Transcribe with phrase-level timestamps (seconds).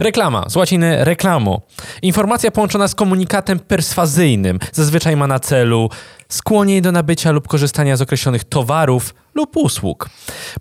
[0.00, 1.60] Reklama, z łaciny reklamo.
[2.02, 5.90] Informacja połączona z komunikatem perswazyjnym zazwyczaj ma na celu
[6.28, 10.10] skłonienie do nabycia lub korzystania z określonych towarów lub usług,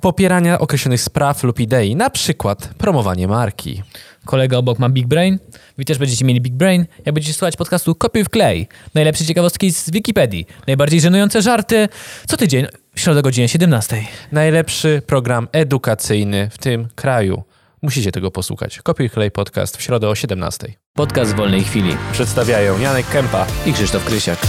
[0.02, 3.84] popierania określonych spraw lub idei, na przykład promowanie marki.
[4.26, 5.40] Kolega obok ma Big Brain.
[5.78, 8.68] Wy też będziecie mieli Big Brain, jak będziecie słuchać podcastu Kopiuj w klej.
[8.94, 10.46] Najlepsze ciekawostki z Wikipedii.
[10.68, 11.90] Najbardziej żenujące żarty.
[12.28, 12.66] Co tydzień,
[12.96, 14.04] w środę o godzinie 17.
[14.32, 17.44] Najlepszy program edukacyjny w tym kraju.
[17.84, 18.82] Musicie tego posłuchać.
[18.82, 20.74] Kopiuj Klej Podcast w środę o 17.
[20.94, 21.98] Podcast w wolnej chwili.
[22.12, 23.48] Przedstawiają Janek Kępa.
[23.66, 24.40] I Krzysztof Krysiak.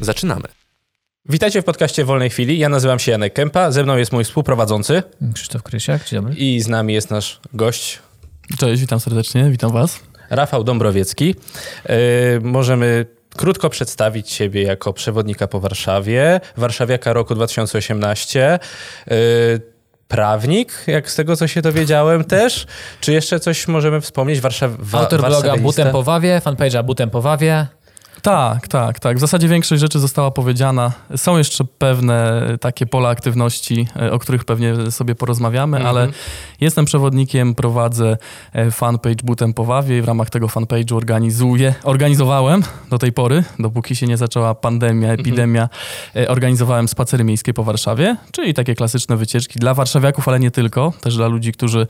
[0.00, 0.44] Zaczynamy.
[1.28, 2.58] Witajcie w podcaście Wolnej Chwili.
[2.58, 5.02] Ja nazywam się Janek Kępa, ze mną jest mój współprowadzący
[5.34, 6.34] Krzysztof Krysiak, dzień dobry.
[6.34, 7.98] i z nami jest nasz gość
[8.58, 10.00] Cześć, witam serdecznie, witam Was.
[10.30, 11.34] Rafał Dąbrowiecki.
[11.88, 11.94] Yy,
[12.42, 18.58] możemy krótko przedstawić Ciebie jako przewodnika po Warszawie, warszawiaka roku 2018.
[19.06, 19.16] Yy,
[20.08, 22.66] prawnik, jak z tego co się dowiedziałem też.
[23.00, 24.40] Czy jeszcze coś możemy wspomnieć?
[24.40, 25.56] Warszaw Autor bloga?
[25.56, 27.66] Butem po Wawie, fanpage'a Butem po Wawie.
[28.26, 29.16] Tak, tak, tak.
[29.16, 30.92] W zasadzie większość rzeczy została powiedziana.
[31.16, 35.96] Są jeszcze pewne takie pola aktywności, e, o których pewnie sobie porozmawiamy, Mhm.
[35.96, 36.08] ale
[36.60, 38.16] jestem przewodnikiem, prowadzę
[38.52, 43.44] e, fanpage Butem po Wawie i w ramach tego fanpage'u organizuję, organizowałem do tej pory,
[43.58, 45.68] dopóki się nie zaczęła pandemia, epidemia,
[46.16, 50.92] e, organizowałem spacery miejskie po Warszawie, czyli takie klasyczne wycieczki dla warszawiaków, ale nie tylko,
[51.00, 51.86] też dla ludzi, którzy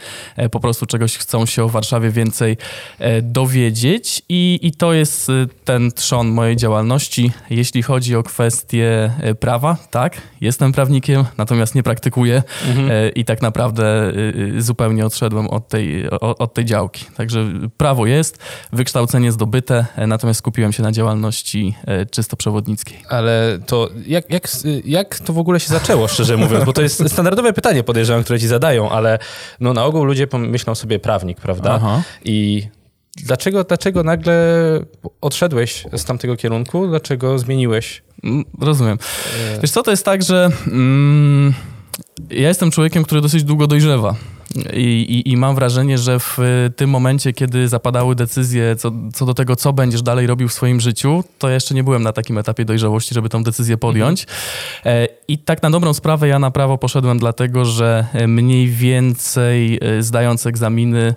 [0.50, 2.56] po prostu czegoś chcą się o Warszawie więcej
[3.22, 5.32] dowiedzieć i, i to jest
[5.64, 7.32] ten trzon mojej działalności.
[7.50, 12.42] Jeśli chodzi o kwestie e, prawa, tak, jestem prawnikiem, natomiast nie praktykuję
[12.90, 14.12] e, i tak naprawdę
[14.56, 17.04] e, zupełnie odszedłem od tej, od tej działki.
[17.16, 17.44] Także
[17.76, 18.38] prawo jest,
[18.72, 21.74] wykształcenie zdobyte, natomiast skupiłem się na działalności
[22.10, 22.98] czysto przewodnickiej.
[23.08, 24.48] Ale to jak, jak,
[24.84, 26.64] jak to w ogóle się zaczęło, szczerze mówiąc?
[26.64, 29.18] Bo to jest standardowe pytanie, podejrzewam, które ci zadają, ale
[29.60, 31.74] no, na ogół ludzie myślą sobie prawnik, prawda?
[31.74, 32.02] Aha.
[32.24, 32.68] I
[33.16, 34.34] dlaczego, dlaczego nagle
[35.20, 36.86] odszedłeś z tamtego kierunku?
[36.88, 38.02] Dlaczego zmieniłeś?
[38.24, 38.98] Mm, Rozumiem.
[39.62, 41.54] Wiesz co, to jest tak, że mm,
[42.30, 44.14] ja jestem człowiekiem, który dosyć długo dojrzewa.
[44.72, 49.26] I, i, I mam wrażenie, że w y, tym momencie, kiedy zapadały decyzje co, co
[49.26, 52.38] do tego, co będziesz dalej robił w swoim życiu, to jeszcze nie byłem na takim
[52.38, 54.26] etapie dojrzałości, żeby tą decyzję podjąć.
[54.84, 59.78] E, I tak na dobrą sprawę ja na prawo poszedłem dlatego, że e, mniej więcej
[59.82, 61.14] e, zdając egzaminy,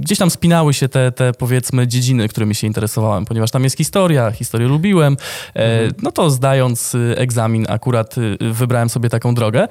[0.00, 4.30] gdzieś tam spinały się te, te powiedzmy dziedziny, którymi się interesowałem, ponieważ tam jest historia,
[4.30, 5.16] historię lubiłem,
[5.56, 9.68] e, no to zdając y, egzamin akurat y, wybrałem sobie taką drogę.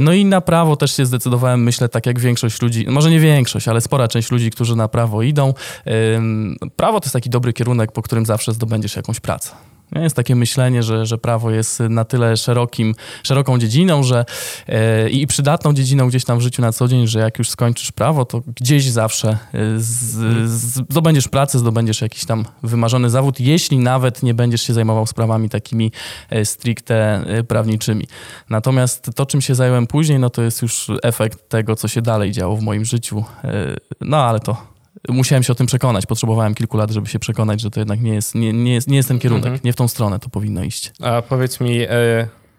[0.00, 3.68] No i na prawo też się zdecydowałem, myślę, tak jak większość ludzi, może nie większość,
[3.68, 5.54] ale spora część ludzi, którzy na prawo idą.
[6.76, 9.50] Prawo to jest taki dobry kierunek, po którym zawsze zdobędziesz jakąś pracę.
[9.92, 10.02] Nie?
[10.02, 14.24] Jest takie myślenie, że, że prawo jest na tyle szerokim, szeroką dziedziną, że
[14.68, 17.92] e, i przydatną dziedziną gdzieś tam w życiu na co dzień, że jak już skończysz
[17.92, 19.38] prawo, to gdzieś zawsze e,
[19.78, 19.84] z,
[20.50, 25.48] z, zdobędziesz pracę, zdobędziesz jakiś tam wymarzony zawód, jeśli nawet nie będziesz się zajmował sprawami
[25.48, 25.92] takimi
[26.30, 28.06] e, stricte prawniczymi.
[28.50, 32.32] Natomiast to, czym się zająłem później, no to jest już efekt tego, co się dalej
[32.32, 33.24] działo w moim życiu.
[34.00, 34.71] No ale to
[35.08, 36.06] musiałem się o tym przekonać.
[36.06, 38.96] Potrzebowałem kilku lat, żeby się przekonać, że to jednak nie jest, nie, nie jest, nie
[38.96, 39.60] jest ten kierunek, Mhm.
[39.64, 40.92] nie w tą stronę to powinno iść.
[41.02, 41.88] A powiedz mi, e,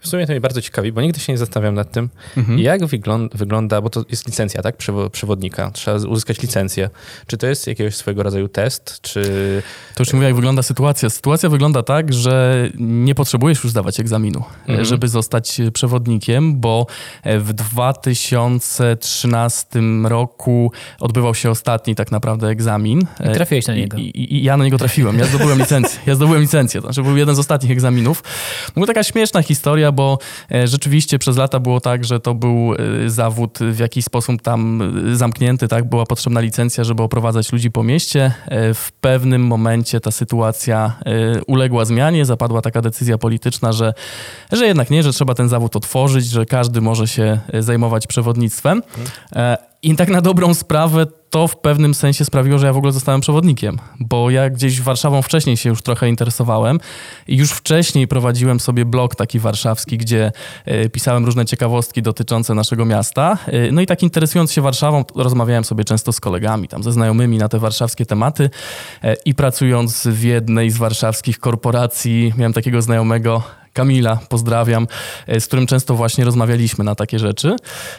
[0.03, 2.59] w sumie to mnie bardzo ciekawi, bo nigdy się nie zastanawiam nad tym, Mhm.
[2.59, 4.77] jak wygląda, wygląda, bo to jest licencja, tak?
[4.77, 5.71] Przewo- Przewodnika.
[5.71, 6.89] Trzeba uzyskać licencję.
[7.27, 9.23] Czy to jest jakiegoś swojego rodzaju test, czy...
[9.95, 11.09] To już mówię, jak wygląda sytuacja.
[11.09, 14.85] Sytuacja wygląda tak, że nie potrzebujesz już zdawać egzaminu, Mhm.
[14.85, 16.87] żeby zostać przewodnikiem, bo
[17.25, 23.01] w 2013 roku odbywał się ostatni tak naprawdę egzamin.
[23.31, 23.97] I trafiłeś na niego.
[23.97, 25.19] I, i, I ja na niego trafiłem.
[25.19, 25.99] Ja zdobyłem licencję.
[26.05, 26.81] Ja zdobyłem licencję.
[26.81, 28.23] To znaczy był jeden z ostatnich egzaminów.
[28.73, 30.17] Była taka śmieszna historia, bo
[30.51, 34.81] e, rzeczywiście przez lata było tak, że to był e, zawód w jakiś sposób tam
[35.11, 35.89] e, zamknięty, tak?
[35.89, 38.33] Była potrzebna licencja, żeby oprowadzać ludzi po mieście.
[38.73, 40.99] W pewnym momencie ta sytuacja
[41.47, 42.25] uległa zmianie.
[42.25, 43.93] Zapadła taka decyzja polityczna, że,
[44.51, 48.81] że jednak nie, że trzeba ten zawód otworzyć, że każdy może się zajmować przewodnictwem.
[49.83, 53.21] I tak na dobrą sprawę to w pewnym sensie sprawiło, że ja w ogóle zostałem
[53.21, 56.79] przewodnikiem, bo ja gdzieś Warszawą wcześniej się już trochę interesowałem
[57.27, 60.31] i już wcześniej prowadziłem sobie blog taki warszawski, gdzie
[60.65, 63.37] e, pisałem różne ciekawostki dotyczące naszego miasta.
[63.47, 67.37] E, No i tak interesując się Warszawą, rozmawiałem sobie często z kolegami, tam ze znajomymi
[67.37, 68.49] na te warszawskie tematy
[69.03, 74.87] e, i pracując w jednej z warszawskich korporacji, miałem takiego znajomego, Kamila, pozdrawiam,
[75.27, 77.55] e, z którym często właśnie rozmawialiśmy na takie rzeczy,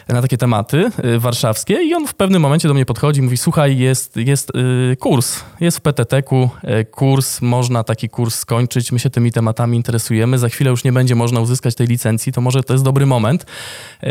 [0.07, 3.37] na takie tematy e, warszawskie i on w pewnym momencie do mnie podchodzi i mówi,
[3.37, 4.51] słuchaj, jest, jest
[4.91, 6.49] e, kurs, jest w PTT-ku
[6.91, 11.15] kurs, można taki kurs skończyć, my się tymi tematami interesujemy, za chwilę już nie będzie
[11.15, 13.45] można uzyskać tej licencji, to może to jest dobry moment,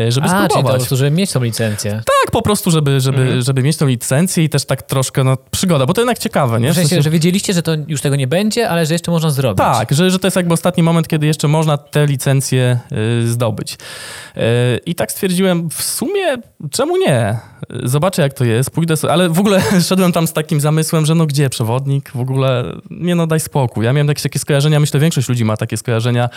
[0.09, 0.77] żeby A, spróbować.
[0.77, 1.93] czyli to żeby mieć tą licencję.
[1.93, 3.43] Tak, po prostu, żeby, żeby, Mhm.
[3.43, 6.73] żeby mieć tą licencję i też tak troszkę, no, przygoda, bo to jednak ciekawe, nie?
[6.73, 9.59] W sensie, że wiedzieliście, że to już tego nie będzie, ale że jeszcze można zrobić.
[9.59, 12.79] tak, że, że to jest jakby ostatni moment, kiedy jeszcze można tę licencję
[13.23, 13.73] y, zdobyć.
[13.73, 14.41] Y,
[14.87, 16.37] I tak stwierdziłem, w sumie
[16.71, 17.39] czemu nie?
[17.83, 21.15] Zobaczę jak to jest, pójdę sobie, ale w ogóle szedłem tam z takim zamysłem, że
[21.15, 23.85] no gdzie przewodnik, w ogóle nie no daj spokój.
[23.85, 26.29] Ja miałem jakieś takie skojarzenia, myślę większość ludzi ma takie skojarzenia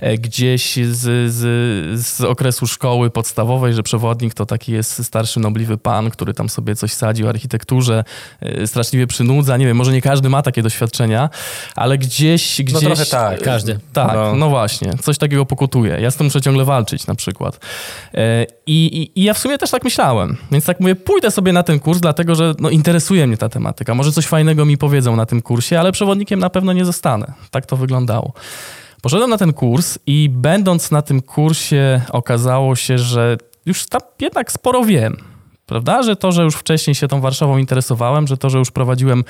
[0.00, 5.78] e, gdzieś z, z, z okresu szkoły podstawowej, że przewodnik to taki jest starszy, nobliwy
[5.78, 8.04] pan, który tam sobie coś sadzi o architekturze,
[8.40, 11.30] e, straszliwie przynudza, nie wiem, może nie każdy ma takie doświadczenia,
[11.76, 12.80] ale gdzieś, gdzieś...
[12.80, 13.42] trochę tak.
[13.42, 13.78] Każdy.
[13.92, 14.34] Tak, No.
[14.34, 14.48] no.
[14.48, 14.92] właśnie.
[15.00, 16.00] Coś takiego pokutuje.
[16.00, 17.60] Ja z tym muszę ciągle walczyć na przykład.
[18.14, 20.36] E, I, i, I ja w sumie też tak myślałem.
[20.50, 23.94] Więc tak mówię, pójdę sobie na ten kurs, dlatego że no, interesuje mnie ta tematyka.
[23.94, 27.32] Może coś fajnego mi powiedzą na tym kursie, ale przewodnikiem na pewno nie zostanę.
[27.50, 28.32] Tak to wyglądało.
[29.02, 33.36] Poszedłem na ten kurs i będąc na tym kursie okazało się, że
[33.66, 35.16] już tam jednak sporo wiem.
[35.66, 36.02] Prawda?
[36.02, 39.24] Że to, że już wcześniej się tą Warszawą interesowałem, że to, że już prowadziłem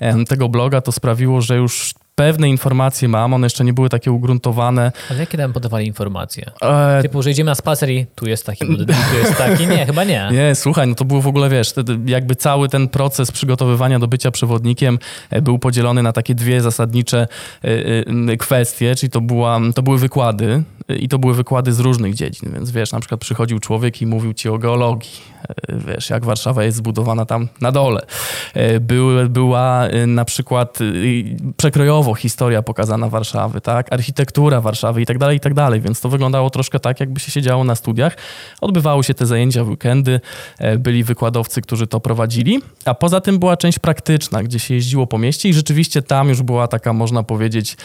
[0.00, 3.34] em, tego bloga, to sprawiło, że już pewne informacje mam.
[3.34, 4.92] One jeszcze nie były takie ugruntowane.
[5.10, 6.50] Ale jakie tam podawali informacje?
[6.62, 9.66] E, Typu, że idziemy na spacer i tu jest taki budynek, tu jest taki.
[9.66, 10.28] Nie, chyba nie.
[10.32, 11.74] Nie, słuchaj, no to było w ogóle, wiesz,
[12.06, 14.98] jakby cały ten proces przygotowywania do bycia przewodnikiem
[15.30, 17.26] e, był podzielony na takie dwie zasadnicze
[17.64, 17.68] e,
[18.32, 20.62] e, kwestie, czyli to, była, to były wykłady
[20.96, 24.34] i to były wykłady z różnych dziedzin, więc wiesz, na przykład przychodził człowiek i mówił
[24.34, 25.10] ci o geologii,
[25.68, 28.00] e, wiesz, jak Warszawa jest zbudowana tam na dole.
[28.54, 30.78] E, Były, była e, na przykład
[31.56, 36.08] przekrojowo historia pokazana Warszawy, tak, architektura Warszawy i tak dalej, i tak dalej, więc to
[36.08, 38.16] wyglądało troszkę tak, jakby się siedziało na studiach.
[38.60, 40.20] Odbywały się te zajęcia w weekendy,
[40.78, 45.18] byli wykładowcy, którzy to prowadzili, a poza tym była część praktyczna, gdzie się jeździło po
[45.18, 47.76] mieście i rzeczywiście tam już była taka, można powiedzieć,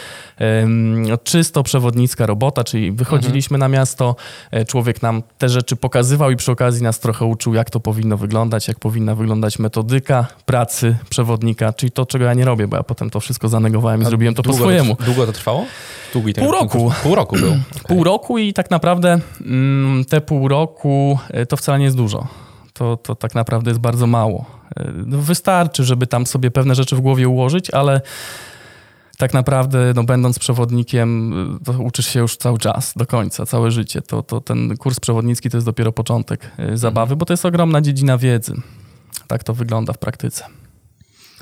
[1.24, 4.16] czysto przewodnicka robota, czyli wychodziliśmy na miasto,
[4.52, 8.18] e, człowiek nam te rzeczy pokazywał i przy okazji nas trochę uczył, jak to powinno
[8.18, 12.84] wyglądać, jak powinna wyglądać metodyka pracy przewodnika, czyli to, czego ja nie robię, bo ja
[12.84, 14.96] potem to wszystko zanegowałem i zrobiłem to po swojemu.
[14.96, 15.66] To, długo to trwało?
[16.14, 16.92] Długi ten Pół ten roku.
[17.04, 17.54] Pół roku był.
[17.88, 22.28] Pół roku i tak naprawdę mm, te pół roku e, to wcale nie jest dużo.
[22.74, 24.46] To, to tak naprawdę jest bardzo mało.
[24.78, 28.02] E, No wystarczy, żeby tam sobie pewne rzeczy w głowie ułożyć, ale
[29.24, 31.34] tak naprawdę, no, będąc przewodnikiem,
[31.70, 34.02] y, uczysz się już cały czas, do końca, całe życie.
[34.02, 37.82] To, to ten kurs przewodnicki to jest dopiero początek y, zabawy, bo to jest ogromna
[37.82, 38.54] dziedzina wiedzy.
[39.28, 40.46] Tak to wygląda w praktyce.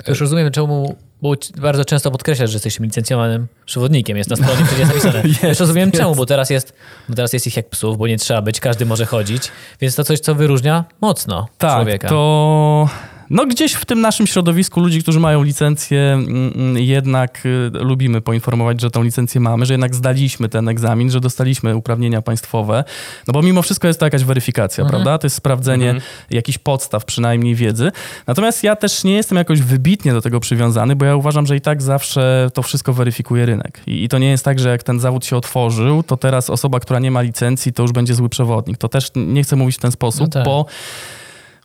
[0.08, 4.16] Już rozumiem, czemu bo bardzo często podkreślasz, że jesteś licencjowanym przewodnikiem.
[4.16, 5.48] Jest na stronie, gdzie jest napisane.
[5.48, 6.72] już rozumiem czemu, bo teraz, jest,
[7.08, 9.48] bo teraz jest ich jak psów, bo nie trzeba być, każdy może chodzić.
[9.80, 12.08] Więc to coś, co wyróżnia mocno Tak, człowieka.
[12.08, 12.88] to
[13.32, 18.20] no gdzieś w tym naszym środowisku ludzi, którzy mają licencję, mm, mm, jednak y, lubimy
[18.20, 22.84] poinformować, że tą licencję mamy, że jednak zdaliśmy ten egzamin, że dostaliśmy uprawnienia państwowe,
[23.28, 25.18] no bo mimo wszystko jest to jakaś weryfikacja, prawda?
[25.18, 25.94] To jest sprawdzenie
[26.30, 27.92] jakichś podstaw przynajmniej wiedzy.
[28.26, 31.60] Natomiast ja też nie jestem jakoś wybitnie do tego przywiązany, bo ja uważam, że i
[31.60, 33.80] tak zawsze to wszystko weryfikuje rynek.
[33.86, 36.80] I, i to nie jest tak, że jak ten zawód się otworzył, to teraz osoba,
[36.80, 38.78] która nie ma licencji, to już będzie zły przewodnik.
[38.78, 40.44] To też nie chcę mówić w ten sposób, No tak.
[40.44, 40.66] bo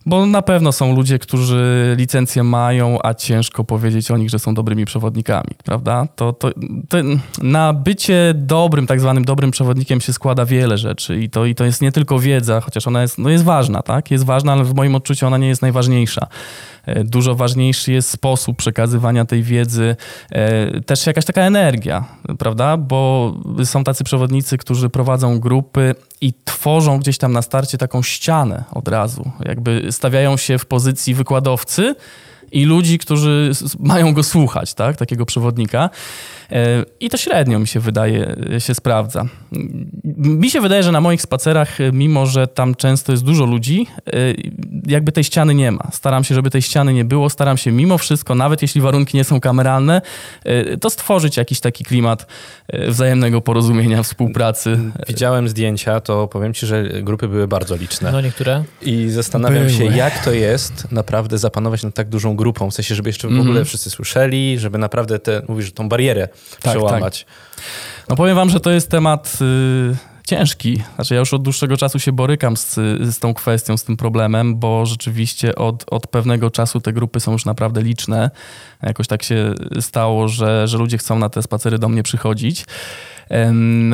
[0.08, 4.54] bo na pewno są ludzie, którzy licencję mają, a ciężko powiedzieć o nich, że są
[4.54, 6.08] dobrymi przewodnikami, prawda?
[6.16, 6.50] To, to,
[6.88, 6.98] to
[7.42, 11.64] na bycie dobrym, tak zwanym dobrym przewodnikiem się składa wiele rzeczy i to, i to
[11.64, 14.10] jest nie tylko wiedza, chociaż ona jest, no jest ważna, tak?
[14.10, 16.26] Jest ważna, ale w moim odczuciu ona nie jest najważniejsza.
[16.88, 19.96] E, Dużo ważniejszy jest sposób przekazywania tej wiedzy,
[20.30, 22.04] e, też jakaś taka energia,
[22.38, 22.76] prawda?
[22.76, 28.64] Bo są tacy przewodnicy, którzy prowadzą grupy i tworzą gdzieś tam na starcie taką ścianę
[28.72, 29.30] od razu.
[29.44, 31.94] Jakby stawiają się w pozycji wykładowcy
[32.52, 34.96] i ludzi, którzy mają go słuchać, tak?
[34.96, 35.90] Takiego przewodnika.
[37.00, 39.24] I to średnio mi się wydaje, się sprawdza.
[40.18, 44.12] Mi się wydaje, że na moich spacerach, mimo że tam często jest dużo ludzi, e,
[44.86, 45.88] jakby tej ściany nie ma.
[45.92, 47.30] Staram się, żeby tej ściany nie było.
[47.30, 50.02] Staram się mimo wszystko, nawet jeśli warunki nie są kameralne,
[50.44, 52.26] e, to stworzyć jakiś taki klimat
[52.68, 54.78] e, wzajemnego porozumienia, współpracy.
[55.08, 58.12] Widziałem zdjęcia, to powiem ci, że grupy były bardzo liczne.
[58.12, 58.64] No niektóre.
[58.82, 59.78] I zastanawiam Były.
[59.78, 62.70] się, jak to jest naprawdę zapanować nad tak dużą grupą.
[62.70, 66.28] W sensie, żeby jeszcze w ogóle wszyscy słyszeli, żeby naprawdę te, mówisz, że tą barierę
[66.60, 66.72] tak.
[66.72, 67.26] przełamać.
[68.08, 69.96] No powiem wam, że to jest temat y,
[70.28, 70.82] ciężki.
[70.94, 74.58] Znaczy ja już od dłuższego czasu się borykam z, z tą kwestią, z tym problemem,
[74.58, 78.30] bo rzeczywiście od, od pewnego czasu te grupy są już naprawdę liczne.
[78.82, 82.64] Jakoś tak się stało, że, że ludzie chcą na te spacery do mnie przychodzić.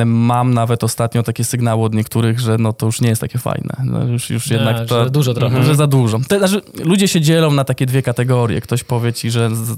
[0.05, 3.75] Mam nawet ostatnio takie sygnały od niektórych, że no to już nie jest takie fajne.
[3.83, 5.63] No już, już jednak A, to, że dużo trochę.
[5.63, 6.19] Że za dużo.
[6.27, 8.61] To, znaczy, ludzie się dzielą na takie dwie kategorie.
[8.61, 9.77] Ktoś powie ci, że z-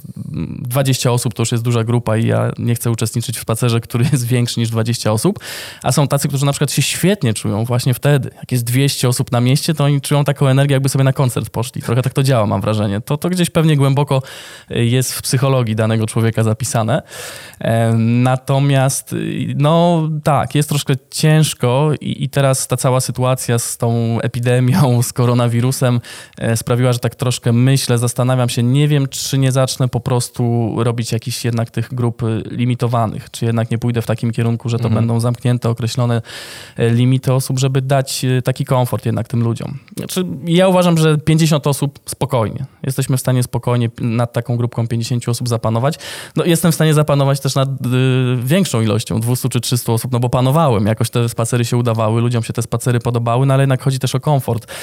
[0.61, 4.05] 20 osób to już jest duża grupa i ja nie chcę uczestniczyć w spacerze, który
[4.11, 5.39] jest większy niż 20 osób.
[5.83, 8.29] A są tacy, którzy na przykład się świetnie czują właśnie wtedy.
[8.35, 11.49] Jak jest 200 osób na mieście, to oni czują taką energię, jakby sobie na koncert
[11.49, 11.81] poszli.
[11.81, 13.01] Trochę tak to działa, mam wrażenie.
[13.01, 14.21] To, to gdzieś pewnie głęboko
[14.71, 17.01] y, jest w psychologii danego człowieka zapisane.
[17.97, 19.15] Natomiast,
[19.55, 25.13] no tak, jest troszkę ciężko i, i teraz ta cała sytuacja z tą epidemią, z
[25.13, 26.01] koronawirusem
[26.37, 30.73] e, sprawiła, że tak troszkę myślę, zastanawiam się, nie wiem, czy nie zacznę po prostu
[30.77, 34.79] robić jakichś jednak tych grup y, limitowanych, czy jednak nie pójdę w takim kierunku, że
[34.79, 36.21] to będą zamknięte, określone
[36.77, 39.79] e, limity osób, żeby dać e, taki komfort jednak tym ludziom.
[39.97, 42.65] Znaczy, ja uważam, że 50 osób spokojnie.
[42.83, 45.95] Jesteśmy w stanie spokojnie nad taką grupką 50 osób zapanować.
[46.35, 47.73] No, jestem w stanie zapanować też nad y,
[48.43, 50.85] większą ilością, 200 czy 300 osób, no bo panowałem.
[50.85, 54.15] Jakoś te spacery się udawały, ludziom się te spacery podobały, no ale jednak chodzi też
[54.15, 54.73] o komfort.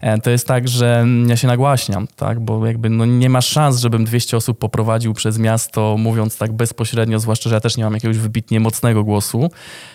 [0.00, 3.40] E, To jest tak, że mm, ja się nagłaśniam, tak, bo jakby no nie ma
[3.40, 7.84] szans, żebym 200 osób poprowadził przez miasto, mówiąc tak bezpośrednio, zwłaszcza, że ja też nie
[7.84, 9.50] mam jakiegoś wybitnie mocnego głosu,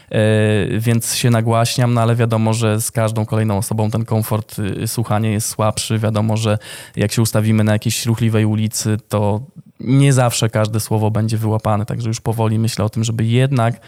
[0.09, 4.87] e, więc się nagłaśniam, no ale wiadomo, że z każdą kolejną osobą ten komfort y,
[4.87, 5.99] słuchania jest słabszy.
[5.99, 6.57] Wiadomo, że
[6.95, 9.41] jak się ustawimy na jakiejś ruchliwej ulicy, to
[9.79, 13.79] nie zawsze każde słowo będzie wyłapane, także już powoli myślę o tym, żeby jednak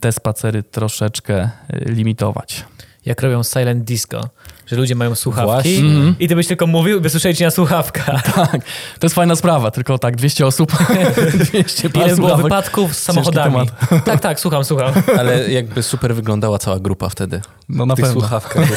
[0.00, 2.64] te spacery troszeczkę y, limitować.
[3.06, 4.20] Jak robią silent disco,
[4.66, 5.78] że ludzie mają słuchawki Właśnie.
[5.78, 6.14] Mhm.
[6.20, 8.22] i ty byś tylko mówił, by słyszeli cię na słuchawkach.
[8.34, 8.64] Tak,
[8.98, 10.72] to jest fajna sprawa, tylko tak, 200 osób,
[11.52, 13.56] 200 par Ile było wypadków z samochodami.
[14.04, 14.92] Tak, tak, słucham, słucham.
[15.18, 17.40] Ale jakby super wyglądała cała grupa wtedy.
[17.68, 18.68] No na tych pewno, słuchawkach.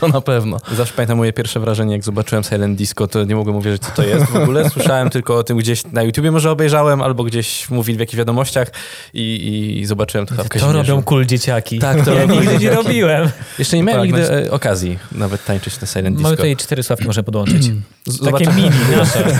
[0.00, 0.56] to na pewno.
[0.76, 4.02] Zawsze pamiętam moje pierwsze wrażenie, jak zobaczyłem Silent Disco, to nie mogłem uwierzyć, co to
[4.02, 4.70] jest w ogóle.
[4.70, 8.68] Słyszałem tylko o tym gdzieś na YouTubie może obejrzałem, albo gdzieś mówili w jakichś wiadomościach
[9.14, 11.78] i, i zobaczyłem to To robią cool dzieciaki.
[11.78, 13.30] Tak, to ja nigdy nie robiłem.
[13.58, 16.22] Jeszcze nie miałem Tak, nigdy będzie- e, okazji nawet tańczyć na Silent Disco.
[16.22, 17.64] Mamy tutaj cztery sławki, można podłączyć.
[18.06, 19.38] Z- Takie zobaczę- mini nasze.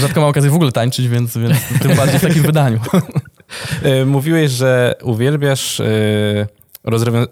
[0.00, 2.80] Rzadko mam okazję w ogóle tańczyć, więc, więc tym bardziej w takim wydaniu.
[3.82, 5.86] E, Mówiłeś, że uwielbiasz e,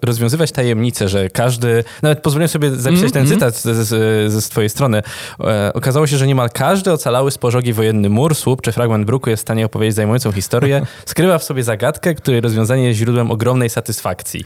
[0.02, 3.34] rozwiązywać tajemnice, że każdy, nawet pozwoliłem sobie zapisać Mm, ten mm.
[3.34, 5.02] cytat ze, ze, ze twojej strony.
[5.40, 9.30] E, Okazało się, że niemal każdy ocalały z pożogi wojenny mur, słup czy fragment bruku
[9.30, 13.70] jest w stanie opowiedzieć zajmującą historię, skrywa w sobie zagadkę, której rozwiązanie jest źródłem ogromnej
[13.70, 14.44] satysfakcji.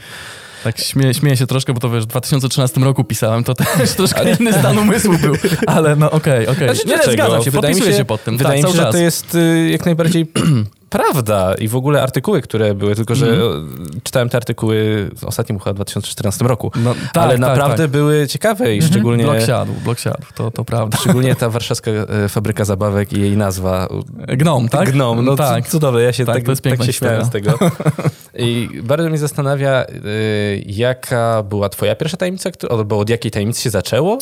[0.67, 4.31] Tak śmieję, śmieję się troszkę, bo to wiesz, w 2013 roku pisałem, to też troszkę
[4.31, 5.35] inny stan umysłu był.
[5.67, 6.67] Ale no okej, okej.
[6.67, 7.11] Znaczy, Nie, dlaczego?
[7.11, 8.37] zgadzam się, Wydaje podpisuję się pod tym.
[8.37, 10.25] Wydaje tak, mi się, że to jest y, jak najbardziej
[10.89, 13.41] prawda i w ogóle artykuły, które były, tylko że Mhm.
[13.47, 17.91] o, czytałem te artykuły w ostatnim chyba 2014 roku, No, tak, ale tak, naprawdę tak.
[17.91, 19.23] były ciekawe i szczególnie...
[19.23, 20.97] Blok siadł, blok siadł, to, to prawda.
[20.97, 23.87] Szczególnie ta warszawska e, fabryka zabawek i jej nazwa.
[24.27, 24.91] Gnom, tak?
[24.91, 25.67] Gnom, no tak.
[25.67, 27.59] cudowne, ja się Tak, tak, tak się śmiałem z tego.
[28.37, 33.69] I bardzo mnie zastanawia, y, jaka była twoja pierwsza tajemnica, albo od jakiej tajemnicy się
[33.69, 34.17] zaczęło?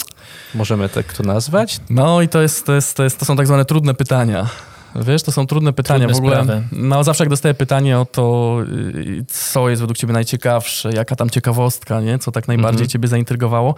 [0.55, 1.79] Możemy tak to nazwać?
[1.89, 4.47] No i to, jest, to, jest, to, jest, to są tak zwane trudne pytania.
[4.95, 6.43] Wiesz, to są trudne pytania Trudne w ogóle.
[6.43, 6.63] sprawy.
[6.71, 8.57] No zawsze jak dostaję pytanie o to,
[8.95, 12.19] y, co jest według ciebie najciekawsze, jaka tam ciekawostka, nie?
[12.19, 12.89] co tak najbardziej Mhm.
[12.89, 13.75] ciebie zaintrygowało,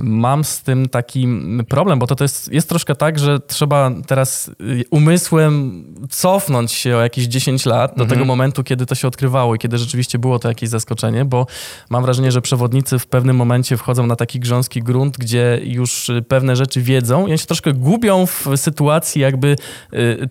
[0.00, 1.28] mam z tym taki
[1.68, 6.96] problem, bo to, to jest, jest troszkę tak, że trzeba teraz y, umysłem cofnąć się
[6.96, 8.08] o jakieś 10 lat do Mhm.
[8.10, 11.46] tego momentu, kiedy to się odkrywało i kiedy rzeczywiście było to jakieś zaskoczenie, bo
[11.90, 16.22] mam wrażenie, że przewodnicy w pewnym momencie wchodzą na taki grząski grunt, gdzie już y,
[16.28, 19.56] pewne rzeczy wiedzą i oni się troszkę gubią w sytuacji jakby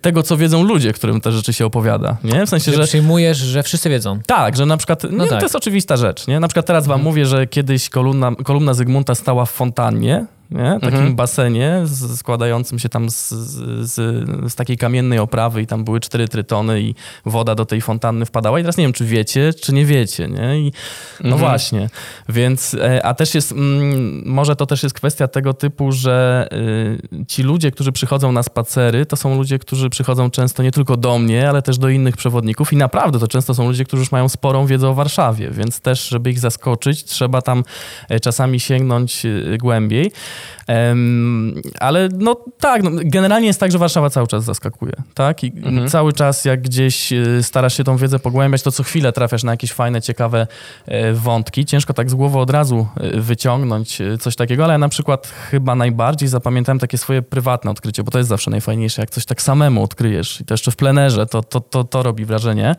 [0.02, 2.46] tego, co wiedzą ludzie, którym te rzeczy się opowiada, nie?
[2.46, 4.20] W sensie, Że przyjmujesz, że wszyscy wiedzą.
[4.26, 5.40] tak, że na przykład, no tak.
[5.40, 6.40] to jest oczywista rzecz, nie?
[6.40, 10.74] Na przykład teraz wam mówię, że kiedyś kolumna, kolumna Zygmunta stała w fontannie, nie?
[10.82, 11.16] takim Mhm.
[11.16, 13.94] basenie z, składającym się tam z, z,
[14.52, 18.60] z takiej kamiennej oprawy i tam były cztery trytony i woda do tej fontanny wpadała
[18.60, 20.60] i teraz nie wiem, czy wiecie, czy nie wiecie, nie?
[20.60, 20.74] I,
[21.20, 21.40] no Mhm.
[21.40, 21.90] właśnie,
[22.30, 26.48] więc, e, a też jest, mm, może to też jest kwestia tego typu, że
[27.14, 30.98] y, ci ludzie, którzy przychodzą na spacery, to są ludzie, którzy przychodzą często nie tylko
[30.98, 34.12] do mnie, ale też do innych przewodników i naprawdę to często są ludzie, którzy już
[34.12, 37.64] mają sporą wiedzę o Warszawie, więc też, żeby ich zaskoczyć, trzeba tam
[38.10, 40.12] e, czasami sięgnąć e, głębiej.
[41.80, 45.44] Ale no tak, no, generalnie jest tak, że Warszawa cały czas zaskakuje, tak?
[45.44, 45.90] I Mhm.
[45.90, 49.52] cały czas jak gdzieś e, starasz się tą wiedzę pogłębiać, to co chwilę trafiasz na
[49.52, 50.48] jakieś fajne, ciekawe
[50.86, 51.66] e, wątki.
[51.66, 55.76] Ciężko tak z głowy od razu e, wyciągnąć coś takiego, ale ja na przykład chyba
[55.76, 59.84] najbardziej zapamiętałem takie swoje prywatne odkrycie, bo to jest zawsze najfajniejsze, jak coś tak samemu
[59.84, 62.76] odkryjesz i to jeszcze w plenerze, to, to, to, to robi wrażenie.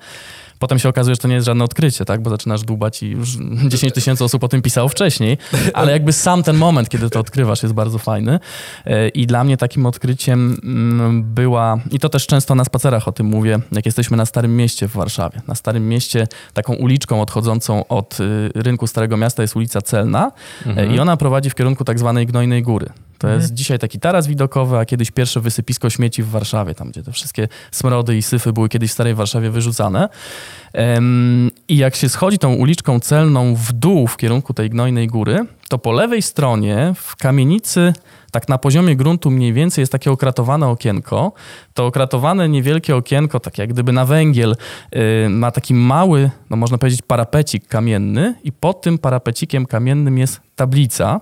[0.60, 2.22] Potem się okazuje, że to nie jest żadne odkrycie, tak?
[2.22, 3.28] Bo zaczynasz dłubać i już
[3.68, 5.38] 10 tysięcy osób o tym pisało wcześniej,
[5.74, 8.38] ale jakby sam ten moment, kiedy to odkrywasz jest bardzo fajny
[8.84, 13.12] e, i dla mnie takim odkryciem mm, była, i to też często na spacerach o
[13.12, 15.40] tym mówię, jak jesteśmy na Starym Mieście w Warszawie.
[15.48, 20.32] Na Starym Mieście taką uliczką odchodzącą od y, rynku Starego Miasta jest ulica Celna
[20.66, 20.94] mhm.
[20.94, 22.90] i ona prowadzi w kierunku tak zwanej Gnojnej Góry.
[23.20, 23.40] To mhm.
[23.40, 27.12] jest dzisiaj taki taras widokowy, a kiedyś pierwsze wysypisko śmieci w Warszawie, tam gdzie te
[27.12, 30.08] wszystkie smrody i syfy były kiedyś w Starej Warszawie wyrzucane.
[31.68, 35.78] I jak się schodzi tą uliczką celną w dół w kierunku tej gnojnej góry, to
[35.78, 37.92] po lewej stronie w kamienicy,
[38.30, 41.32] tak na poziomie gruntu mniej więcej jest takie okratowane okienko.
[41.74, 44.56] To okratowane niewielkie okienko, tak jak gdyby na węgiel,
[45.26, 50.40] y, ma taki mały, no można powiedzieć, parapecik kamienny i pod tym parapecikiem kamiennym jest
[50.56, 51.20] tablica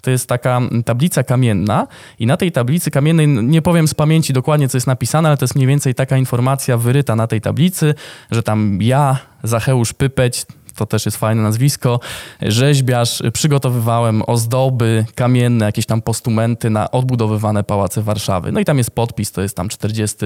[0.00, 1.86] to jest taka tablica kamienna
[2.18, 5.44] i na tej tablicy kamiennej, nie powiem z pamięci dokładnie, co jest napisane, ale to
[5.44, 7.94] jest mniej więcej taka informacja wyryta na tej tablicy,
[8.30, 10.46] że tam ja, Zacheusz Pypeć,
[10.78, 12.00] to też jest fajne nazwisko,
[12.42, 18.52] rzeźbiarz, przygotowywałem ozdoby kamienne, jakieś tam postumenty na odbudowywane pałace Warszawy.
[18.52, 20.16] No i tam jest podpis, to jest tam 40,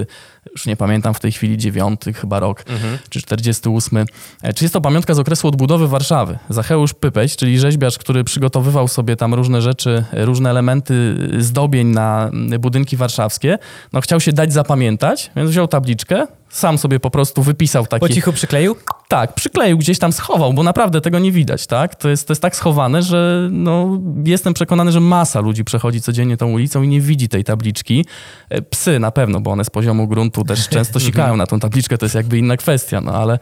[0.52, 2.98] już nie pamiętam w tej chwili, 9 chyba rok, mhm.
[3.08, 4.04] czy 48.
[4.42, 6.38] E, czy jest to pamiątka z okresu odbudowy Warszawy?
[6.48, 12.30] Zacheusz Pypeć, czyli rzeźbiarz, który przygotowywał sobie tam różne rzeczy, różne elementy zdobień na
[12.60, 13.58] budynki warszawskie,
[13.92, 18.00] no chciał się dać zapamiętać, więc wziął tabliczkę, sam sobie po prostu wypisał taki...
[18.00, 18.76] Po cichu przykleił?
[19.08, 21.94] Tak, przykleił, gdzieś tam schował, bo naprawdę tego nie widać, tak?
[21.94, 26.36] To jest, to jest tak schowane, że no, jestem przekonany, że masa ludzi przechodzi codziennie
[26.36, 28.06] tą ulicą i nie widzi tej tabliczki.
[28.48, 31.98] E, psy na pewno, bo one z poziomu gruntu też często sikają na tą tabliczkę,
[31.98, 33.38] to jest jakby inna kwestia, no ale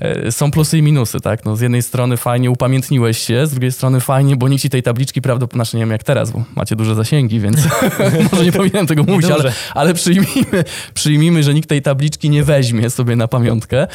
[0.00, 1.44] e, są plusy i minusy, tak?
[1.44, 4.82] No, z jednej strony fajnie upamiętniłeś się, z drugiej strony fajnie, bo nikt ci tej
[4.82, 7.58] tabliczki prawdopodobnie, znaczy nie wiem jak teraz, bo macie duże zasięgi, więc
[8.32, 12.90] może nie powinienem tego mówić, ale, ale przyjmijmy, przyjmijmy, że nikt tej tabliczki nie weźmie
[12.90, 13.86] sobie na pamiątkę.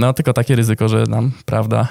[0.00, 1.88] No tylko takie ryzyko, że nam, prawda,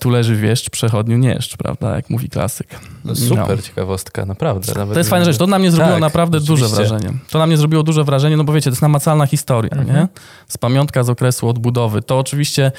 [0.00, 2.68] tu leży wieszcz, przechodniu nieszcz, prawda, jak mówi klasyk.
[3.04, 3.62] No super no.
[3.62, 4.72] ciekawostka, naprawdę.
[4.74, 7.12] Nawet to jest fajna rzecz, to na mnie zrobiło tak, naprawdę duże wrażenie.
[7.30, 9.96] To na mnie zrobiło duże wrażenie, no bo wiecie, to jest namacalna historia, mhm.
[9.96, 10.08] nie?
[10.48, 12.02] Z pamiątka z okresu odbudowy.
[12.02, 12.72] To oczywiście,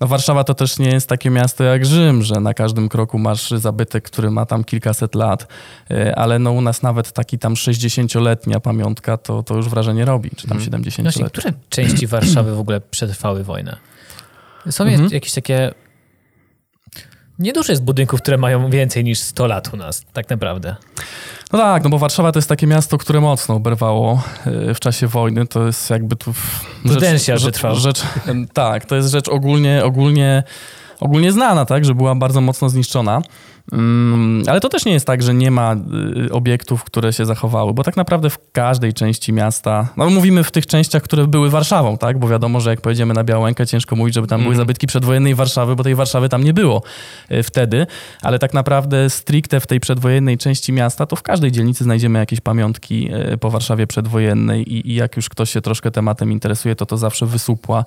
[0.00, 3.50] no Warszawa to też nie jest takie miasto jak Rzym, że na każdym kroku masz
[3.50, 5.46] zabytek, który ma tam kilkaset lat,
[5.90, 10.30] e, ale no u nas nawet taki tam 60-letnia pamiątka to, to już wrażenie robi,
[10.36, 11.22] czy tam 70 mhm.
[11.22, 11.32] lat.
[11.32, 13.76] Które części Warszawy w ogóle przetrwały wojnę?
[14.70, 15.08] Są mhm.
[15.12, 15.74] jakieś takie
[17.38, 20.76] Niedużo jest budynków, które mają więcej niż 100 lat u nas, tak naprawdę.
[21.52, 24.22] No tak, no bo Warszawa to jest takie miasto, które mocno oberwało
[24.70, 25.46] e, w czasie wojny.
[25.46, 26.34] To jest jakby tu...
[26.82, 27.76] Prudencja, że trwał.
[27.76, 28.02] Rzecz,
[28.52, 30.42] tak, to jest rzecz ogólnie, ogólnie,
[31.04, 33.22] ogólnie znana, tak, że była bardzo mocno zniszczona.
[33.72, 35.76] Mm, ale to też nie jest tak, że nie ma
[36.26, 40.50] y, obiektów, które się zachowały, bo tak naprawdę w każdej części miasta, no mówimy w
[40.50, 42.18] tych częściach, które były Warszawą, tak?
[42.18, 44.44] Bo wiadomo, że jak pojedziemy na Białękę, ciężko mówić, żeby tam mm.
[44.44, 44.66] były mhm.
[44.66, 46.82] zabytki przedwojennej Warszawy, bo tej Warszawy tam nie było
[47.30, 47.86] y, wtedy,
[48.22, 52.40] ale tak naprawdę stricte w tej przedwojennej części miasta, to w każdej dzielnicy znajdziemy jakieś
[52.40, 56.86] pamiątki y, po Warszawie przedwojennej i, i jak już ktoś się troszkę tematem interesuje, to
[56.86, 57.84] to zawsze wysupła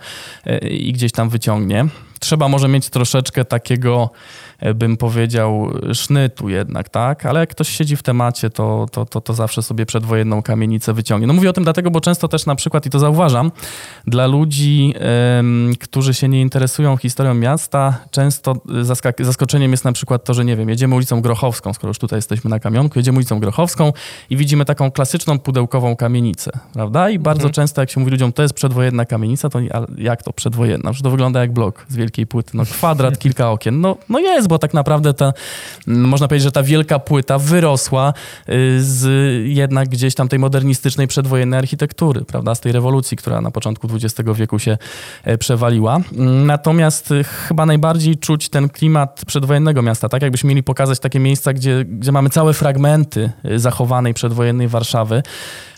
[0.62, 1.88] i gdzieś tam wyciągnie.
[2.20, 4.10] Trzeba może mieć troszeczkę takiego
[4.76, 7.26] bym powiedział, sznytu jednak, tak?
[7.26, 11.28] Ale jak ktoś siedzi w temacie, to, to, to, to zawsze sobie przedwojenną kamienicę wyciągnie.
[11.28, 13.52] No mówię o tym dlatego, bo często też na przykład, i to zauważam,
[14.08, 14.93] dla ludzi,
[15.39, 18.56] ym, którzy się nie interesują historią miasta, często
[19.20, 22.50] zaskoczeniem jest na przykład to, że nie wiem, jedziemy ulicą Grochowską, skoro już tutaj jesteśmy
[22.50, 23.93] na kamionku, jedziemy ulicą Grochowską
[24.30, 27.10] i widzimy taką klasyczną pudełkową kamienicę, prawda?
[27.10, 27.54] I bardzo mhm.
[27.54, 29.60] często jak się mówi ludziom, to jest przedwojenna kamienica, to
[29.98, 30.93] jak to przedwojenna?
[30.93, 33.82] Że to wygląda jak blok z wielkiej płyty, no kwadrat, kilka okien.
[33.82, 35.34] No, no jest, bo tak naprawdę ta,
[35.88, 38.14] mm, można powiedzieć, że ta wielka płyta wyrosła
[38.50, 39.08] y, z
[39.48, 44.30] jednak gdzieś tam tej modernistycznej przedwojennej architektury, prawda, z tej rewolucji, która na początku XX
[44.36, 44.78] wieku się
[45.24, 46.00] e, przewaliła.
[46.46, 51.54] Natomiast y, chyba najbardziej czuć ten klimat przedwojennego miasta, tak jakbyśmy mieli pokazać takie miejsca,
[51.54, 55.24] gdzie, gdzie mamy całe fragmenty y, zachowanej przedwojennej Warszawy,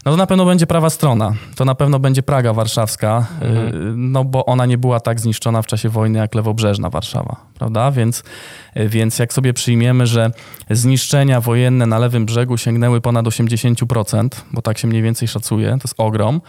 [0.06, 1.34] no to na pewno będzie prawa strona.
[1.56, 4.12] To na pewno będzie Praga warszawska, mhm.
[4.12, 7.92] no bo ona nie była tak zniszczona w czasie wojny jak lewobrzeżna Warszawa, prawda?
[7.92, 8.24] Więc,
[8.76, 10.32] więc jak sobie przyjmiemy, że
[10.70, 15.88] zniszczenia wojenne na lewym brzegu sięgnęły ponad 80%, bo tak się mniej więcej szacuje, to
[15.88, 16.42] jest ogrom,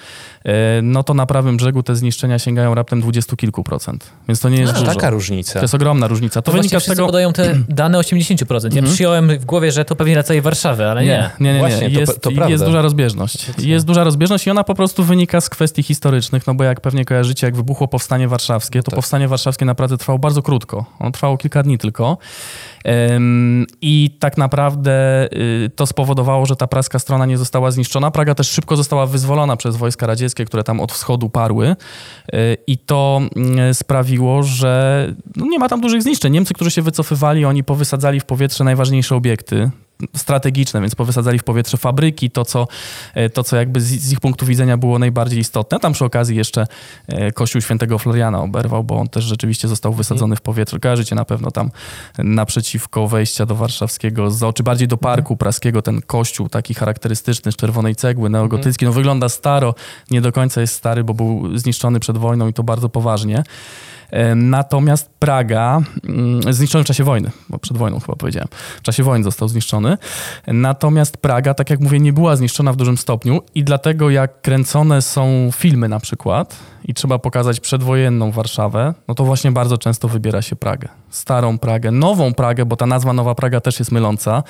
[0.45, 4.11] e, no to na prawym brzegu te zniszczenia sięgają raptem dwudziestu kilku procent.
[4.29, 4.95] Więc to nie jest no, dużo.
[4.95, 5.53] taka różnica.
[5.53, 6.43] To jest ogromna różnica.
[6.43, 7.07] To, to wynika z tego...
[7.07, 8.63] podają te dane 80%.
[8.63, 8.95] Ja mhm.
[8.95, 11.31] przyjąłem w głowie, że to pewnie na całej Warszawy, ale nie.
[11.41, 11.89] Nie, nie, nie.
[11.89, 12.01] nie.
[12.01, 13.35] Jest, to, to jest duża rozbieżność.
[13.35, 13.69] rozbieżność.
[13.69, 17.05] Jest duża rozbieżność i ona po prostu wynika z kwestii historycznych, no bo jak pewnie
[17.05, 18.95] kojarzycie, jak wybuchło Powstanie Warszawskie, to tak.
[18.95, 20.85] Powstanie Warszawskie naprawdę trwało bardzo krótko.
[20.99, 22.19] Ono trwało kilka dni tylko.
[23.83, 28.11] I tak naprawdę y, to spowodowało, że ta praska strona nie została zniszczona.
[28.11, 31.69] Praga też szybko została wyzwolona przez wojska radzieckie, które tam od wschodu parły.
[31.69, 31.77] Y,
[32.67, 33.21] I to
[33.71, 35.07] y, sprawiło, że
[35.37, 36.33] no nie ma tam dużych zniszczeń.
[36.33, 39.71] Niemcy, którzy się wycofywali, oni powysadzali w powietrze najważniejsze obiekty
[40.17, 42.69] strategiczne, więc powysadzali w powietrze fabryki, to co,
[43.15, 45.79] e, to, co jakby z, ich punktu widzenia było najbardziej istotne.
[45.79, 46.67] Tam przy okazji jeszcze
[47.09, 50.79] e, kościół świętego Floriana oberwał, bo on też rzeczywiście został wysadzony w powietrze.
[50.79, 51.71] Kojarzycie na pewno tam
[52.19, 57.97] naprzeciwko wejścia do warszawskiego czy bardziej do parku praskiego, ten kościół taki charakterystyczny z czerwonej
[57.97, 58.85] cegły, neogotycki.
[58.85, 59.75] No wygląda staro,
[60.11, 63.43] nie do końca jest stary, bo był zniszczony przed wojną i to bardzo poważnie.
[64.37, 69.25] Natomiast Praga, mm, zniszczony w czasie wojny, bo przed wojną chyba powiedziałem, w czasie wojny
[69.25, 69.99] został zniszczony.
[70.47, 75.03] Natomiast Praga, tak jak mówię, nie była zniszczona w dużym stopniu i dlatego jak kręcone
[75.03, 80.43] są filmy na przykład i trzeba pokazać przedwojenną Warszawę, no to właśnie bardzo często wybiera
[80.43, 80.89] się Pragę.
[81.11, 84.43] Starą Pragę, nową Pragę, bo ta nazwa Nowa Praga też jest myląca.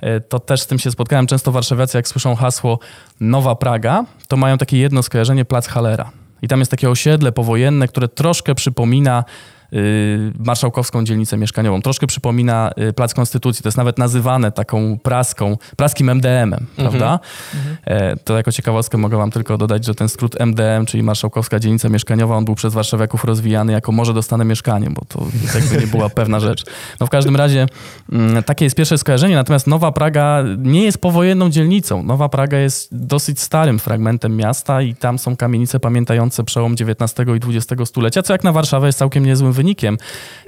[0.00, 1.26] E, To też z tym się spotkałem.
[1.26, 2.78] Często warszawiacy, jak słyszą hasło
[3.20, 6.10] Nowa Praga, to mają takie jedno skojarzenie Plac Hallera.
[6.44, 9.24] I tam jest takie osiedle powojenne, które troszkę przypomina
[10.38, 11.82] marszałkowską dzielnicę mieszkaniową.
[11.82, 13.62] Troszkę przypomina y, Plac Konstytucji.
[13.62, 17.20] To jest nawet nazywane taką praską, praskim MDM-em, prawda?
[17.84, 21.88] E, To jako ciekawostkę mogę wam tylko dodać, że ten skrót MDM, czyli Marszałkowska Dzielnica
[21.88, 26.08] Mieszkaniowa, on był przez warszawiaków rozwijany jako może dostanę mieszkanie, bo to jakby nie była
[26.08, 26.64] pewna rzecz.
[27.00, 27.66] No w każdym razie
[28.12, 32.02] mm, takie jest pierwsze skojarzenie, natomiast Nowa Praga nie jest powojenną dzielnicą.
[32.02, 37.56] Nowa Praga jest dosyć starym fragmentem miasta i tam są kamienice pamiętające przełom XIX i
[37.56, 39.63] XX stulecia, co jak na Warszawę jest całkiem niezłym wynikiem.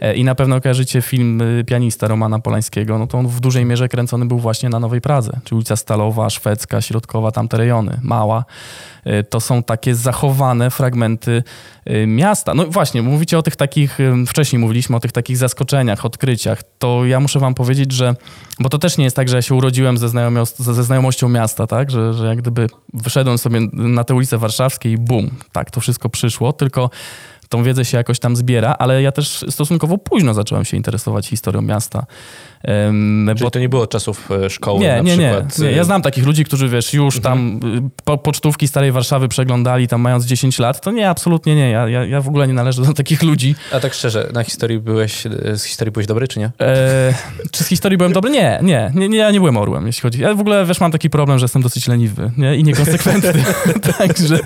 [0.01, 3.65] E, I na pewno kojarzycie film y, Pianista Romana Polańskiego, no to on w dużej
[3.65, 8.45] mierze kręcony był właśnie na Nowej Pradze, czyli ulica Stalowa, Szwedzka, Środkowa, tamte rejony, Mała.
[9.05, 11.43] E, To są takie zachowane fragmenty
[12.07, 12.55] miasta.
[12.55, 16.63] No właśnie, mówicie o tych takich, wcześniej mówiliśmy o tych takich zaskoczeniach, odkryciach.
[16.79, 18.15] To ja muszę wam powiedzieć, że,
[18.61, 20.09] bo to też nie jest tak, że ja się urodziłem ze,
[20.59, 24.99] ze znajomością miasta, tak, że, że jak gdyby wyszedłem sobie na te ulice warszawskie i
[24.99, 26.91] bum, tak, to wszystko przyszło, tylko
[27.49, 31.63] tą wiedzę się jakoś tam zbiera, ale ja też stosunkowo późno zacząłem się interesować historią
[31.63, 32.07] miasta.
[32.63, 35.59] Em, Czyli to nie było czasów e, szkoły nie, na nie, nie, przykład.
[35.59, 35.69] nie.
[35.69, 37.61] e, Ja znam takich ludzi, którzy wiesz, już tam
[37.97, 40.81] y, po, pocztówki Starej Warszawy przeglądali tam mając 10 lat.
[40.81, 41.71] To nie, absolutnie nie.
[41.71, 43.55] Ja, ja, ja w ogóle nie należę do takich ludzi.
[43.73, 46.51] A tak szczerze, na historii byłeś, e, z historii byłeś dobry, czy nie?
[46.61, 47.15] E,
[47.51, 48.31] czy z historii byłem dobry?
[48.31, 50.21] Nie, nie, nie, nie, ja nie byłem orłem, jeśli chodzi.
[50.21, 52.57] Ja w ogóle, wiesz, mam taki problem, że jestem dosyć leniwy nie?
[52.57, 53.45] i niekonsekwentny.
[53.99, 54.39] Także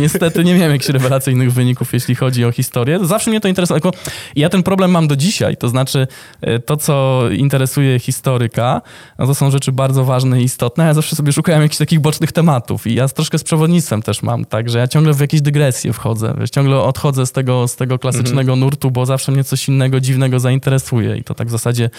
[0.00, 2.98] niestety nie miałem jakichś rewelacyjnych wyników, jeśli chodzi o historię.
[3.02, 3.94] Zawsze mnie to interesowało.
[4.36, 5.56] Ja ten problem mam do dzisiaj.
[5.56, 6.06] To znaczy,
[6.40, 7.57] e, to, co interesuje
[8.00, 8.82] historyka,
[9.18, 10.84] no to są rzeczy bardzo ważne i istotne.
[10.86, 14.44] Ja zawsze sobie szukałem jakichś takich bocznych tematów i ja troszkę z przewodnictwem też mam,
[14.44, 16.34] tak, że ja ciągle w jakieś dygresje wchodzę.
[16.40, 20.40] Wiesz, ciągle odchodzę z tego, z tego klasycznego nurtu, bo zawsze mnie coś innego, dziwnego
[20.40, 21.90] zainteresuje i to tak w zasadzie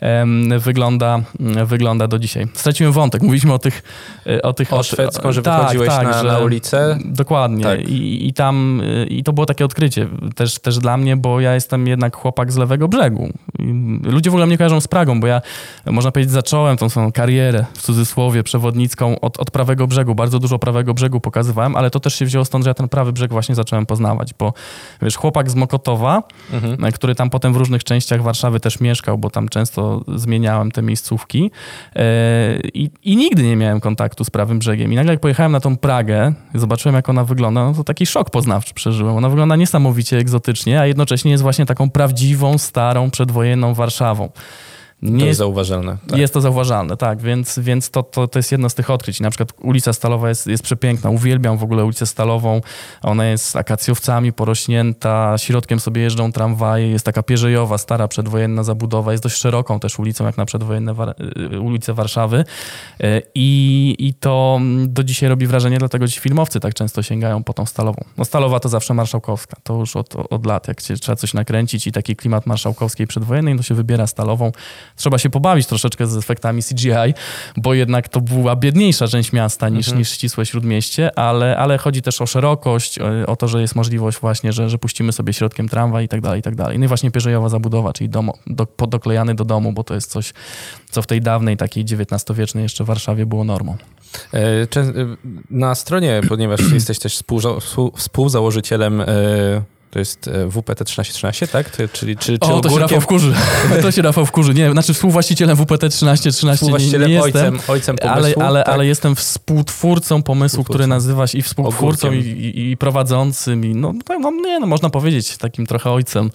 [0.00, 2.46] em, wygląda, mm, wygląda do dzisiaj.
[2.54, 3.22] Straciłem wątek.
[3.22, 3.82] Mówiliśmy o tych...
[4.26, 6.98] e, O, tych, O ty- szwedzką, że tak, wychodziłeś tak, na, że- na ulicę.
[7.04, 7.64] Dokładnie.
[7.64, 7.88] Tak.
[7.88, 11.54] I, I tam, y, i to było takie odkrycie też, też dla mnie, bo ja
[11.54, 13.32] jestem jednak chłopak z lewego brzegu.
[14.02, 15.40] Ludzie w ogóle mnie kojarzą z Pragą, bo ja,
[15.86, 20.14] można powiedzieć, zacząłem tą swoją karierę, w cudzysłowie, przewodnicką od, od prawego brzegu.
[20.14, 23.12] Bardzo dużo prawego brzegu pokazywałem, ale to też się wzięło stąd, że ja ten prawy
[23.12, 24.52] brzeg właśnie zacząłem poznawać, bo
[25.02, 26.92] wiesz, chłopak z Mokotowa, Mhm.
[26.92, 31.50] który tam potem w różnych częściach Warszawy też mieszkał, bo tam często zmieniałem te miejscówki
[31.96, 32.02] e,
[32.74, 34.92] i, i nigdy nie miałem kontaktu z prawym brzegiem.
[34.92, 38.30] I nagle jak pojechałem na tą Pragę, zobaczyłem jak ona wygląda, no to taki szok
[38.30, 39.16] poznawczy przeżyłem.
[39.16, 44.28] Ona wygląda niesamowicie egzotycznie, a jednocześnie jest właśnie taką prawdziwą, starą, przedwojenną Warszawą.
[45.04, 45.96] To Nie jest jest, zauważalne.
[46.06, 46.18] Tak.
[46.18, 49.20] jest to zauważalne, tak, więc, więc to, to, to jest jedno z tych odkryć.
[49.20, 52.60] Na przykład ulica Stalowa jest, jest przepiękna, uwielbiam w ogóle ulicę Stalową,
[53.02, 59.24] ona jest akacjowcami porośnięta, środkiem sobie jeżdżą tramwaje, jest taka pierzejowa, stara przedwojenna zabudowa, jest
[59.24, 61.14] dość szeroką też ulicą, jak na przedwojenne War-
[61.52, 62.44] y, ulice Warszawy
[63.04, 67.44] Y, i, i to mm, do dzisiaj robi wrażenie, dlatego ci filmowcy tak często sięgają
[67.44, 68.04] po tą Stalową.
[68.16, 71.86] No Stalowa to zawsze marszałkowska, to już od, od lat, jak się, trzeba coś nakręcić
[71.86, 74.52] i taki klimat marszałkowskiej przedwojennej, to się wybiera Stalową.
[74.96, 77.14] Trzeba się pobawić troszeczkę z efektami CGI,
[77.56, 82.20] bo jednak to była biedniejsza część miasta niż, niż ścisłe śródmieście, ale, ale chodzi też
[82.20, 86.08] o szerokość, o, to, że jest możliwość właśnie, że, że puścimy sobie środkiem tramwaj i
[86.08, 86.78] tak dalej, i tak dalej.
[86.78, 90.32] No i właśnie pierzejowa zabudowa, czyli dom, do, podoklejany do domu, bo to jest coś,
[90.90, 93.76] co w tej dawnej, takiej XIX-wiecznej jeszcze Warszawie było normą.
[94.34, 94.66] E, e,
[95.50, 99.06] Na stronie, ponieważ jesteś też współza- współ- współzałożycielem e,
[99.94, 101.70] To jest e, WPT 1313, tak?
[101.70, 103.34] To, czyli, czy, czy o, to się Rafał wkurzy.
[103.82, 104.54] to się Rafał wkurzy.
[104.54, 108.42] Nie, znaczy współwłaścicielem WPT 1313 nie, nie ojcem, ojcem pomysłu.
[108.42, 108.74] Ale, ale, tak?
[108.74, 113.64] ale jestem współtwórcą pomysłu, który nazywa się i współtwórcą i, i, i, prowadzącym.
[113.64, 116.30] I no, no, nie, no, można powiedzieć takim trochę ojcem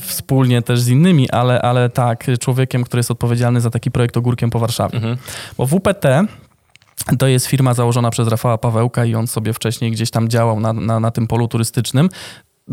[0.00, 4.50] wspólnie też z innymi, ale, ale tak, człowiekiem, który jest odpowiedzialny za taki projekt Ogórkiem
[4.50, 4.94] po Warszawie.
[4.94, 5.16] Mhm.
[5.58, 6.06] Bo WPT
[7.18, 10.72] to jest firma założona przez Rafała Pawełka i on sobie wcześniej gdzieś tam działał na,
[10.72, 12.08] na, na tym polu turystycznym.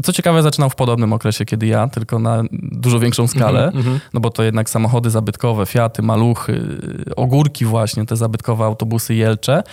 [0.04, 4.00] Co ciekawe, zaczynał w podobnym okresie, kiedy ja, tylko na dużo większą skalę, mm -hmm.
[4.14, 6.80] no bo to jednak samochody zabytkowe, Fiaty, Maluchy,
[7.16, 9.64] Ogórki właśnie, te zabytkowe autobusy Jelcze.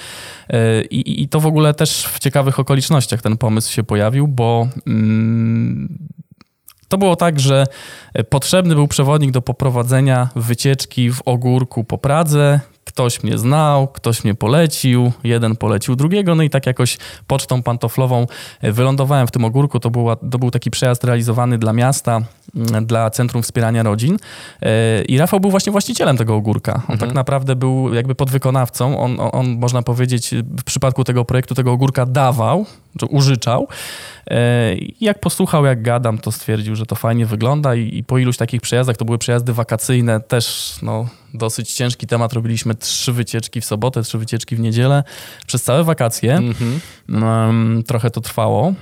[0.49, 4.69] E, I, I, to w ogóle też w ciekawych okolicznościach ten pomysł się pojawił, bo
[4.87, 5.99] mm,
[6.89, 7.67] to było tak, że
[8.31, 12.61] potrzebny był przewodnik do poprowadzenia wycieczki w Ogórku po Pradze,
[12.97, 18.27] ktoś mnie znał, ktoś mnie polecił, jeden polecił drugiego, no i tak jakoś pocztą pantoflową
[18.61, 19.81] e, wylądowałem w tym ogórku.
[19.81, 22.21] To, była, to był taki przejazd realizowany dla miasta,
[22.57, 24.17] mm, dla Centrum Wspierania Rodzin.
[24.63, 26.75] E, I Rafał był właśnie właścicielem tego ogórka.
[26.75, 26.99] On mhm.
[26.99, 28.99] tak naprawdę był jakby podwykonawcą.
[28.99, 32.67] On, on, on, można powiedzieć, w przypadku tego projektu tego ogórka dawał,
[32.99, 33.69] czy użyczał.
[34.31, 38.37] E, jak posłuchał, jak gadam, to stwierdził, że to fajnie wygląda i, i po iluś
[38.37, 42.33] takich przejazdach, to były przejazdy wakacyjne, też no, dosyć ciężki temat.
[42.33, 45.05] Robiliśmy trzy wycieczki w sobotę, trzy wycieczki w niedzielę
[45.47, 46.39] przez całe wakacje.
[46.39, 47.83] -hmm.
[47.83, 48.75] trochę to trwało.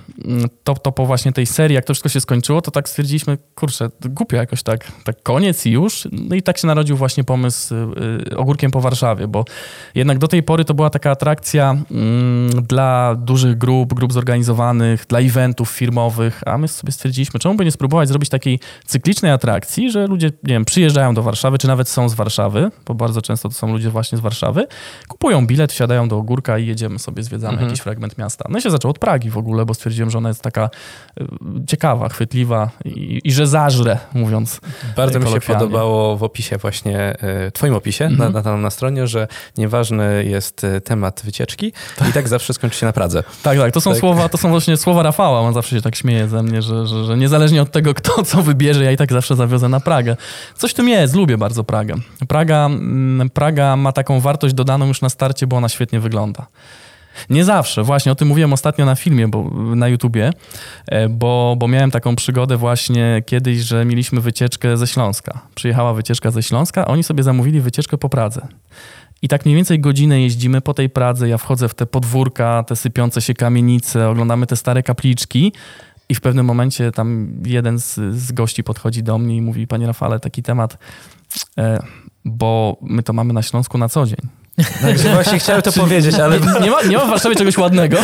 [0.65, 3.91] To, to po właśnie tej serii, jak to wszystko się skończyło, to tak stwierdziliśmy, kurczę,
[4.01, 6.09] głupio jakoś tak, tak koniec i już.
[6.13, 9.45] No i tak się narodził właśnie pomysł y, Ogórkiem po Warszawie, bo
[9.95, 15.21] jednak do tej pory to była taka atrakcja mm, dla dużych grup, grup zorganizowanych, dla
[15.21, 20.07] eventów firmowych, a my sobie stwierdziliśmy, czemu by nie spróbować zrobić takiej cyklicznej atrakcji, że
[20.07, 22.34] ludzie, nie wiem, przyjeżdżają do Warszawy, czy nawet są z Warszawy,
[22.87, 24.67] bo bardzo często to są ludzie właśnie z Warszawy,
[25.09, 27.69] kupują bilet, wsiadają do Ogórka i jedziemy sobie, zwiedzamy mhm.
[27.69, 28.45] jakiś fragment miasta.
[28.49, 30.71] No i się zaczęło od Pragi w ogóle, bo stwierdziłem, że ona jest taka
[31.21, 31.27] y,
[31.67, 34.61] ciekawa, chwytliwa i, i że zażre, mówiąc
[34.97, 37.17] Bardzo mi się podobało w opisie właśnie,
[37.47, 38.33] y, twoim opisie mhm.
[38.33, 41.73] na, na, na stronie, że nieważny jest y, temat wycieczki
[42.11, 43.23] i tak zawsze skończy się na Pradze.
[43.43, 44.01] Tak, tak, to są tak.
[44.01, 47.05] słowa, to są właśnie słowa Rafała, on zawsze się tak śmieje ze mnie, że, że,
[47.05, 50.17] że niezależnie od tego, kto co wybierze, ja i tak zawsze zawiozę na Pragę.
[50.57, 51.95] Coś w tym jest, lubię bardzo Pragę.
[52.29, 56.47] Praga, mm, Praga ma taką wartość dodaną już na starcie, bo ona świetnie wygląda.
[57.31, 60.31] Nie zawsze, właśnie o tym mówiłem ostatnio na filmie, bo, na YouTubie,
[60.87, 65.41] e, bo, bo miałem taką przygodę właśnie kiedyś, że mieliśmy wycieczkę ze Śląska.
[65.55, 68.47] Przyjechała wycieczka ze Śląska, oni sobie zamówili wycieczkę po Pradze.
[69.23, 72.77] I tak mniej więcej godzinę jeździmy po tej Pradze, ja wchodzę w te podwórka, te
[72.77, 75.53] sypiące się kamienice, oglądamy te stare kapliczki
[76.09, 79.87] i w pewnym momencie tam jeden z, z gości podchodzi do mnie i mówi, panie
[79.87, 80.79] Rafale, taki temat,
[81.59, 81.79] e,
[82.25, 84.44] bo my to mamy na Śląsku na co dzień.
[84.83, 86.41] Także właśnie chciałem to powiedzieć, ale...
[86.41, 87.97] Nie, nie, ma, nie ma w Warszawie czegoś ładnego.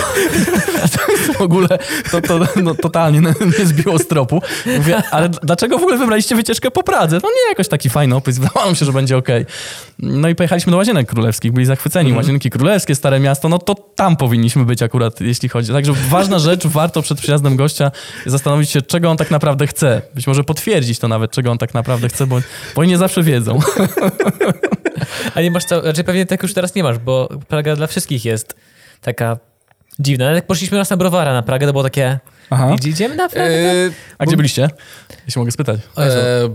[1.39, 1.69] w ogóle
[2.11, 3.21] to, to no, totalnie
[3.59, 4.43] nie zbiło z tropu.
[4.79, 7.19] Mówię, ale dlaczego w ogóle wybraliście wycieczkę po Pradze?
[7.23, 9.29] No nie, jakoś taki fajny opis, wydawało mi się, że będzie ok.
[9.99, 12.09] No i pojechaliśmy do Łazienek Królewskich, byli zachwyceni.
[12.11, 12.17] Mm.
[12.17, 15.73] Łazienki Królewskie, Stare Miasto, no to tam powinniśmy być akurat, jeśli chodzi.
[15.73, 17.91] Także ważna rzecz, warto przed przyjazdem gościa
[18.27, 20.03] zastanowić się, czego on tak naprawdę chce.
[20.15, 22.41] Być może potwierdzić to nawet, czego on tak naprawdę chce, bo,
[22.75, 23.59] bo oni nie zawsze wiedzą.
[25.35, 28.25] A nie masz co, raczej pewnie tak już teraz nie masz, bo Praga dla wszystkich
[28.25, 28.55] jest
[29.01, 29.39] taka
[29.99, 30.25] dziwna.
[30.25, 32.19] Nawet jak poszliśmy raz na browara na Pragę, to było takie...
[32.51, 32.75] Aha.
[32.79, 33.55] Gdzie idziemy na Pragę?
[33.55, 34.69] E, A gdzie byliście?
[35.27, 35.81] Jeśli mogę spytać.
[35.99, 36.49] E,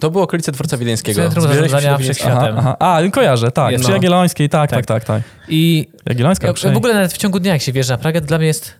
[0.00, 1.22] to było okolice Dworca Wiedeńskiego.
[1.22, 2.58] Centrum Zarządzania Wszechświatem.
[2.58, 3.02] Aha, aha.
[3.06, 3.72] A, kojarzę, tak.
[3.72, 3.96] Jest, Przy no.
[3.96, 5.22] Jagiellońskiej, tak, tak, tak, tak.
[5.24, 5.32] tak.
[5.48, 8.26] I Jagiellońska, ja, w ogóle nawet w ciągu dnia, jak się wjeżdża na Pragę, to
[8.26, 8.74] dla mnie jest...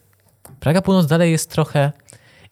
[0.61, 1.93] Praga Północ dalej jest trochę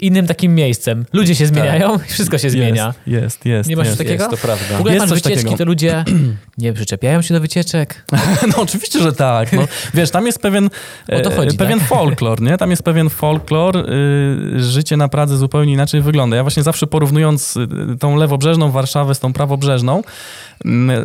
[0.02, 1.04] innym takim miejscem.
[1.12, 2.06] Ludzie się zmieniają tak.
[2.10, 2.94] i wszystko się zmienia.
[3.06, 3.46] Jest, jest.
[3.46, 4.24] jest nie masz jest, takiego?
[4.24, 4.76] Jest, to prawda.
[4.76, 5.58] W ogóle jest masz wycieczki, takiego.
[5.58, 6.04] to ludzie
[6.58, 8.04] nie przyczepiają się do wycieczek.
[8.56, 9.52] no oczywiście, że tak.
[9.52, 10.70] No, wiesz, tam jest pewien,
[11.08, 11.88] e, chodzi, pewien tak?
[11.88, 12.58] folklor, nie?
[12.58, 13.76] Tam jest pewien folklor.
[13.76, 16.36] Y, życie na Pradze zupełnie inaczej wygląda.
[16.36, 20.02] Ja właśnie zawsze porównując y, tą lewobrzeżną Warszawę z tą prawobrzeżną,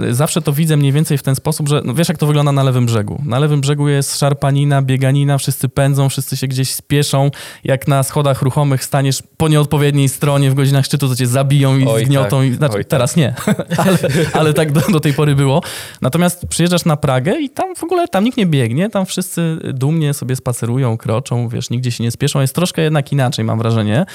[0.09, 2.51] y, zawsze to widzę mniej więcej w ten sposób, że no wiesz, jak to wygląda
[2.51, 3.21] na lewym brzegu.
[3.25, 7.31] Na lewym brzegu jest szarpanina, bieganina, wszyscy pędzą, wszyscy się gdzieś spieszą.
[7.63, 11.87] Jak na schodach ruchomych staniesz po nieodpowiedniej stronie w godzinach szczytu, to cię zabiją i
[11.87, 12.39] Oj, zgniotą.
[12.39, 12.47] Tak.
[12.47, 13.17] I, znaczy, Oj, teraz tak.
[13.17, 13.33] nie,
[13.85, 13.97] ale,
[14.33, 15.61] ale tak do, do, tej pory było.
[16.01, 20.13] Natomiast przyjeżdżasz na Pragę i tam w ogóle tam nikt nie biegnie, tam wszyscy dumnie
[20.13, 22.41] sobie spacerują, kroczą, wiesz, nigdzie się nie spieszą.
[22.41, 24.05] Jest troszkę jednak inaczej, mam wrażenie.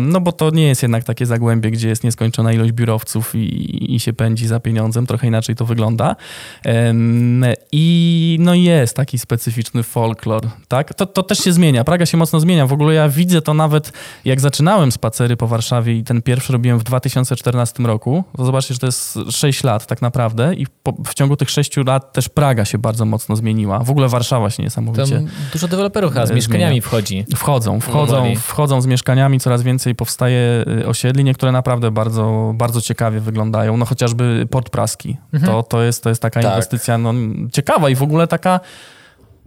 [0.00, 4.00] No bo to nie jest jednak takie zagłębie, gdzie jest nieskończona ilość biurowców i, i
[4.00, 5.06] się pędzi za pieniądzem.
[5.06, 6.16] Trochę inaczej to wygląda.
[7.72, 10.94] I no jest taki specyficzny folklor, tak?
[10.94, 11.84] To, to też się zmienia.
[11.84, 12.66] Praga się mocno zmienia.
[12.66, 16.52] W ogóle ja widzę to nawet nawet jak zaczynałem spacery po Warszawie i ten pierwszy
[16.52, 20.92] robiłem w 2014 roku, to zobaczcie, że to jest 6 lat tak naprawdę i po,
[21.06, 23.78] w ciągu tych 6 lat też Praga się bardzo mocno zmieniła.
[23.78, 27.26] W ogóle Warszawa się niesamowicie Tam dużo deweloperów z e, mieszkaniami wchodzi.
[27.36, 33.20] Wchodzą, wchodzą, wchodzą z mieszkaniami, coraz więcej powstaje y, osiedli, niektóre naprawdę bardzo, bardzo ciekawie
[33.20, 33.76] wyglądają.
[33.76, 35.16] No chociażby Port Praski.
[35.46, 36.52] To, to, jest, to jest taka Tak.
[36.52, 37.12] inwestycja no,
[37.52, 38.60] ciekawa i w ogóle taka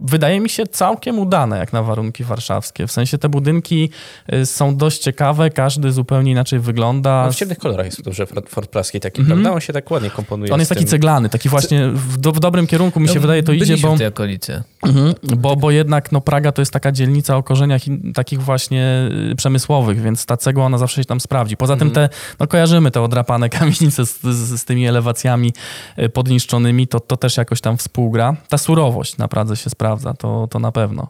[0.00, 2.86] wydaje mi się całkiem udane jak na warunki warszawskie.
[2.86, 3.90] W sensie te budynki
[4.32, 7.22] y, są dość ciekawe, każdy zupełnie inaczej wygląda.
[7.26, 9.52] No, w ciemnych kolorach jest dobrze Fort, Praski taki, prawda?
[9.52, 10.54] On się tak ładnie komponuje Mhm.
[10.54, 10.88] On jest taki tym.
[10.90, 13.94] ceglany, taki właśnie w, do, w dobrym kierunku mi się No, wydaje to idzie, bo...
[13.94, 14.62] w tej okolicy.
[14.86, 19.08] Mhm, bo, bo jednak no, Praga to jest taka dzielnica o korzeniach in- takich właśnie
[19.32, 21.56] y, przemysłowych, więc ta cegła ona zawsze się tam sprawdzi.
[21.56, 22.08] Poza tym te,
[22.40, 25.52] no kojarzymy te odrapane kamienice z, z, z tymi elewacjami
[25.98, 28.36] y, podniszczonymi, to, to też jakoś tam współgra.
[28.48, 29.81] Ta surowość na Pradze się sprawdza,
[30.18, 31.08] to, to na pewno.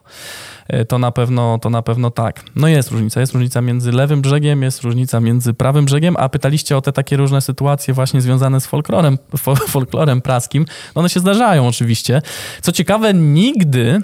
[0.73, 2.43] Y, To na pewno, to na pewno tak.
[2.55, 3.19] No jest różnica.
[3.19, 7.17] Jest różnica między lewym brzegiem, jest różnica między prawym brzegiem, a pytaliście o te takie
[7.17, 10.65] różne sytuacje właśnie związane z folklorem, fol- folklorem praskim.
[10.95, 12.21] No One się zdarzają oczywiście.
[12.61, 14.01] Co ciekawe, nigdy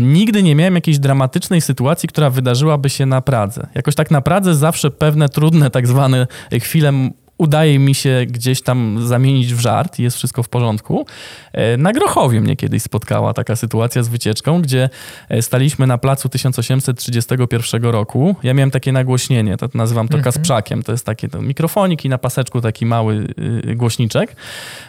[0.00, 3.66] Nigdy nie miałem jakiejś dramatycznej sytuacji, która wydarzyłaby się na Pradze.
[3.74, 6.26] Jakoś tak na Pradze zawsze pewne trudne tak zwane
[6.62, 6.92] chwile
[7.40, 11.06] udaje mi się gdzieś tam zamienić w żart i jest wszystko w porządku.
[11.52, 14.90] E, Na Grochowie mnie kiedyś spotkała taka sytuacja z wycieczką, gdzie
[15.28, 18.36] e, staliśmy na placu 1831 roku.
[18.42, 20.82] Ja miałem takie nagłośnienie, to nazywam to kasprzakiem.
[20.82, 23.26] To jest taki to mikrofonik i na paseczku taki mały
[23.64, 24.36] y, głośniczek.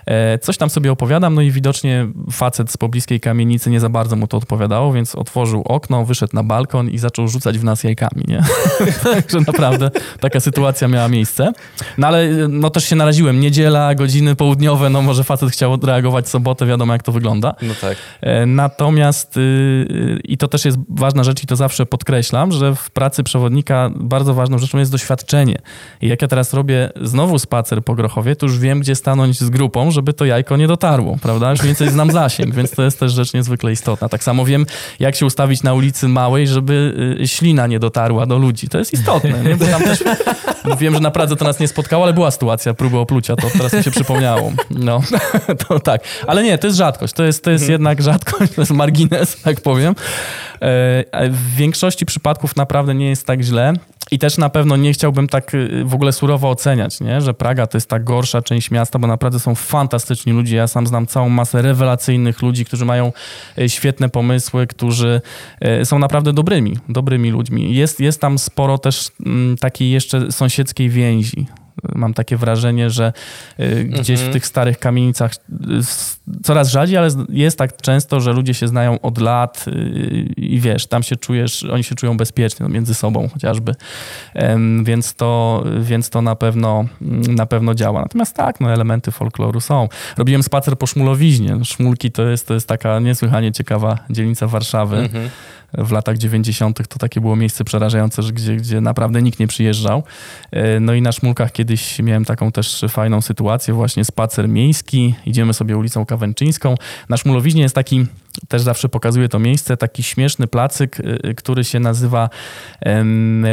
[0.06, 4.16] E, Coś tam sobie opowiadam, no i widocznie facet z pobliskiej kamienicy nie za bardzo
[4.16, 8.24] mu to odpowiadało, więc otworzył okno, wyszedł na balkon i zaczął rzucać w nas jajkami,
[8.28, 8.44] nie?
[9.04, 11.52] Także naprawdę taka sytuacja miała miejsce.
[11.98, 13.39] No ale no też się naraziłem.
[13.39, 17.56] Niedziela, godziny południowe, no może facet chciał odreagować sobotę, wiadomo jak to wygląda.
[17.62, 17.97] No tak.
[18.21, 22.75] E, Natomiast, y, y, i to też jest ważna rzecz i to zawsze podkreślam, że
[22.75, 25.56] w pracy przewodnika bardzo ważną rzeczą jest doświadczenie.
[26.01, 29.49] I jak ja teraz robię znowu spacer po Grochowie, to już wiem, gdzie stanąć z
[29.49, 31.51] grupą, żeby to jajko nie dotarło, prawda?
[31.51, 34.10] Już więcej znam zasięg, więc to jest też rzecz niezwykle istotna.
[34.10, 34.65] Tak samo wiem,
[34.99, 38.69] jak się ustawić na ulicy Małej, żeby y, ślina nie dotarła do ludzi.
[38.69, 39.56] To jest istotne, nie?
[39.56, 40.04] Bo tam też
[40.80, 43.74] wiem, że na Pradze to nas nie spotkało, ale była sytuacja próby oplucia, to teraz
[43.74, 44.52] mi się przypomniało.
[44.70, 45.02] No,
[45.67, 46.02] to tak.
[46.28, 47.13] Ale nie, to jest rzadkość.
[47.13, 49.96] To jest, to jest jednak rzadkość, to jest margines, tak powiem.
[50.62, 53.74] E, W większości przypadków naprawdę nie jest tak źle.
[54.12, 57.22] I też na pewno nie chciałbym tak y, w ogóle surowo oceniać, nie?
[57.22, 60.58] że Praga to jest ta gorsza część miasta, bo naprawdę są fantastyczni ludzie.
[60.58, 63.13] Ja sam znam całą masę rewelacyjnych ludzi, którzy mają
[63.58, 65.22] y, świetne pomysły, którzy
[65.82, 67.76] y, są naprawdę dobrymi, dobrymi ludźmi.
[67.76, 71.48] Jest, jest tam sporo też mm, takiej jeszcze sąsiedzkiej więzi.
[71.96, 73.13] Mam takie wrażenie, że
[73.60, 75.36] y, gdzieś w tych starych kamienicach y,
[76.44, 79.72] coraz rzadziej, ale jest tak często, że ludzie się znają od lat y,
[80.38, 83.76] i wiesz, tam się czujesz, oni się czują bezpiecznie no, między sobą chociażby,
[84.84, 88.02] więc to, więc to na pewno, mm, na pewno działa.
[88.02, 89.88] Natomiast tak, no, elementy folkloru są.
[90.17, 91.65] Robiłem spacer po Szmulowiźnie.
[91.65, 95.30] Szmulki to jest, to jest taka niesłychanie ciekawa dzielnica Warszawy Mhm.
[95.74, 96.88] W latach 90.
[96.88, 100.04] to takie było miejsce przerażające, że gdzie, gdzie naprawdę nikt nie przyjeżdżał.
[100.52, 105.54] E, No i na Szmulkach kiedyś miałem taką też fajną sytuację, właśnie spacer miejski, idziemy
[105.54, 106.76] sobie ulicą Kawęczyńską.
[107.10, 108.06] Na Szmulowiźnie jest taki,
[108.48, 112.30] też zawsze pokazuje to miejsce, taki śmieszny placyk, y, który się nazywa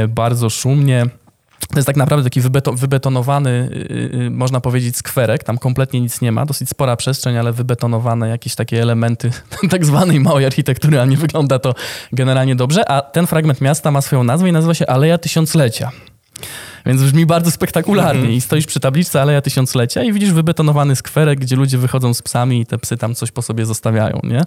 [0.08, 1.06] bardzo szumnie
[1.66, 5.44] to jest tak naprawdę taki wybeto, wybetonowany, y, y, można powiedzieć, skwerek.
[5.44, 9.30] Tam kompletnie nic nie ma, dosyć spora przestrzeń, ale wybetonowane jakieś takie elementy
[9.70, 11.74] tak zwanej małej architektury, a nie wygląda to
[12.12, 12.90] generalnie dobrze.
[12.90, 15.90] A ten fragment miasta ma swoją nazwę i nazywa się Aleja Tysiąclecia.
[16.86, 18.32] Więc brzmi bardzo spektakularnie.
[18.32, 22.60] I stoisz przy tabliczce Aleja Tysiąclecia i widzisz wybetonowany skwerek, gdzie ludzie wychodzą z psami
[22.60, 24.20] i te psy tam coś po sobie zostawiają.
[24.24, 24.40] Nie?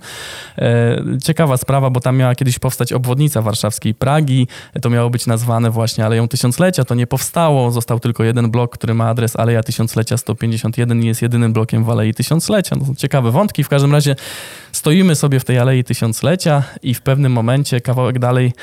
[0.58, 4.48] E, ciekawa sprawa, bo tam miała kiedyś powstać obwodnica warszawskiej Pragi.
[4.82, 6.84] To miało być nazwane właśnie Aleją Tysiąclecia.
[6.84, 7.72] To nie powstało.
[7.72, 11.89] Został tylko jeden blok, który ma adres Aleja Tysiąclecia 151 i jest jedynym blokiem w
[11.89, 12.76] Alei Tysiąclecia.
[12.76, 13.63] No, ciekawe wątki.
[13.63, 14.15] W każdym razie
[14.72, 18.54] stoimy sobie w tej Alei Tysiąclecia i w pewnym momencie, kawałek dalej,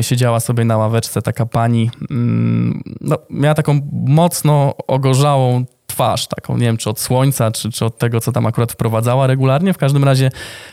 [0.00, 2.82] siedziała sobie na ławeczce taka pani, mm,
[3.30, 8.20] miała taką mocno ogorzałą twarz, taką, nie wiem, czy od słońca, czy, czy od tego,
[8.20, 9.72] co tam akurat wprowadzała regularnie.
[9.72, 10.30] W każdym razie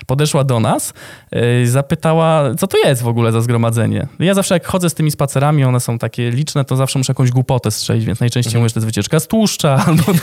[0.07, 0.93] podeszła do nas,
[1.31, 4.07] yy, zapytała, co to jest w ogóle za zgromadzenie.
[4.19, 7.31] Ja zawsze jak chodzę z tymi spacerami, one są takie liczne, to zawsze muszę jakąś
[7.31, 10.03] głupotę strzelić, więc najczęściej mówię, że to jest wycieczka z tłuszcza, albo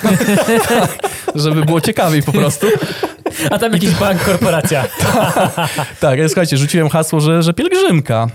[0.68, 0.98] tak,
[1.34, 2.66] żeby było ciekawiej po prostu.
[3.50, 4.84] A tam jakiś bank, korporacja.
[6.00, 8.26] Tak, ja, słuchajcie, rzuciłem hasło, że, że pielgrzymka.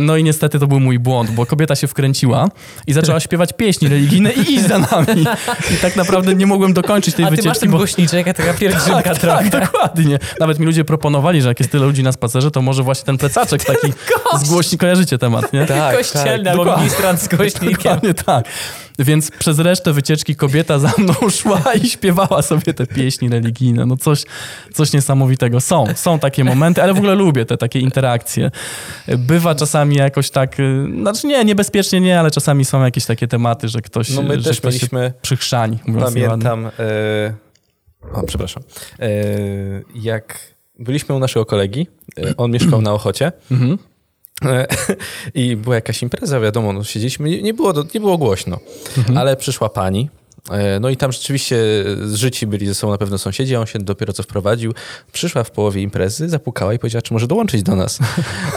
[0.00, 2.48] No i niestety to był mój błąd, bo kobieta się wkręciła
[2.86, 5.22] i zaczęła śpiewać pieśni religijne i iść za nami.
[5.74, 6.03] I tak naprawdę
[6.36, 7.76] nie mogłem dokończyć tej A ty masz wycieczki, ten bo...
[7.76, 9.50] głośniczek, jak taka pielgrzymka Tak, trochę.
[9.50, 10.18] tak, dokładnie.
[10.40, 13.18] Nawet mi ludzie proponowali, że jak jest tyle ludzi na spacerze, to może właśnie ten
[13.18, 13.92] plecaczek taki
[14.38, 15.66] z głośni, kojarzycie temat, nie?
[15.66, 16.84] Tak, Kościelny albo dokładnie.
[16.84, 17.72] ministrant z głośnikiem.
[17.72, 18.44] Dokładnie tak.
[18.98, 23.86] Więc przez resztę wycieczki kobieta za mną szła i śpiewała sobie te pieśni religijne.
[23.86, 24.22] No coś,
[24.72, 25.60] coś niesamowitego.
[25.60, 28.50] Są, są takie momenty, ale w ogóle lubię te takie interakcje.
[29.18, 33.68] Bywa czasami jakoś tak, y, znaczy nie, niebezpiecznie nie, ale czasami są jakieś takie tematy,
[33.68, 35.78] że ktoś, No my że też ktoś mieliśmy, się przychrzani.
[36.00, 37.34] pamiętam, e,
[38.12, 38.62] o przepraszam,
[39.00, 39.08] e,
[39.94, 40.38] jak
[40.78, 41.86] byliśmy u naszego kolegi,
[42.18, 43.78] e, on mieszkał na Ochocie, Mhm.
[45.34, 48.58] I była jakaś impreza, wiadomo, no, siedzieliśmy, nie- było, nie było głośno,
[49.16, 50.08] ale przyszła pani.
[50.50, 51.56] E, No i tam rzeczywiście
[52.04, 54.74] zżyci byli ze sobą na pewno sąsiedzi, a on się dopiero co wprowadził.
[55.12, 57.98] Przyszła w połowie imprezy, zapukała i powiedziała, czy może dołączyć do nas.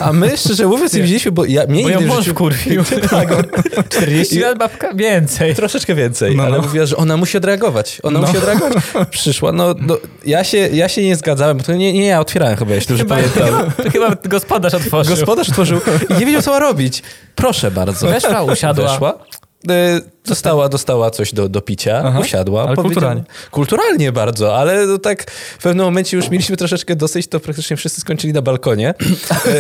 [0.01, 2.83] A my, szczerze mówiąc, nie widzieliśmy, bo ja, mnie Bo nigdy w mąż życiu- wkurwił.
[3.09, 3.43] tak, on,
[3.89, 5.55] 40 lat babka więcej.
[5.55, 6.63] troszeczkę więcej, No, ale no.
[6.63, 7.99] mówiła, że ona musi odreagować.
[8.03, 8.83] Ona musi odreagować.
[9.09, 12.57] Przyszła, no, no ja, się, ja się nie zgadzałem, bo to nie, nie ja otwierałem
[12.57, 13.71] chyba, jeśli dobrze Chyba, pamiętam.
[13.71, 15.15] chyba, chyba gospodarz otworzył.
[15.15, 15.79] Gospodarz tworzył
[16.09, 17.03] i nie wiedział, co ma robić.
[17.35, 18.07] Proszę bardzo.
[18.07, 18.91] Weszła, usiadła.
[18.91, 19.19] Weszła.
[19.69, 22.67] E, Dostała, dostała coś do, do picia, Aha, usiadła.
[22.67, 23.23] ale kulturalnie.
[23.51, 28.01] Kulturalnie bardzo, ale no tak w pewnym momencie już mieliśmy troszeczkę dosyć, to praktycznie wszyscy
[28.01, 28.93] skończyli na balkonie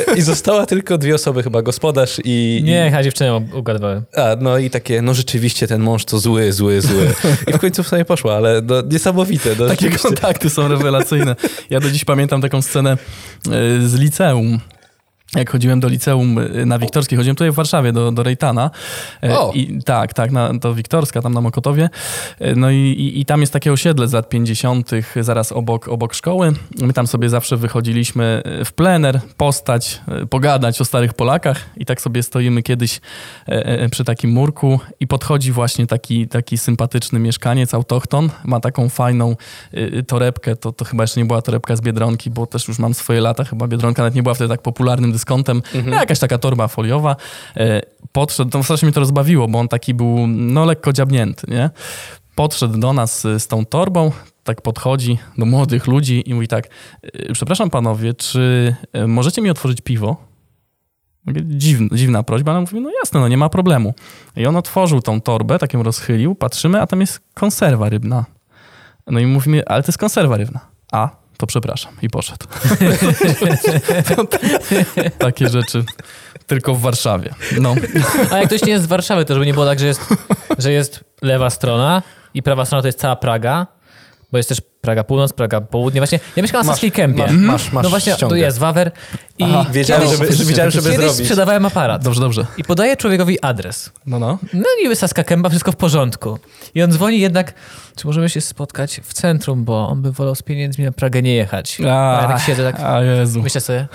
[0.09, 2.61] E, i została tylko dwie osoby, chyba gospodarz i...
[2.63, 4.03] Nie, chyba dziewczynę ugadywałem.
[4.15, 7.13] a, no i takie, no rzeczywiście ten mąż to zły, zły, zły.
[7.47, 9.49] I w końcu w sobie poszła, ale no, niesamowite.
[9.59, 11.35] No, Takie kontakty są rewelacyjne.
[11.69, 12.97] Ja do dziś pamiętam taką scenę
[13.47, 14.59] y, z liceum.
[15.35, 18.71] Jak chodziłem do liceum y, na Wiktorskiej, chodziłem tutaj w Warszawie do, do Rejtana.
[19.23, 19.51] Y, O!
[19.53, 21.89] I, tak, tak, na, to Wiktorska, tam na Mokotowie.
[22.41, 26.13] Y, No i, i, i tam jest takie osiedle z lat 50., zaraz obok, obok
[26.13, 26.53] szkoły.
[26.81, 31.65] My tam sobie zawsze wychodziliśmy y, w plener, postać, pogadać o starych Polakach.
[31.77, 33.01] I tak sobie stoimy kiedyś
[33.91, 38.29] przy takim murku i podchodzi właśnie taki, taki sympatyczny mieszkaniec, autochton.
[38.43, 39.35] Ma taką fajną
[40.07, 43.21] torebkę, to, to chyba jeszcze nie była torebka z Biedronki, bo też już mam swoje
[43.21, 45.61] lata, chyba Biedronka nawet nie była wtedy tak popularnym dyskontem.
[45.91, 47.15] Jakaś taka torba foliowa.
[47.57, 51.69] Y, Podszedł, to strasznie mnie to rozbawiło, bo on taki był no lekko dziabnięty, nie?
[52.35, 54.11] Podszedł do nas y, z tą torbą,
[54.43, 56.67] tak podchodzi do młodych ludzi i mówi tak,
[57.05, 58.75] y, przepraszam panowie, czy
[59.07, 60.17] możecie mi otworzyć piwo?
[61.43, 63.93] Dziwna, dziwna prośba, ale mówi, no jasne, no nie ma problemu.
[64.35, 68.25] I on otworzył tą torbę, tak ją rozchylił, patrzymy, a tam jest konserwa rybna.
[69.07, 70.59] No i mówimy, ale to jest konserwa rybna.
[70.91, 71.93] A, to przepraszam.
[72.01, 72.47] I poszedł.
[75.17, 75.83] Takie rzeczy
[76.47, 77.33] tylko w Warszawie.
[77.59, 77.75] No.
[78.31, 80.01] A jak ktoś nie jest z Warszawy, to żeby nie było tak, że jest,
[80.57, 83.67] że jest lewa strona i prawa strona to jest cała Praga,
[84.31, 85.99] bo jest też Praga Północ, Praga Południe.
[86.01, 87.23] Właśnie ja mieszkam na Saskiej Kępie.
[87.23, 88.37] masz- masz- masz no właśnie, tu ściągę.
[88.39, 88.91] jest Wawer
[89.37, 91.25] i Aha, wiedziałem, kiedyś, żeby- wiedziałem, żeby kiedyś zrobić.
[91.25, 92.45] sprzedawałem aparat Dobrze, dobrze.
[92.57, 93.91] i podaję człowiekowi adres.
[94.05, 94.37] No, no.
[94.53, 96.39] No niby Saska Kępa, wszystko w porządku.
[96.75, 97.53] I on dzwoni jednak,
[97.95, 101.35] czy możemy się spotkać w centrum, bo on by wolał z pieniędzmi na Pragę nie
[101.35, 101.77] jechać.
[101.81, 103.41] A ja tak siedzę, tak A Jezu.
[103.41, 103.87] myślę sobie,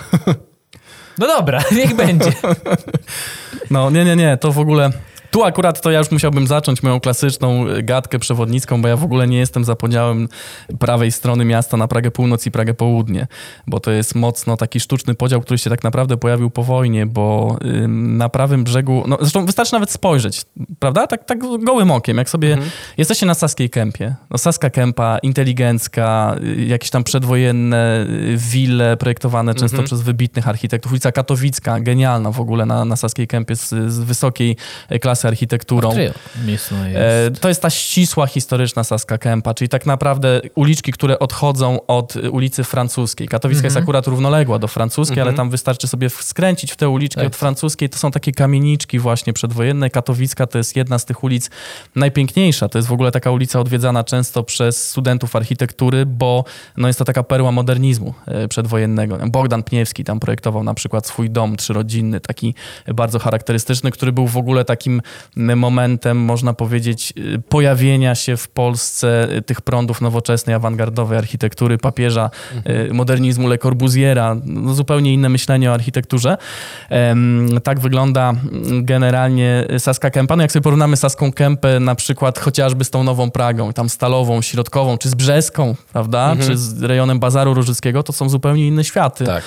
[1.19, 2.31] no dobra, niech będzie.
[3.71, 4.89] No nie, nie, nie, to w ogóle...
[5.33, 9.03] Tu akurat to ja już musiałbym zacząć moją klasyczną y, gadkę przewodnicką, bo ja w
[9.03, 10.27] ogóle nie jestem za podziałem
[10.79, 13.27] prawej strony miasta na Pragę Północ i Pragę Południe,
[13.67, 17.57] bo to jest mocno taki sztuczny podział, który się tak naprawdę pojawił po wojnie, bo
[17.87, 20.45] na prawym brzegu, no zresztą wystarczy nawet spojrzeć,
[20.79, 21.07] prawda?
[21.07, 22.57] Tak, tak gołym okiem, jak sobie
[22.97, 29.55] jesteście na Saskiej Kępie, no Saska Kępa, inteligencka, y, jakieś tam przedwojenne y, wille projektowane
[29.55, 33.99] często przez wybitnych architektów, ulica Katowicka, genialna w ogóle na, na Saskiej Kępie z, z
[33.99, 34.57] wysokiej
[34.89, 35.91] e, architekturą.
[36.95, 37.31] E?
[37.31, 42.63] To jest ta ścisła historyczna Saska Kępa, czyli tak naprawdę uliczki, które odchodzą od ulicy
[42.63, 43.27] Francuskiej.
[43.27, 47.27] Katowicka jest akurat równoległa do francuskiej, ale tam wystarczy sobie skręcić w tę uliczkę Tak.
[47.27, 47.89] od francuskiej.
[47.89, 49.89] To są takie kamieniczki właśnie przedwojenne.
[49.89, 51.49] Katowicka to jest jedna z tych ulic
[51.95, 52.69] najpiękniejsza.
[52.69, 56.43] To jest w ogóle taka ulica odwiedzana często przez studentów architektury, bo
[56.77, 59.17] no jest to taka perła modernizmu e, przedwojennego.
[59.27, 62.55] Bogdan Pniewski tam projektował na przykład swój dom trzyrodzinny, taki
[62.93, 65.01] bardzo charakterystyczny, który był w ogóle takim
[65.35, 72.29] momentem, można powiedzieć, y, pojawienia się w Polsce y, tych prądów nowoczesnej, awangardowej architektury, papieża,
[72.89, 76.37] y, modernizmu Le Corbusiera, no, zupełnie inne myślenie o architekturze.
[77.63, 80.35] Tak wygląda mm, generalnie Saska Kępa.
[80.35, 84.41] No jak sobie porównamy Saską Kępę na przykład chociażby z tą Nową Pragą, tam Stalową,
[84.41, 89.25] Środkową, czy z Brzeską, prawda, czy z rejonem Bazaru Różyckiego, to są zupełnie inne światy.
[89.25, 89.43] Tak.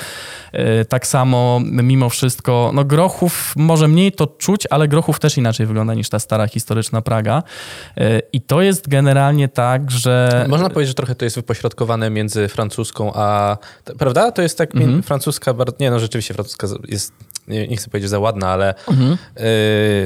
[0.88, 5.66] Tak samo mimo wszystko, no Grochów może mniej to czuć, ale Grochów też inaczej inaczej
[5.66, 7.42] wygląda niż ta stara historyczna Praga.
[7.96, 10.46] E, I to jest generalnie tak, że...
[10.48, 13.56] Można powiedzieć, że trochę to jest wypośrodkowane między francuską a...
[13.98, 14.32] Prawda?
[14.32, 15.02] To jest tak mhm.
[15.02, 15.54] francuska...
[15.80, 17.12] Nie no, rzeczywiście francuska jest
[17.48, 19.16] nie, nie chcę powiedzieć za ładna, ale mhm.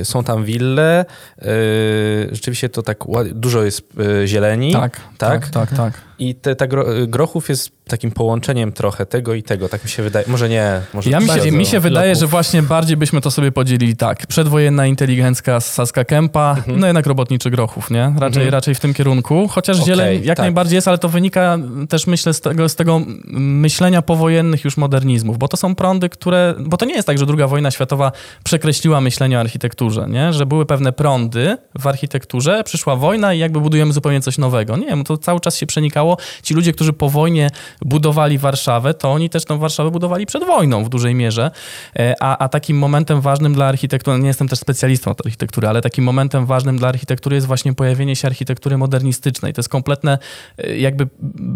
[0.01, 1.05] y, są tam wille.
[1.43, 2.99] Y, rzeczywiście to tak
[3.33, 3.83] dużo jest
[4.27, 4.73] zieleni.
[4.73, 5.77] Tak, tak, tak, tak.
[5.77, 6.10] tak.
[6.21, 10.03] I te, ta gro, grochów jest takim połączeniem trochę tego i tego, tak mi się
[10.03, 10.25] wydaje.
[10.29, 10.81] Może nie.
[10.95, 14.27] Może ja mi się, mi się wydaje, że właśnie bardziej byśmy to sobie podzielili tak.
[14.27, 16.81] Przedwojenna inteligencka z Saska Kępa, mhm.
[16.81, 18.15] no jednak robotniczy grochów, nie?
[18.19, 18.53] Raczej, mhm.
[18.53, 19.49] raczej w tym kierunku.
[19.49, 20.45] Chociaż okay, zieleń jak tak.
[20.45, 21.59] najbardziej jest, ale to wynika
[21.89, 23.01] też myślę z tego, z tego
[23.35, 27.27] myślenia powojennych już modernizmów, bo to są prądy, które, bo to nie jest tak, że
[27.27, 28.13] druga wojna światowa
[28.45, 30.33] przekreśliła myślenie o architekturze, nie?
[30.33, 34.77] Że były pewne prądy w architekturze, przyszła wojna i jakby budujemy zupełnie coś nowego.
[34.77, 36.10] Nie, to cały czas się przenikało.
[36.43, 37.51] Ci ludzie, którzy po wojnie
[37.83, 41.51] budowali Warszawę, to oni też tą Warszawę budowali przed wojną w dużej mierze.
[41.97, 45.83] E, a, a takim momentem ważnym dla architektury, nie jestem też specjalistą od architektury, ale
[45.83, 49.53] takim momentem ważnym dla architektury jest właśnie pojawienie się architektury modernistycznej.
[49.53, 50.19] To jest kompletne
[50.59, 51.09] e, jakby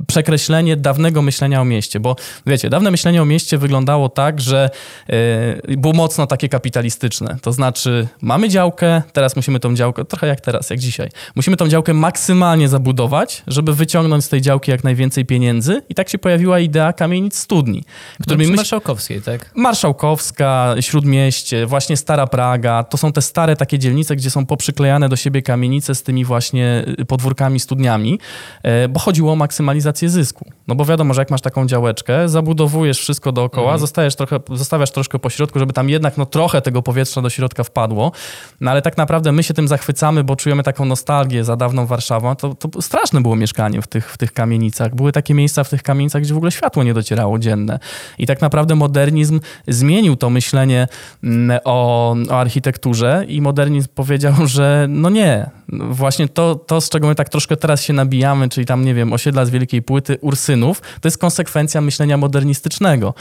[0.06, 4.70] przekreślenie dawnego myślenia o mieście, bo wiecie, dawne myślenie o mieście wyglądało tak, że
[5.08, 7.36] e, było mocno takie kapitalistyczne.
[7.42, 11.68] To znaczy mamy działkę, teraz musimy tą działkę, trochę jak teraz, jak dzisiaj, musimy tą
[11.68, 16.60] działkę maksymalnie zabudować, żeby wyciągnąć z tej działki jak najwięcej pieniędzy i tak się pojawiła
[16.60, 17.84] idea kamienic studni.
[18.22, 18.56] Którymi myśl...
[18.56, 19.50] Marszałkowskiej, tak?
[19.54, 22.84] Marszałkowska, Śródmieście, właśnie Stara Praga.
[22.84, 26.84] To są te stare takie dzielnice, gdzie są poprzyklejane do siebie kamienice z tymi właśnie
[27.00, 28.18] y, podwórkami, studniami,
[28.62, 30.50] e, bo chodziło o maksymalizację zysku.
[30.68, 33.80] No bo wiadomo, że jak masz taką działeczkę, zabudowujesz wszystko dookoła, mhm.
[33.80, 37.64] zostajesz trochę, zostawiasz troszkę po środku, żeby tam jednak no, trochę tego powietrza do środka
[37.64, 38.12] wpadło,
[38.60, 42.36] no ale tak naprawdę my się tym zachwycamy, bo czujemy taką nostalgię za dawną Warszawą.
[42.36, 44.94] To, to straszne było mieszkanie w tych, w tych kamienicach.
[44.94, 47.78] Były takie miejsca w tych kamienicach, gdzie w ogóle światło nie docierało dzienne.
[48.18, 50.88] I tak naprawdę modernizm zmienił to myślenie
[51.24, 57.08] mm, o, o architekturze i modernizm powiedział, że no nie, właśnie to, to, z czego
[57.08, 60.80] my tak troszkę teraz się nabijamy, czyli tam, nie wiem, osiedla z Wielkiej Płyty, Ursynów,
[60.80, 63.14] to jest konsekwencja myślenia modernistycznego.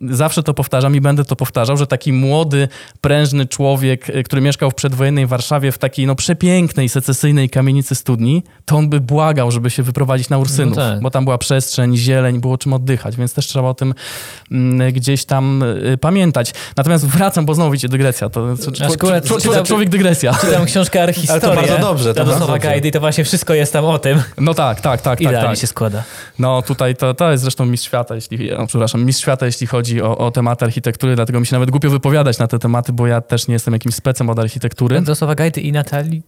[0.00, 2.68] Zawsze to powtarzam i będę to powtarzał, że taki młody,
[3.00, 8.76] prężny człowiek, który mieszkał w przedwojennej Warszawie w takiej no, przepięknej, secesyjnej kamienicy studni, to
[8.76, 11.00] on by błagał, żeby się wyprowadzić na Ursynów, no tak.
[11.00, 13.94] bo tam była przestrzeń, zieleń, było czym oddychać, więc też trzeba o tym
[14.50, 16.54] mm, gdzieś tam y, pamiętać.
[16.76, 18.28] Natomiast wracam, bo znowu widzicie, dygresja.
[18.28, 18.56] To,
[18.98, 20.34] człowiek, człowiek dygresja.
[20.40, 21.32] Czytam książkę Archistoria.
[21.32, 22.14] Ale to bardzo dobrze.
[22.14, 22.78] To dobrze.
[22.84, 24.22] i to właśnie wszystko jest tam o tym.
[24.38, 25.20] No tak, tak, tak.
[25.20, 25.58] Idealnie tak, tak.
[25.58, 26.02] się składa.
[26.38, 30.02] No tutaj to, to jest zresztą mistrz świata, jeśli, no, przepraszam, mistrz świata, jeśli chodzi
[30.02, 33.20] o, o tematy architektury, dlatego mi się nawet głupio wypowiadać na te tematy, bo ja
[33.20, 34.96] też nie jestem jakimś specem od architektury.
[34.96, 36.22] Jarosława Gajdy i Natalii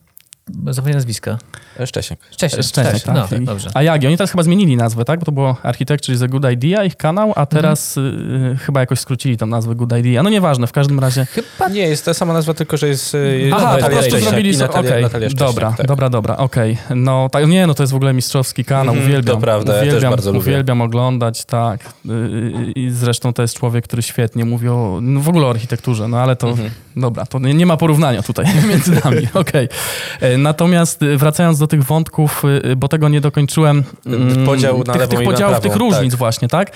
[0.71, 1.39] Zapomnę nazwiska.
[1.87, 2.19] Szczesiek.
[2.31, 3.31] Szczesiek, Szczesiek, tak.
[3.31, 3.71] No, dobrze.
[3.75, 5.19] A Jagi, oni teraz chyba zmienili nazwę, tak?
[5.19, 8.53] Bo to było Architecture is a Good Idea, ich kanał, a teraz mhm.
[8.53, 10.23] y, chyba jakoś skrócili tą nazwę Good Idea.
[10.23, 11.27] No nieważne, w każdym razie.
[11.27, 14.59] Chyba nie, jest ta sama nazwa, tylko że jest y, Aha, Natalia po prostu zrobili...
[14.59, 15.03] Natalia, okay.
[15.03, 15.87] Natalia Szczesiek, dobra, tak.
[15.87, 16.79] dobra, dobra, okej.
[16.85, 16.97] Okay.
[16.97, 19.37] No tak, nie, no to jest w ogóle mistrzowski kanał, mm, uwielbiam.
[19.37, 20.41] To prawda, uwielbiam, ja też bardzo lubię.
[20.41, 21.81] Uwielbiam oglądać, tak.
[22.07, 26.09] Y, I zresztą to jest człowiek, który świetnie mówi o, no w ogóle o architekturze,
[26.09, 26.71] no ale to, mhm.
[26.97, 29.69] dobra, to nie, nie, ma porównania tutaj między nami, okej.
[29.69, 30.36] Okay.
[30.39, 33.84] Natomiast wracając do tych wątków, y, y, bo tego nie dokończyłem.
[34.07, 36.18] Mm, Podział na tych, tych podziałów, tych różnic tak.
[36.18, 36.72] właśnie, tak?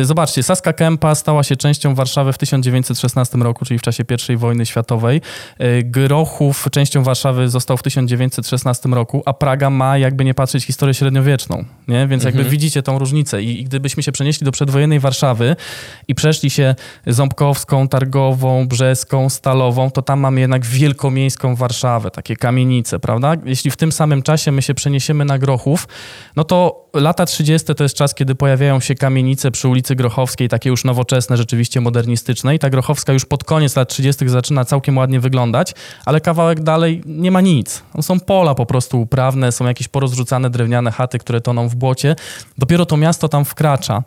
[0.00, 4.36] Y, zobaczcie, Saska Kępa stała się częścią Warszawy w 1916 roku, czyli w czasie I
[4.36, 5.20] wojny światowej.
[5.84, 11.64] Grochów częścią Warszawy został w 1916 roku, a Praga ma, jakby nie patrzeć, historię średniowieczną,
[11.88, 12.06] nie?
[12.06, 12.50] Więc jakby mhm.
[12.50, 15.56] widzicie tą różnicę I, I gdybyśmy się przenieśli do przedwojennej Warszawy
[16.08, 16.74] i przeszli się
[17.06, 23.34] Ząbkowską, Targową, Brzeską, Stalową, to tam mamy jednak wielkomiejską Warszawę, takie kamienice, prawda?
[23.44, 25.88] jeśli w tym samym czasie my się przeniesiemy na Grochów,
[26.36, 27.74] no to lata 30.
[27.74, 32.54] to jest czas, kiedy pojawiają się kamienice przy ulicy Grochowskiej, takie już nowoczesne, rzeczywiście modernistyczne.
[32.54, 34.28] I ta Grochowska już pod koniec lat 30.
[34.28, 35.74] zaczyna całkiem ładnie wyglądać,
[36.04, 37.82] ale kawałek dalej nie ma nic.
[37.94, 42.16] No są pola po prostu uprawne, są jakieś porozrzucane drewniane chaty, które toną w błocie.
[42.58, 44.02] Dopiero to miasto tam wkracza.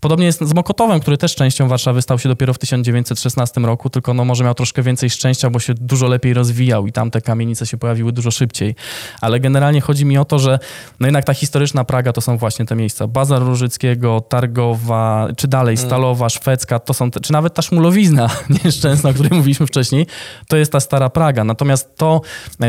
[0.00, 4.14] Podobnie jest z Mokotowem, który też częścią Warszawy stał się dopiero w 1916 roku, tylko
[4.14, 7.66] no może miał troszkę więcej szczęścia, bo się dużo lepiej rozwijał i tam te kamienice
[7.66, 8.74] się pojawiły dużo szybciej.
[9.20, 10.58] Ale generalnie chodzi mi o to, że
[11.00, 13.06] no jednak ta historyczna Praga to są właśnie te miejsca.
[13.06, 15.86] Bazar Różyckiego, Targowa, czy dalej mm.
[15.86, 18.30] Stalowa, Szwedzka, to są te, czy nawet ta Szmulowizna
[18.64, 20.06] nieszczęsna, o której mówiliśmy wcześniej,
[20.48, 21.44] to jest ta stara Praga.
[21.44, 22.20] Natomiast to,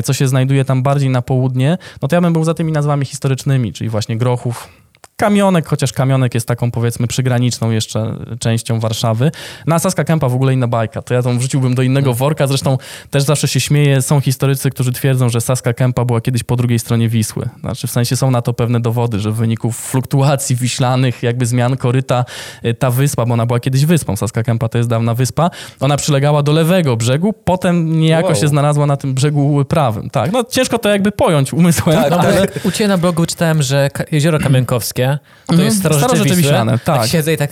[0.04, 3.06] co się znajduje tam bardziej na południe, no to ja bym był za tymi nazwami
[3.06, 4.70] historycznymi, czyli właśnie Grochów,
[5.22, 9.32] Kamionek, chociaż Kamionek jest taką powiedzmy przygraniczną jeszcze częścią Warszawy.
[9.68, 11.02] Na Saska Kępa w ogóle inna bajka.
[11.02, 12.48] To ja tą wrzuciłbym do innego worka.
[12.48, 12.78] Zresztą
[13.10, 14.02] też zawsze się śmieję.
[14.02, 17.50] Są historycy, którzy twierdzą, że Saska Kępa była kiedyś po drugiej stronie Wisły.
[17.60, 21.78] Znaczy w sensie są na to pewne dowody, że w wyniku fluktuacji wiślanych, jakby zmian
[21.78, 22.26] koryta,
[22.66, 25.50] y, ta wyspa, bo ona była kiedyś wyspą, Saska Kępa to jest dawna wyspa,
[25.80, 28.36] ona przylegała do lewego brzegu, potem niejako wow.
[28.36, 30.10] się znalazła na tym brzegu prawym.
[30.10, 32.04] Tak, no ciężko to jakby pojąć umysłem.
[32.04, 35.11] Tak, ale u Ciebie na blogu czytałem, że jezioro Kamienkowskie
[35.46, 35.66] to mhm.
[35.66, 36.72] jest starożytne Wiślane.
[36.72, 37.02] Tak.
[37.02, 37.52] tak siedzę i tak...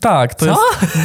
[0.00, 0.56] Tak, to Co?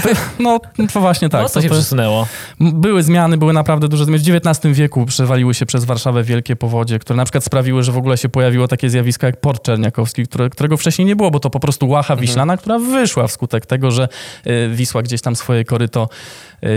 [0.10, 0.22] jest.
[0.40, 0.60] No,
[0.94, 1.42] to właśnie tak.
[1.42, 2.28] No, co to się to przesunęło?
[2.60, 4.24] Były zmiany, były naprawdę duże zmiany.
[4.24, 7.98] W XIX wieku przewaliły się przez Warszawę wielkie powodzie, które na przykład sprawiły, że w
[7.98, 11.50] ogóle się pojawiło takie zjawisko jak port czerniakowski, które, którego wcześniej nie było, bo to
[11.50, 12.28] po prostu łacha mhm.
[12.28, 14.08] wiślana, która wyszła wskutek tego, że
[14.48, 16.10] y, Wisła gdzieś tam swoje koryto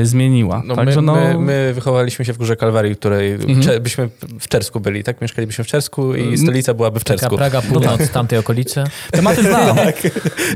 [0.03, 0.63] zmieniła.
[0.65, 1.15] No, Także, my, no...
[1.15, 3.83] My, my, wychowaliśmy się w Górze Kalwarii, której mhm.
[3.83, 4.09] byśmy
[4.41, 5.21] w Czersku byli, tak?
[5.21, 6.39] Mieszkalibyśmy w Czersku i mhm.
[6.39, 7.37] stolica byłaby w Czersku.
[7.37, 8.85] Taka Praga, północ, no tamtej okolicy.
[9.11, 9.77] Tematy znam.
[9.77, 9.97] tak.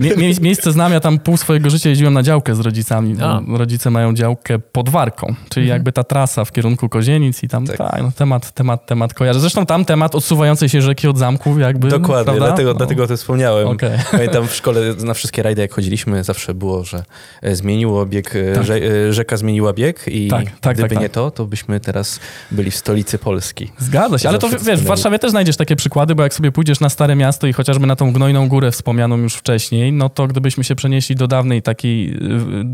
[0.01, 3.17] Mie miejsce znam, ja tam pół swojego życia jeździłem na działkę z rodzicami.
[3.49, 5.77] Rodzice mają działkę pod Warką, czyli mhm.
[5.79, 7.77] jakby ta trasa w kierunku Kozienic i tam tak.
[7.77, 9.41] tak, no, temat, temat, temat kojarzę.
[9.41, 11.89] Zresztą tam temat odsuwającej się rzeki od zamków jakby.
[11.89, 12.75] Dokładnie, dlatego, no.
[12.75, 13.69] dlatego o tym wspomniałem.
[13.69, 13.99] Okay.
[14.11, 17.05] Pamiętam w szkole na wszystkie rajdy jak chodziliśmy zawsze było, że
[17.43, 18.65] e, zmieniło bieg, e, tak.
[18.71, 21.15] E, rzeka zmieniła bieg i tak, tak, gdyby tak, nie tak.
[21.15, 23.71] to, to byśmy teraz byli w stolicy Polski.
[23.79, 26.81] Zgadza się, ale to wiesz, w Warszawie też znajdziesz takie przykłady, bo jak sobie pójdziesz
[26.81, 30.65] na Stare Miasto i chociażby na tą Gnojną Górę wspomnianą już wcześniej, no to gdybyśmy
[30.65, 32.19] się przenieśli do dawnej takiej,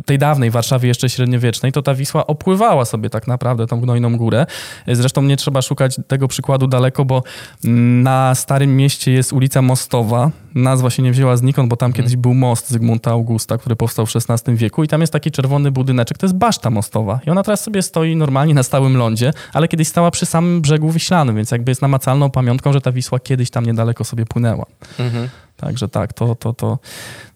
[0.06, 4.46] tej dawnej Warszawy jeszcze średniowiecznej, to ta Wisła opływała sobie tak naprawdę tą Gnojną Górę.
[4.88, 7.22] Zresztą nie trzeba szukać tego przykładu daleko, bo
[7.64, 10.30] na Starym Mieście jest ulica Mostowa.
[10.56, 11.96] Nazwa się nie wzięła znikąd, bo tam hmm.
[11.96, 15.70] kiedyś był most Zygmunta Augusta, który powstał w XVI wieku i tam jest taki czerwony
[15.70, 17.20] budyneczek, to jest baszta mostowa.
[17.26, 20.90] I ona teraz sobie stoi normalnie na stałym lądzie, ale kiedyś stała przy samym brzegu
[20.90, 24.66] Wiślanym, więc jakby jest namacalną pamiątką, że ta Wisła kiedyś tam niedaleko sobie płynęła.
[24.98, 25.28] Mhm.
[25.56, 26.78] Także tak, to, to, to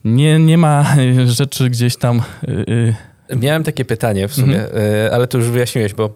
[0.05, 0.97] nie, nie ma
[1.27, 2.23] rzeczy gdzieś tam...
[2.49, 2.95] Yy,
[3.37, 5.14] Miałem takie pytanie w sumie, mhm.
[5.14, 6.11] ale to już wyjaśniłeś, bo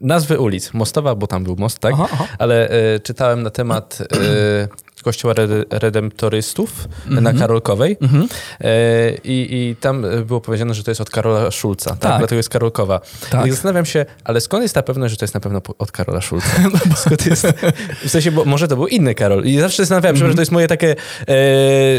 [0.00, 1.94] nazwy ulic, Mostowa, bo tam był most, tak?
[1.94, 2.26] Aha, aha.
[2.38, 5.34] Ale y, czytałem na temat y, kościoła
[5.70, 7.22] redemptorystów mm -hmm.
[7.22, 8.28] na Karolkowej mm -hmm.
[9.24, 11.98] I, I, tam było powiedziane, że to jest od Karola Szulca, tak?
[11.98, 12.18] tak.
[12.18, 13.00] Dlatego jest Karolkowa.
[13.30, 13.46] Tak.
[13.46, 16.20] I zastanawiam się, ale skąd jest ta pewność, że to jest na pewno od Karola
[16.20, 16.48] Szulca?
[16.88, 17.46] No skąd jest?
[18.06, 19.44] W sensie, bo może to był inny Karol.
[19.44, 20.32] I zawsze zastanawiam się, mm -hmm.
[20.32, 20.96] że to jest moje takie,
[21.28, 21.34] e,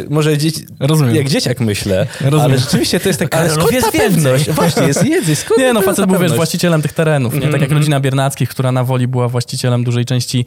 [0.10, 1.16] może dzieci, Rozumiem.
[1.16, 2.46] jak dzieciak myślę, Rozumiem.
[2.46, 4.52] ale rzeczywiście to jest tak, ale skąd jest ta pewność?
[4.52, 7.42] Właśnie, jest wiedzy, skąd Nie, no facet był, wiesz, właścicielem tych terenów, nie?
[7.42, 7.78] Tak jak mhm.
[7.78, 10.46] rodzina Biernackich, która na Woli była właścicielem dużej części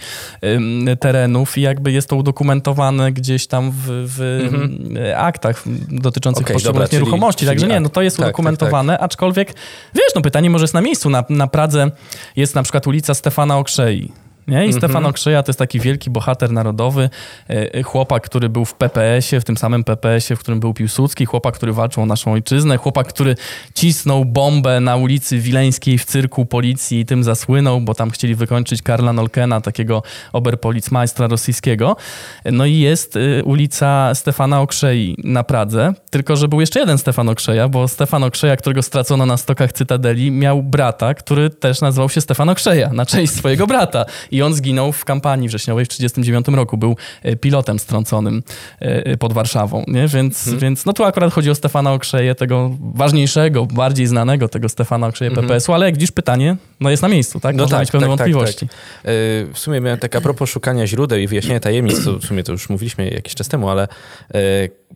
[1.00, 4.96] terenów i jakby jest to udokumentowane udokumentowane gdzieś tam w, w mhm.
[5.16, 7.38] aktach dotyczących okay, poszczególnych dobra, nieruchomości.
[7.38, 9.04] Czyli, Także czyli nie, no to jest tak, udokumentowane, tak, tak.
[9.04, 9.48] aczkolwiek
[9.94, 11.10] wiesz, no pytanie może jest na miejscu.
[11.10, 11.90] Na, na Pradze
[12.36, 14.12] jest na przykład ulica Stefana Okrzei.
[14.48, 14.56] Nie?
[14.56, 14.78] I mm -hmm.
[14.78, 17.10] Stefan Okrzyja to jest taki wielki bohater narodowy,
[17.50, 21.24] e, e, chłopak, który był w PPS-ie, w tym samym PPS-ie, w którym był Piłsudski,
[21.24, 23.36] chłopak, który walczył o naszą ojczyznę, chłopak, który
[23.74, 28.82] cisnął bombę na ulicy Wileńskiej w cyrku policji i tym zasłynął, bo tam chcieli wykończyć
[28.82, 31.96] Karla Nolkena, takiego oberpolicmajstra rosyjskiego.
[32.44, 37.28] No i jest e, ulica Stefana Okrzei na Pradze, tylko że był jeszcze jeden Stefan
[37.28, 42.20] Okrzeja, bo Stefan Okrzeja, którego stracono na stokach Cytadeli, miał brata, który też nazywał się
[42.20, 46.76] Stefan Okrzeja, na część swojego brata i on zginął w kampanii wrześniowej w 1939 roku.
[46.76, 48.42] Był e, pilotem strąconym
[48.80, 50.08] e, pod Warszawą, nie?
[50.08, 50.60] Więc, hmm.
[50.60, 55.30] więc no tu akurat chodzi o Stefana Okrzeje, tego ważniejszego, bardziej znanego tego Stefana Okrzeje
[55.30, 55.44] hmm.
[55.44, 57.56] PPS-u, ale jak widzisz pytanie, no jest na miejscu, tak?
[57.56, 58.68] No Można tak, mieć pewne tak, wątpliwości.
[58.68, 59.12] Tak, tak.
[59.52, 62.52] W sumie miałem tak a propos szukania źródeł i wyjaśnienia tajemnic, to w sumie to
[62.52, 63.88] już mówiliśmy jakiś czas temu, ale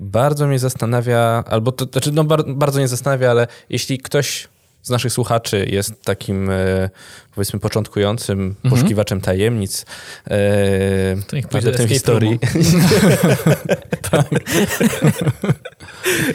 [0.01, 4.49] bardzo mnie zastanawia, albo to znaczy, no bardzo nie zastanawia, ale jeśli ktoś
[4.87, 6.91] z naszych słuchaczy jest takim, e,
[7.35, 8.71] powiedzmy, początkującym mhm.
[8.71, 9.87] poszukiwaczem tajemnic
[10.27, 12.39] e, to niech w tej historii.
[14.11, 14.27] tak.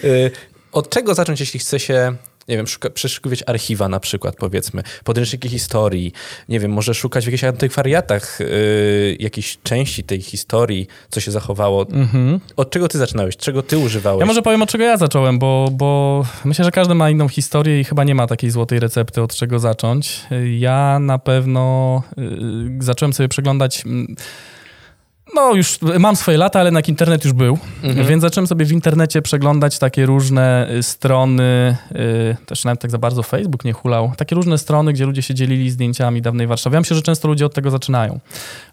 [0.04, 0.32] E,
[0.72, 2.16] od czego zacząć, jeśli chce się
[2.48, 6.14] nie wiem, szuka, przeszukiwać archiwa na przykład, powiedzmy, podręczniki historii,
[6.50, 11.86] nie wiem, może szukać w jakichś antykwariatach yy, jakiejś części tej historii, co się zachowało.
[11.90, 12.40] Mhm.
[12.56, 13.38] Od czego ty zaczynałeś?
[13.38, 14.20] Czego ty używałeś?
[14.20, 17.80] Ja może powiem, od czego ja zacząłem, bo, bo myślę, że każdy ma inną historię
[17.80, 20.22] i chyba nie ma takiej złotej recepty, od czego zacząć.
[20.58, 22.26] Ja na pewno yy,
[22.80, 23.84] zacząłem sobie przeglądać...
[23.86, 24.16] Yy,
[25.36, 28.08] no, już mam swoje lata, ale jednak internet już był, mhm.
[28.08, 32.98] więc zacząłem sobie w internecie przeglądać takie różne y, strony, yy, też nawet tak za
[32.98, 36.76] bardzo Facebook nie hulał, takie różne strony, gdzie ludzie się dzielili zdjęciami dawnej Warszawy.
[36.76, 38.20] Ja myślę, że często ludzie od tego zaczynają.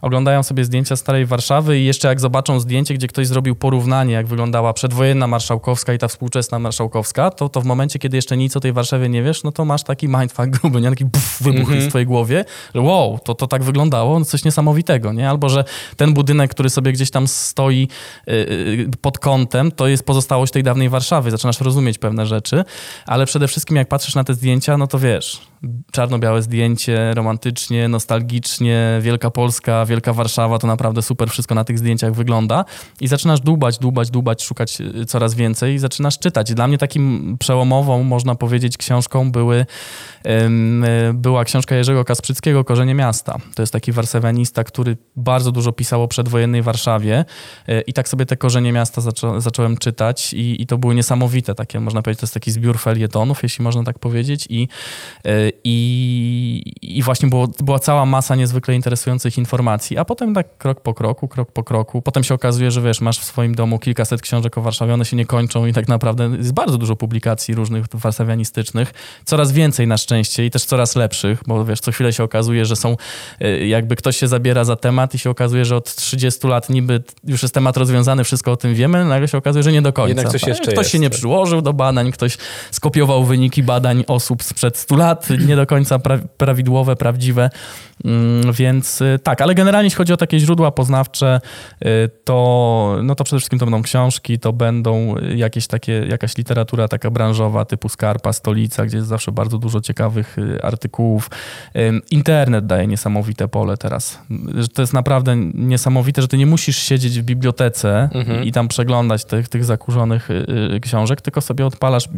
[0.02, 4.26] Oglądają sobie zdjęcia starej Warszawy i jeszcze jak zobaczą zdjęcie, gdzie ktoś zrobił porównanie, jak
[4.26, 8.60] wyglądała przedwojenna Marszałkowska i ta współczesna Marszałkowska, to, to w momencie, kiedy jeszcze nic o
[8.60, 10.90] tej Warszawie nie wiesz, no to masz taki mindfuck gruby, nie?
[10.90, 11.80] Taki buf, wybuch mhm.
[11.80, 12.44] w twojej głowie,
[12.74, 15.30] że wow, to, to tak wyglądało, no coś niesamowitego, nie?
[15.30, 15.64] Albo, że
[15.96, 17.88] ten budynek który sobie gdzieś tam stoi
[18.26, 21.30] yy, pod kątem, to jest pozostałość tej dawnej Warszawy.
[21.30, 22.64] Zaczynasz rozumieć pewne rzeczy,
[23.06, 25.40] ale przede wszystkim jak patrzysz na te zdjęcia, no to wiesz,
[25.92, 32.14] czarno-białe zdjęcie, romantycznie, nostalgicznie, Wielka Polska, Wielka Warszawa, to naprawdę super wszystko na tych zdjęciach
[32.14, 32.64] wygląda
[33.00, 36.54] i zaczynasz dłubać, dłubać, dłubać, szukać y, coraz więcej i zaczynasz czytać.
[36.54, 39.66] Dla mnie takim przełomową, można powiedzieć, książką były,
[41.14, 43.36] była książka Jerzego Kasprzyckiego Korzenie Miasta.
[43.54, 47.24] To jest taki warszawianista, który bardzo dużo pisał o przedwojennej Warszawie
[47.68, 51.54] y, i tak sobie te Korzenie Miasta zaczą, zacząłem czytać i, i to były niesamowite
[51.54, 54.68] takie, można powiedzieć, to jest taki zbiór felietonów, jeśli można tak powiedzieć i
[55.26, 60.80] y, i, i właśnie było, była cała masa niezwykle interesujących informacji, a potem tak krok
[60.80, 62.02] po kroku, krok po kroku.
[62.02, 65.16] Potem się okazuje, że wiesz, masz w swoim domu kilkaset książek o Warszawie, one się
[65.16, 68.94] nie kończą i tak naprawdę jest bardzo dużo publikacji różnych warszawianistycznych.
[69.24, 72.76] Coraz więcej na szczęście i też coraz lepszych, bo wiesz, co chwilę się okazuje, że
[72.76, 72.96] są,
[73.42, 77.02] y, jakby ktoś się zabiera za temat i się okazuje, że od 30 lat niby
[77.24, 80.08] już jest temat rozwiązany, wszystko o tym wiemy, nagle się okazuje, że nie do końca.
[80.08, 80.90] Jednak coś jeszcze Ktoś jest.
[80.90, 82.38] się nie przyłożył do badań, ktoś
[82.70, 87.50] skopiował wyniki badań osób sprzed 100 lat, nie do końca pra prawidłowe, prawdziwe.
[88.04, 91.40] Mm, więc y, tak, ale generalnie jeśli chodzi o takie źródła poznawcze,
[91.84, 91.86] y,
[92.24, 97.10] to, no to przede wszystkim to będą książki, to będą jakieś takie, jakaś literatura taka
[97.10, 101.30] branżowa typu Skarpa, Stolica, gdzie jest zawsze bardzo dużo ciekawych y, artykułów.
[102.10, 104.18] Internet daje niesamowite pole teraz.
[104.74, 108.44] To jest naprawdę niesamowite, że ty nie musisz siedzieć w bibliotece mhm.
[108.44, 110.28] i tam przeglądać tych, tych zakurzonych
[110.82, 112.08] książek, tylko sobie odpalasz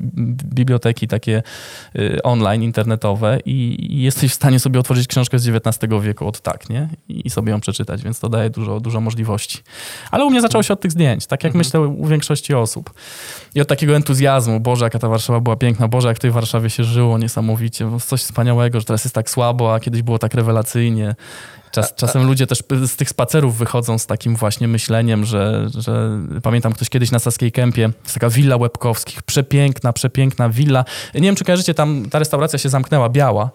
[0.55, 1.43] biblioteki takie
[2.23, 3.10] online, internetowe
[3.45, 6.89] i jesteś w stanie sobie otworzyć książkę z XIX wieku od tak, nie?
[7.09, 9.59] I sobie ją przeczytać, więc to daje dużo, dużo możliwości.
[10.11, 11.59] Ale u mnie zaczęło się od tych zdjęć, tak jak mhm.
[11.59, 12.95] myślę u większości osób.
[13.55, 16.71] I od takiego entuzjazmu, Boże, jaka ta Warszawa była piękna, Boże, jak w tej Warszawie
[16.71, 21.15] się żyło niesamowicie, coś wspaniałego, że teraz jest tak słabo, a kiedyś było tak rewelacyjnie.
[21.73, 26.73] Czas, czasem ludzie też z tych spacerów wychodzą z takim właśnie myśleniem, że, że pamiętam
[26.73, 30.85] ktoś kiedyś na Saskiej Kępie, jest taka willa Łebkowskich, przepiękna, przepiękna willa.
[31.15, 33.51] Nie wiem, czy kojarzycie, tam ta restauracja się zamknęła, biała.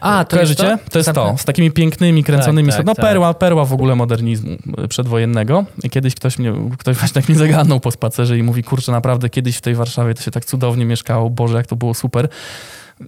[0.00, 0.66] A, to kojarzycie?
[0.66, 0.90] jest to?
[0.90, 3.04] To jest to, z takimi pięknymi, kręconymi, tak, tak, no tak.
[3.04, 4.56] perła, perła w ogóle modernizmu
[4.88, 5.64] przedwojennego.
[5.82, 9.30] I kiedyś ktoś mnie, ktoś właśnie tak mnie zagadnął po spacerze i mówi, kurczę, naprawdę
[9.30, 12.28] kiedyś w tej Warszawie to się tak cudownie mieszkało, Boże, jak to było super.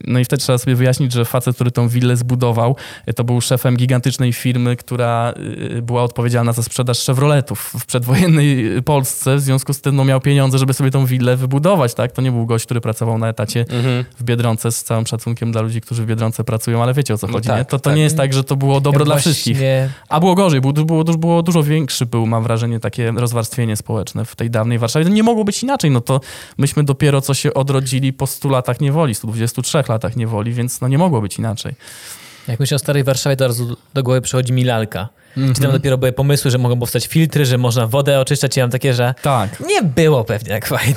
[0.07, 2.77] No i wtedy trzeba sobie wyjaśnić, że facet, który tą willę zbudował,
[3.17, 5.35] to był szefem gigantycznej firmy, która
[5.77, 9.37] y, była odpowiedzialna za sprzedaż Chevroletów w przedwojennej Polsce.
[9.37, 11.95] W związku z tym no, miał pieniądze, żeby sobie tą willę wybudować.
[11.95, 12.13] Tak?
[12.13, 14.05] To nie był gość, który pracował na etacie mhm.
[14.19, 17.27] w Biedronce, z całym szacunkiem dla ludzi, którzy w Biedronce pracują, ale wiecie o co
[17.27, 17.49] no chodzi.
[17.49, 17.65] Tak, nie?
[17.65, 17.97] To, to tak.
[17.97, 19.33] nie jest tak, że to było dobro ja dla właśnie...
[19.33, 19.59] wszystkich.
[20.09, 24.37] A było gorzej, było, było, było dużo większy był, mam wrażenie, takie rozwarstwienie społeczne w
[24.37, 25.11] tej dawnej Warszawie.
[25.11, 25.91] Nie mogło być inaczej.
[25.91, 26.21] No to
[26.59, 30.89] myśmy dopiero co się odrodzili po 100 latach niewoli, 123 trzech latach niewoli, więc no
[30.89, 31.75] nie mogło być inaczej.
[32.49, 33.49] Jak myślę o Starej Warszawie, to
[33.95, 35.09] do głowy przychodzi mi lalka.
[35.39, 35.57] Mm -hmm.
[35.57, 38.71] Czy tam dopiero były pomysły, że mogą powstać filtry, że można wodę oczyszczać i mam
[38.71, 39.61] takie, że tak.
[39.61, 40.95] nie było pewnie jak fajnie.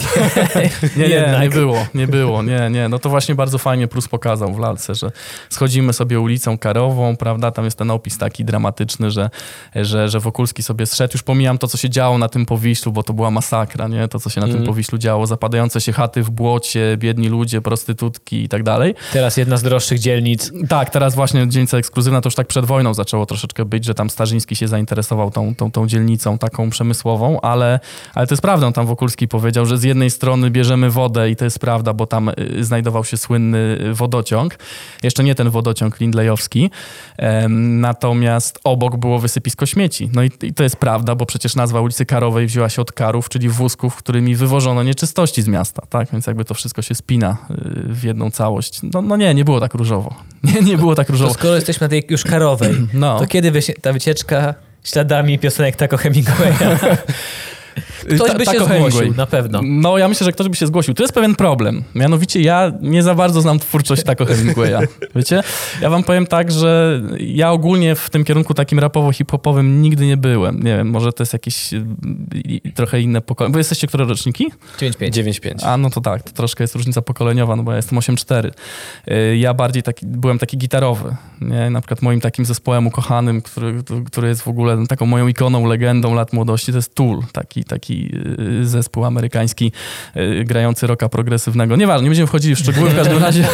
[0.97, 2.89] nie, nie, nie było, nie było, nie, nie.
[2.89, 5.11] No to właśnie bardzo fajnie Prus pokazał w lalce, że
[5.49, 9.29] schodzimy sobie ulicą Karową, prawda, tam jest ten opis taki dramatyczny, że,
[9.75, 11.11] że, że Wokulski sobie zszedł.
[11.13, 14.07] Już pomijam to, co się działo na tym Powiślu, bo to była masakra, nie?
[14.07, 14.57] To, co się na mm.
[14.57, 18.95] tym Powiślu działo, zapadające się chaty w błocie, biedni ludzie, prostytutki i tak dalej.
[19.13, 20.51] Teraz jedna z droższych dzielnic.
[20.69, 24.09] Tak, teraz właśnie dzielnica ekskluzywna, to już tak przed wojną zaczęło troszeczkę być, że tam
[24.31, 27.79] Starzyński się zainteresował tą, tą, tą dzielnicą taką przemysłową, ale,
[28.13, 28.73] ale to jest prawdą.
[28.73, 32.29] Tam Wokulski powiedział, że z jednej strony bierzemy wodę i to jest prawda, bo tam
[32.29, 34.57] y, znajdował się słynny wodociąg.
[35.03, 36.69] Jeszcze nie ten wodociąg lindlejowski.
[37.49, 40.09] Natomiast obok było wysypisko śmieci.
[40.13, 43.29] No i, i to jest prawda, bo przecież nazwa ulicy Karowej wzięła się od karów,
[43.29, 45.81] czyli wózków, którymi wywożono nieczystości z miasta.
[45.89, 46.11] Tak?
[46.11, 48.79] Więc jakby to wszystko się spina y, w jedną całość.
[48.93, 50.15] No, no nie, nie było tak różowo.
[50.43, 51.33] Nie, nie było tak różowo.
[51.33, 53.19] To skoro jesteśmy na tej już Karowej, no.
[53.19, 53.51] to kiedy
[53.81, 54.10] ta wycieczka
[54.83, 56.57] śladami piosenek Taco Hemingwaya.
[58.05, 59.61] Ktoś Ta, by się zgłosił, na pewno.
[59.63, 60.93] No, ja myślę, że ktoś by się zgłosił.
[60.93, 61.83] Tu jest pewien problem.
[61.95, 64.87] Mianowicie ja nie za bardzo znam twórczość Taco Hemingwaya.
[65.15, 65.43] Wiecie?
[65.81, 70.63] Ja wam powiem tak, że ja ogólnie w tym kierunku takim rapowo-hip-hopowym nigdy nie byłem.
[70.63, 71.69] Nie wiem, może to jest jakieś
[72.75, 73.53] trochę inne pokolenie.
[73.53, 74.51] Wy jesteście które roczniki?
[74.79, 75.65] 9-5.
[75.65, 78.51] A, no to tak, to troszkę jest różnica pokoleniowa, no bo ja jestem 8-4.
[79.11, 81.15] Y, ja bardziej taki, byłem taki gitarowy.
[81.41, 81.69] Nie?
[81.69, 86.13] Na przykład moim takim zespołem ukochanym, który, który jest w ogóle taką moją ikoną, legendą
[86.13, 87.19] lat młodości, to jest Tool.
[87.31, 87.90] Taki, taki
[88.61, 89.71] Y, zespół amerykański
[90.17, 91.75] y, grający rocka progresywnego.
[91.75, 93.47] Nieważne, nie będziemy wchodzili w szczegóły, w każdym razie,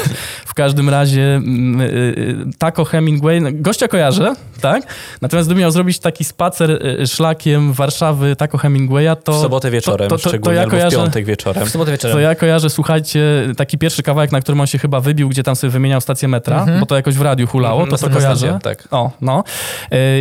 [0.45, 4.83] w każdym razie mm, y, Taco Hemingway, gościa kojarzę, tak?
[5.21, 9.33] Natomiast gdybym miał zrobić taki spacer szlakiem Warszawy, tako Hemingwaya, to...
[9.33, 11.65] W sobotę wieczorem, to, to, to, szczególnie, ja kojarzę, w piątek wieczorem.
[11.65, 12.17] W sobotę wieczorem.
[12.17, 13.21] To ja kojarzę, słuchajcie,
[13.57, 16.65] taki pierwszy kawałek, na którym on się chyba wybił, gdzie tam sobie wymieniał stację metra,
[16.79, 18.47] bo to jakoś w radiu hulało, Mhm, to to następna kojarzę.
[18.47, 18.87] stacja, tak.
[18.91, 19.43] O, no.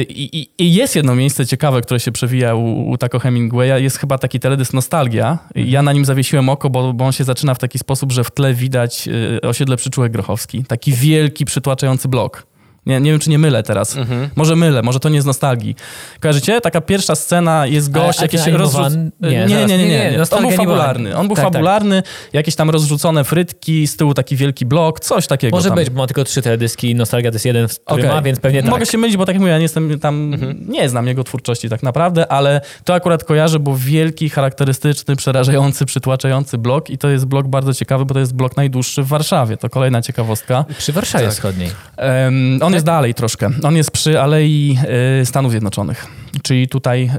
[0.09, 3.99] I, i, I jest jedno miejsce ciekawe, które się przewija u, u tako Hemingwaya, jest
[4.07, 5.39] chyba taki teledysk Nostalgia.
[5.55, 8.31] Ja na nim zawiesiłem oko, bo, bo on się zaczyna w taki sposób, że w
[8.31, 10.65] tle widać y, osiedle Przyczółek Grochowski.
[10.65, 12.47] Taki wielki, przytłaczający blok.
[12.87, 13.97] Nie, nie wiem, czy nie mylę teraz.
[13.97, 14.29] Mhm.
[14.37, 15.77] Może mylę, może to nie z nostalgii.
[16.21, 16.61] Kojarzycie?
[16.61, 18.81] Taka pierwsza scena, jest gość, a jakieś ten rozrzuc...
[18.81, 19.11] animowany?
[19.21, 20.11] Nie, Nie, nie, nie, nie.
[20.11, 21.17] Nie, On był fabularny.
[21.17, 21.53] On był Tak, tak.
[21.53, 25.77] fabularny, jakieś tam rozrzucone frytki, z tyłu taki wielki blok, coś takiego Może tam.
[25.79, 28.15] być, bo ma tylko trzy teledyski, Nostalgia to jest jeden, który Okej.
[28.17, 28.71] ma, więc pewnie tak.
[28.71, 30.37] Mogę się mylić, bo tak jak mówię, ja nie jestem tam,
[30.69, 36.59] nie znam jego twórczości tak naprawdę, ale to akurat kojarzę, bo wielki, charakterystyczny, przerażający, przytłaczający
[36.59, 39.57] blok i to jest blok bardzo ciekawy, bo to jest blok najdłuższy w Warszawie.
[39.57, 40.65] To kolejna ciekawostka.
[40.79, 41.35] Przy Warszawie Tak.
[41.35, 41.71] Wschodniej.
[41.97, 43.51] Em, on jest dalej troszkę.
[43.63, 44.79] On jest przy Alei
[45.23, 46.07] y, Stanów Zjednoczonych.
[46.43, 47.11] Czyli tutaj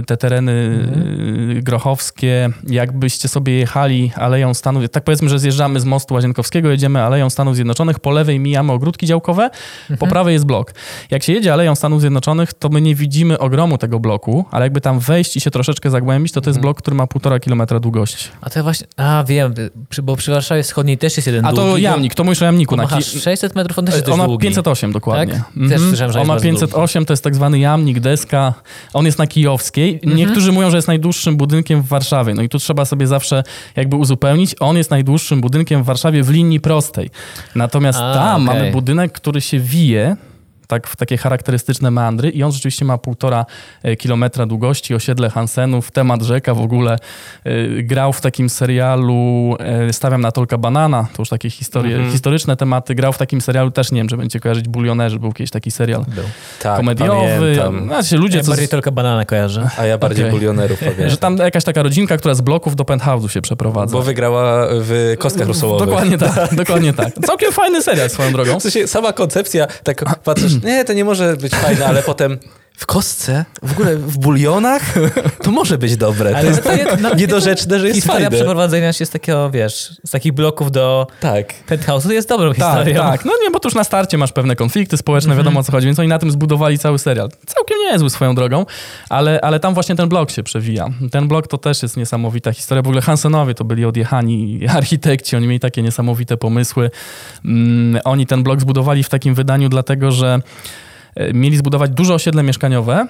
[0.00, 0.52] y, te tereny
[1.58, 7.02] y, grochowskie, jakbyście sobie jechali Aleją Stanów, tak powiedzmy, że zjeżdżamy z mostu Łazienkowskiego, jedziemy
[7.02, 9.50] Aleją Stanów Zjednoczonych, po lewej mijamy ogródki działkowe,
[9.98, 10.72] po prawej jest blok.
[11.10, 14.80] Jak się jedzie Aleją Stanów Zjednoczonych, to my nie widzimy ogromu tego bloku, ale jakby
[14.80, 18.28] tam wejść i się troszeczkę zagłębić, to to jest blok, który ma półtora kilometra długości.
[18.40, 19.54] A to właśnie, a wiem,
[20.02, 21.70] bo przy Warszawie Wschodniej też jest jeden A długi.
[21.70, 22.76] to jamnik, to mówisz o jamniku.
[22.76, 24.46] Na ma ki- 600 metrów, on też jest dość on ma długi.
[24.48, 25.34] 508 dokładnie.
[25.34, 25.68] Tak?
[25.68, 26.60] Też słyszałem, że On jest ma bardzo długi.
[26.60, 28.35] 508, to jest tak zwany jamnik, deska.
[28.92, 29.94] On jest na Kijowskiej.
[29.94, 30.16] Mhm.
[30.16, 32.34] Niektórzy mówią, że jest najdłuższym budynkiem w Warszawie.
[32.34, 33.42] No i tu trzeba sobie zawsze
[33.76, 34.54] jakby uzupełnić.
[34.60, 37.10] On jest najdłuższym budynkiem w Warszawie w linii prostej.
[37.54, 38.60] Natomiast A, tam okej.
[38.60, 40.16] mamy budynek, który się wije
[40.66, 43.46] tak, w takie charakterystyczne meandry i on rzeczywiście ma półtora
[43.82, 46.96] e, kilometra długości, osiedle Hansenów, temat rzeka w ogóle.
[47.44, 52.12] E, Grał w takim serialu e, Stawiam na Tolka Banana, to już takie historie, Mhm.
[52.12, 52.94] historyczne tematy.
[52.94, 56.04] Grał w takim serialu, też nie wiem, czy będziecie kojarzyć, Bulionerzy, był kiedyś taki serial
[56.08, 56.24] Był.
[56.62, 57.20] Tak, komediowy.
[57.38, 57.84] pamiętam.
[57.86, 58.50] Znaczy, ludzie, Ja co...
[58.50, 59.70] bardziej tylko banana kojarzę.
[59.78, 60.38] A ja bardziej Okej.
[60.38, 61.08] bulionerów pamiętam.
[61.08, 63.92] Że tam jakaś taka rodzinka, która z bloków do penthouse'u się przeprowadza.
[63.92, 65.88] Bo wygrała w kostkach rosołowych.
[65.88, 67.14] Dokładnie tak, dokładnie tak.
[67.26, 68.60] Całkiem fajny serial swoją drogą.
[68.60, 72.38] W sensie sama koncepcja, tak patrzysz, nie, to nie może być fajne, ale potem
[72.76, 74.82] w kostce, w ogóle w bulionach,
[75.42, 76.30] to może być dobre.
[76.30, 78.36] to Ale jest to jest- no, niedorzeczne, że jest Historia fajne.
[78.36, 81.54] przeprowadzenia się z takiego, wiesz, z takich bloków do Tak.
[81.68, 83.02] penthouse'u jest dobrą Tak, historią.
[83.02, 83.24] tak.
[83.24, 85.38] No nie, bo tu już na starcie masz pewne konflikty społeczne, Mhm.
[85.44, 87.28] wiadomo o co chodzi, więc oni na tym zbudowali cały serial.
[87.46, 88.66] Całkiem niezły swoją drogą,
[89.08, 90.88] ale, ale tam właśnie ten blok się przewija.
[91.10, 92.82] Ten blok to też jest niesamowita historia.
[92.82, 96.90] W ogóle Hansenowie to byli odjechani architekci, oni mieli takie niesamowite pomysły.
[97.44, 100.40] Mm, oni ten blok zbudowali w takim wydaniu dlatego, że
[101.34, 103.06] mieli zbudować duże osiedle mieszkaniowe,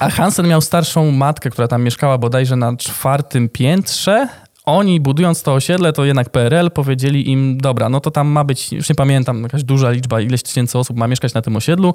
[0.00, 4.28] a Hansen miał starszą matkę, która tam mieszkała bodajże na czwartym piętrze.
[4.70, 8.72] Oni budując to osiedle, to jednak PRL powiedzieli im, dobra, no to tam ma być,
[8.72, 11.94] już nie pamiętam, jakaś duża liczba, ileś tysięcy osób ma mieszkać na tym osiedlu,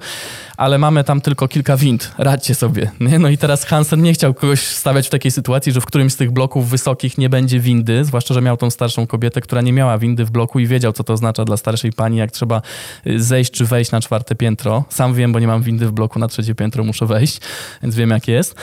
[0.57, 2.91] ale mamy tam tylko kilka wind, radźcie sobie.
[2.99, 3.19] Nie?
[3.19, 6.15] No i teraz Hansen nie chciał kogoś stawiać w takiej sytuacji, że w którymś z
[6.15, 9.97] tych bloków wysokich nie będzie windy, zwłaszcza, że miał tą starszą kobietę, która nie miała
[9.97, 12.61] windy w bloku i wiedział, co to oznacza dla starszej pani, jak trzeba
[13.07, 14.85] y, zejść czy wejść na czwarte piętro.
[14.89, 17.39] Sam wiem, bo nie mam windy w bloku, na trzecie piętro muszę wejść,
[17.83, 18.55] więc wiem, jak jest.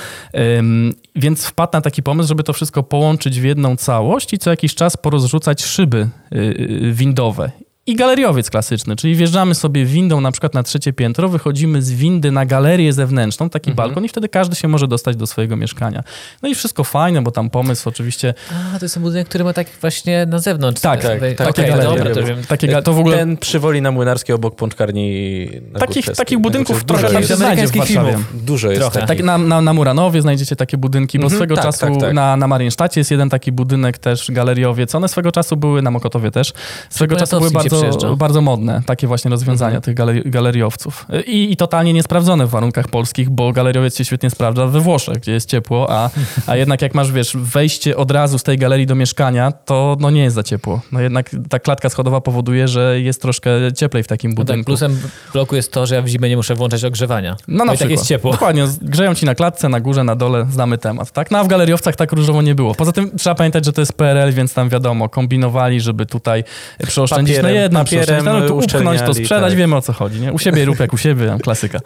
[1.17, 4.75] Więc wpadł na taki pomysł, żeby to wszystko połączyć w jedną całość i co jakiś
[4.75, 7.51] czas porozrzucać szyby y, y, windowe.
[7.87, 12.33] I galeriowiec klasyczny, czyli wjeżdżamy sobie windą na przykład na trzecie piętro, wychodzimy z windy
[12.33, 16.03] na galerię zewnętrzną, taki balkon i wtedy każdy się może dostać do swojego mieszkania.
[16.43, 18.35] No i wszystko fajne, bo tam pomysł oczywiście...
[18.75, 20.81] A, to jest ten budynek, który ma tak właśnie na zewnątrz.
[20.81, 21.21] Tak, tak.
[21.21, 21.99] tak, takie Okej, galerie.
[21.99, 22.45] dobra, to wiem.
[22.49, 23.17] Takie, ga- to w ogóle...
[23.17, 26.17] Ten przywoli na Młynarskiej obok Pączkarni na Takich, Górczewskiej.
[26.17, 28.19] takich budynków Znaczy, trochę dużo tam się jest, znajdzie w Warszawie.
[28.35, 29.07] Dużo jest Trochę.
[29.07, 32.15] Tak, na, na, na Muranowie znajdziecie takie budynki, bo Mhm, swego tak, czasu tak, tak.
[32.15, 34.95] Na, na Mariensztacie jest jeden taki budynek też galeriowiec.
[34.95, 36.53] One swego czasu były, na Mokotowie też,
[36.91, 39.83] swego czasu były się bardzo, bardzo modne, takie właśnie rozwiązania Mhm.
[39.83, 41.07] tych galeri galeriowców.
[41.27, 45.33] I, I totalnie niesprawdzone w warunkach polskich, bo galeriowiec się świetnie sprawdza we Włoszech, gdzie
[45.33, 46.11] jest ciepło, a,
[46.47, 50.11] a jednak jak masz, wiesz, wejście od razu z tej galerii do mieszkania, to no
[50.11, 50.81] nie jest za ciepło.
[50.93, 54.61] No jednak ta klatka schodowa powoduje, że jest troszkę cieplej w takim No budynku.
[54.61, 54.99] tak, plusem
[55.33, 57.37] bloku jest to, że ja w zimę nie muszę włączać ogrzewania.
[57.49, 57.91] No na i tak przykład.
[57.91, 58.33] jest ciepło.
[58.33, 61.31] Dokładnie, grzeją ci na klatce, na górze, na dole, znamy temat, tak?
[61.31, 62.75] No a w galeriowcach tak różowo nie było.
[62.75, 66.45] Poza tym trzeba pamiętać, że to jest PRL, więc tam wiadomo, kombinowali, żeby tutaj
[66.87, 69.59] przeoszczędzić Papierem- na jednym, papierem no, tu upchnąć, to uszczelniali, sprzedać, tak.
[69.59, 70.33] wiemy o co chodzi, nie?
[70.33, 71.81] U siebie rób jak u siebie, klasyka.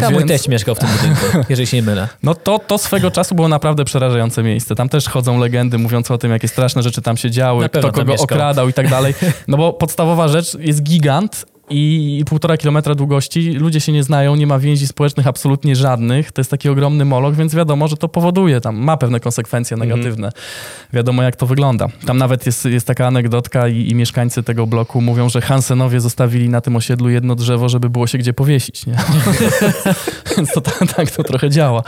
[0.00, 2.08] Tam mój Więc- teść mieszkał w tym budynku, jeżeli się nie mylę.
[2.22, 4.74] No to, to swego czasu było naprawdę przerażające miejsce.
[4.74, 8.04] Tam też chodzą legendy mówiące o tym, jakie straszne rzeczy tam się działy, kto kogo
[8.04, 8.24] mieszkał.
[8.24, 9.14] okradał i tak dalej.
[9.48, 13.52] No bo podstawowa rzecz jest gigant i półtora kilometra długości.
[13.52, 16.32] Ludzie się nie znają, nie ma więzi społecznych absolutnie żadnych.
[16.32, 20.26] To jest taki ogromny moloch, więc wiadomo, że to powoduje tam, ma pewne konsekwencje negatywne.
[20.26, 20.32] Mm.
[20.92, 21.88] Wiadomo, jak to wygląda.
[22.06, 26.48] Tam nawet jest, jest taka anegdotka i, i, mieszkańcy tego bloku mówią, że Hansenowie zostawili
[26.48, 28.86] na tym osiedlu jedno drzewo, żeby było się gdzie powiesić.
[28.86, 28.96] Nie?
[30.36, 31.82] więc to tak, tak to trochę działa.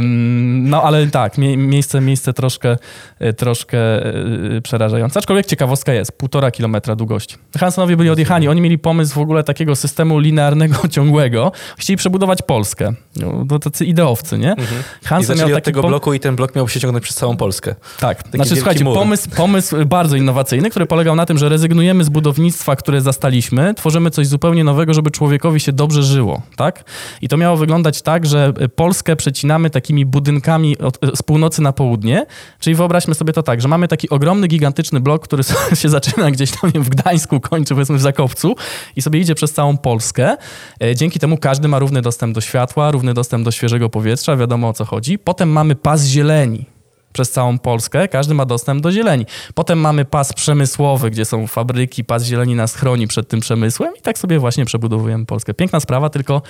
[0.00, 2.76] No ale tak, mie miejsce, miejsce troszkę,
[3.18, 5.18] e, troszkę e, przerażające.
[5.18, 7.36] Aczkolwiek ciekawostka jest, półtora kilometra długości.
[7.58, 11.52] Hansenowie byli odjechani, oni mieli pomysł w ogóle takiego systemu linearnego, ciągłego.
[11.78, 12.92] Chcieli przebudować Polskę.
[13.16, 14.50] No, to tacy ideowcy, nie?
[14.50, 14.82] Mhm.
[15.04, 17.74] Hansen I miał od tego bloku i ten blok miał się ciągnąć przez całą Polskę.
[18.00, 18.22] Tak.
[18.22, 22.76] Taki znaczy, słuchajcie, pomysł, pomysł bardzo innowacyjny, który polegał na tym, że rezygnujemy z budownictwa,
[22.76, 26.84] które zastaliśmy, tworzymy coś zupełnie nowego, żeby człowiekowi się dobrze żyło, tak?
[27.22, 32.26] I to miało wyglądać tak, że Polskę przecinamy takimi budynkami od, z północy na południe,
[32.60, 35.42] czyli wyobraźmy sobie to tak, że mamy taki ogromny, gigantyczny blok, który
[35.80, 38.56] się zaczyna gdzieś tam w Gdańsku, kończy powiedzmy w Zakopcu
[38.96, 40.36] i sobie idzie przez całą Polskę.
[40.82, 44.68] E, dzięki temu każdy ma równy dostęp do światła, równy dostęp do świeżego powietrza, wiadomo
[44.68, 45.18] o co chodzi.
[45.18, 46.66] Potem mamy pas zieleni,
[47.12, 49.26] przez całą Polskę, każdy ma dostęp do zieleni.
[49.54, 54.00] Potem mamy pas przemysłowy, gdzie są fabryki, pas zieleni nas chroni przed tym przemysłem i
[54.00, 55.54] tak sobie właśnie przebudowujemy Polskę.
[55.54, 56.42] Piękna sprawa, tylko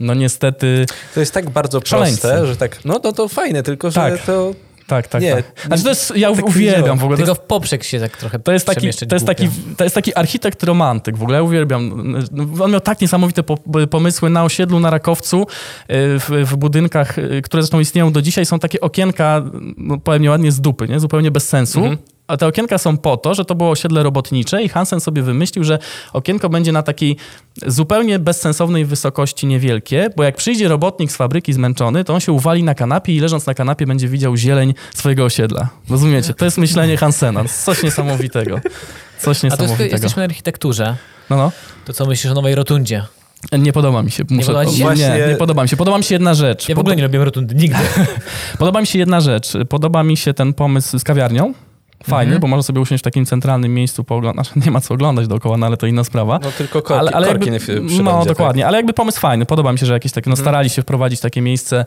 [0.00, 0.86] no niestety...
[1.14, 4.12] To jest tak bardzo proste, że tak, no, no to fajne, tylko tak.
[4.12, 4.54] że to
[4.88, 5.22] tak, tak.
[5.22, 5.44] Nie, tak.
[5.66, 7.16] Znaczy to jest, ja tak uwielbiam w ogóle.
[7.16, 10.14] Tylko w poprzek się tak trochę to jest taki, to jest taki, to jest taki
[10.14, 12.14] architekt romantyk w ogóle, ja uwielbiam.
[12.60, 13.42] On miał tak niesamowite
[13.90, 15.44] pomysły na osiedlu, na Rakowcu, y,
[16.18, 19.42] w, w budynkach, y, które zresztą istnieją do dzisiaj, są takie okienka,
[19.76, 21.00] no powiem nieładnie, z dupy, nie?
[21.00, 21.78] zupełnie bez sensu.
[21.78, 25.22] Mhm a te okienka są po to, że to było osiedle robotnicze i Hansen sobie
[25.22, 25.78] wymyślił, że
[26.12, 27.16] okienko będzie na takiej
[27.66, 32.62] zupełnie bezsensownej wysokości niewielkie, bo jak przyjdzie robotnik z fabryki zmęczony, to on się uwali
[32.62, 35.68] na kanapie i leżąc na kanapie będzie widział zieleń swojego osiedla.
[35.90, 36.34] Rozumiecie?
[36.34, 37.44] To jest myślenie Hansena.
[37.64, 38.60] Coś niesamowitego.
[39.18, 39.74] Coś niesamowitego.
[39.74, 40.96] A to jest, jesteśmy na architekturze.
[41.30, 41.52] No, no.
[41.84, 43.04] To co myślisz o Nowej Rotundzie?
[43.58, 44.24] Nie podoba mi się.
[44.30, 44.82] Muszę, nie, podoba się?
[44.82, 45.08] Właśnie...
[45.08, 45.76] nie, nie podoba mi się.
[45.76, 46.68] Podoba mi się jedna rzecz.
[46.68, 47.78] Ja w ogóle nie lubię rotundy, nigdy.
[48.58, 49.52] podoba mi się jedna rzecz.
[49.68, 51.54] Podoba mi się ten pomysł z kawiarnią
[52.04, 52.40] fajny, mhm.
[52.40, 54.50] bo można sobie usiąść w takim centralnym miejscu, pooglądać.
[54.64, 56.40] Nie ma co oglądać dookoła, no ale to inna sprawa.
[56.42, 58.68] No tylko korki, ale, ale korki jakby, nie No dokładnie, tak.
[58.68, 59.46] ale jakby pomysł fajny.
[59.46, 60.44] Podoba mi się, że jakieś takie, no mhm.
[60.44, 61.86] starali się wprowadzić takie miejsce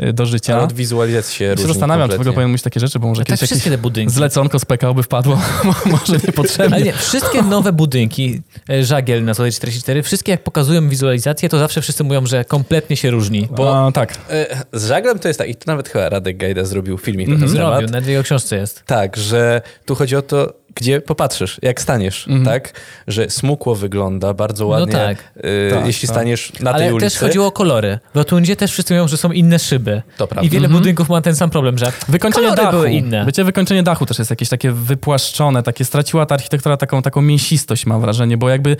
[0.00, 0.54] y, do życia.
[0.54, 3.08] Ale od wizualizacji się Ja się zastanawiam, czy w ogóle powinien mówić takie rzeczy, bo
[3.08, 4.14] może jakieś, jakieś te budynki.
[4.14, 5.38] zleconko z PKO by wpadło,
[5.86, 6.76] może niepotrzebnie.
[6.76, 11.58] Ale nie, wszystkie nowe budynki, e, żagiel na Zolej 44, wszystkie jak pokazują wizualizację, to
[11.58, 13.48] zawsze wszyscy mówią, że kompletnie się różni.
[13.50, 14.14] Bo A, tak.
[14.30, 17.34] E, z żaglem to jest tak, i to nawet chyba Radek Gajda zrobił filmik na
[17.34, 17.56] ten temat.
[17.56, 18.82] Zrobił, na jego książce jest.
[18.86, 19.45] Tak, że
[19.84, 22.44] tu chodzi o to, gdzie popatrzysz, jak staniesz, mhm.
[22.44, 22.80] tak?
[23.08, 25.18] Że smukło wygląda bardzo no ładnie, no tak.
[25.36, 26.14] Y, tak, jeśli tak.
[26.14, 27.04] staniesz na Ale tej ulicy.
[27.04, 27.98] Ale też chodziło o kolory.
[28.14, 30.02] W Rotundzie też wszyscy mówią, że są inne szyby.
[30.16, 30.46] To prawda.
[30.46, 30.80] I wiele mhm.
[30.80, 32.70] budynków ma ten sam problem, że wykończenie dachu.
[32.70, 33.26] były inne.
[33.26, 37.86] Wiecie, wykończenie dachu też jest jakieś takie wypłaszczone, takie straciła ta architektura taką, taką mięsistość,
[37.86, 38.76] mam wrażenie, bo jakby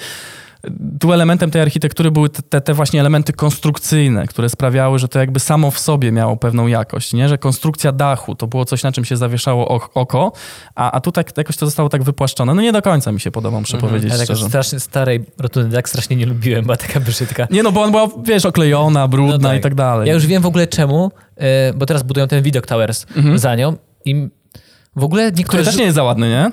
[1.01, 5.41] tu elementem tej architektury były te, te, właśnie elementy konstrukcyjne, które sprawiały, że to jakby
[5.41, 7.29] samo w sobie miało pewną jakość, nie?
[7.29, 10.33] że konstrukcja dachu to było coś, na czym się zawieszało oko,
[10.75, 12.55] a, a tutaj jakoś to zostało tak wypłaszczone.
[12.55, 13.91] No nie do końca mi się podoba, muszę mhm.
[13.91, 14.49] powiedzieć Ale szczerze.
[14.49, 17.47] strasznie starej rotundy tak strasznie nie lubiłem, była taka brzydka.
[17.51, 19.59] Nie no, bo on była, wiesz, oklejona, brudna no tak.
[19.59, 20.09] i tak dalej.
[20.09, 23.39] Ja już wiem w ogóle czemu, e, bo teraz budują ten Widok Towers mhm.
[23.39, 24.29] za nią i
[24.97, 25.45] w ogóle niektóre...
[25.45, 26.51] Który też nie jest za ładny, nie?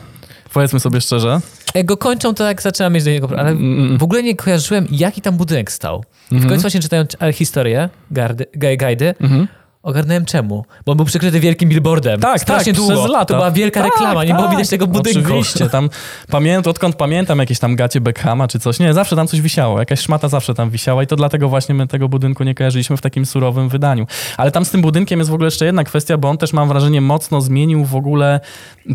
[0.53, 1.39] Powiedzmy sobie szczerze.
[1.75, 3.97] Jak go kończą, to jak zaczynam mieć do niego ale mm, mm.
[3.97, 6.03] w ogóle nie kojarzyłem, jaki tam budynek stał.
[6.31, 8.45] I w końcu właśnie czytając historię, gardy,
[8.77, 10.65] gajdy, mm -hmm ogarnąłem czemu.
[10.85, 12.19] Bo on był przykryty wielkim billboardem.
[12.19, 12.95] Tak, Strasznie tak, długo.
[12.95, 13.25] Przez lata.
[13.25, 15.19] To była wielka tak, reklama, nie było widać tego budynku.
[15.19, 15.89] Oczywiście, tam
[16.31, 18.79] pamiętam, odkąd pamiętam jakieś tam gacie Beckhama czy coś.
[18.79, 19.79] Nie, zawsze tam coś wisiało.
[19.79, 23.01] Jakaś szmata zawsze tam wisiała i to dlatego właśnie my tego budynku nie kojarzyliśmy w
[23.01, 24.07] takim surowym wydaniu.
[24.37, 26.67] Ale tam z tym budynkiem jest w ogóle jeszcze jedna kwestia, bo on też mam
[26.67, 28.39] wrażenie mocno zmienił w ogóle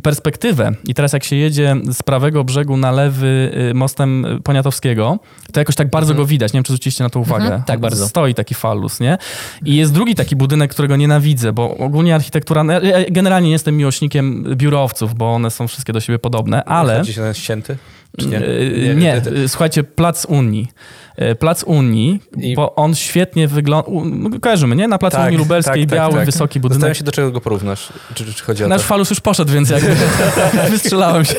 [0.02, 0.72] perspektywę.
[0.84, 5.18] I teraz jak się jedzie z prawego brzegu na lewy y, mostem Poniatowskiego,
[5.52, 6.24] to jakoś tak bardzo mhm.
[6.24, 6.52] go widać.
[6.52, 7.44] Nie wiem, czy zwróciliście na to uwagę.
[7.44, 8.08] Mhm, tak bardzo.
[8.08, 9.18] Stoi taki fallus, nie?
[9.64, 12.64] I jest drugi taki budynek, którego nienawidzę, bo ogólnie architektura...
[12.64, 16.98] No, ja generalnie nie jestem miłośnikiem biurowców, bo one są wszystkie do siebie podobne, ale...
[16.98, 17.76] Chodzi się na ścięty?
[18.18, 18.26] Nie?
[18.26, 20.68] Nie, nie, nie, słuchajcie, Plac Unii.
[21.18, 22.54] E, Plac Unii, I...
[22.54, 23.90] bo on świetnie wygląda.
[24.04, 24.88] No, kojarzymy, nie?
[24.88, 26.74] Na Placu tak, Unii Lubelskiej, tak, tak, biały, tak, wysoki budynek.
[26.74, 27.92] Zastanawiam się, do czego go porównasz.
[28.14, 28.88] Czy, czy chodzi o Nasz to?
[28.88, 29.96] falus już poszedł, więc jakby
[30.70, 31.34] wystrzelałem się.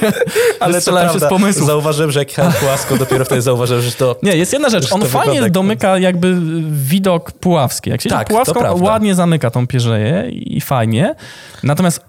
[0.59, 1.65] Ale Wystrzelałem się z pomysłu.
[1.65, 4.15] Zauważyłem, że jak jechałem płasko, dopiero wtedy zauważyłem, że to...
[4.23, 4.93] Nie, jest jedna rzecz.
[4.93, 6.37] On fajnie domyka jakby
[6.71, 7.89] widok puławski.
[7.89, 11.15] Jak się tak, Puławską, ładnie zamyka tą pierzeję i fajnie.
[11.63, 12.08] Natomiast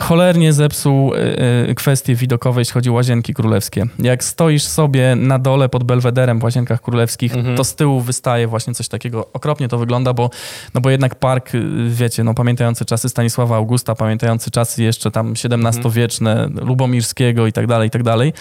[0.00, 1.18] cholernie zepsuł y,
[1.70, 3.86] y, kwestie widokowe, jeśli chodzi o łazienki królewskie.
[3.98, 7.56] Jak stoisz sobie na dole pod belwederem w łazienkach królewskich, Mhm.
[7.56, 9.32] to z tyłu wystaje właśnie coś takiego.
[9.32, 10.30] Okropnie to wygląda, bo,
[10.74, 15.32] no bo jednak park, y, wiecie, no pamiętający czasy Stanisława Augusta, pamiętający czasy jeszcze tam
[15.44, 18.32] XVII-wieczne, Lubomirskiego i tak dalej, i tak dalej.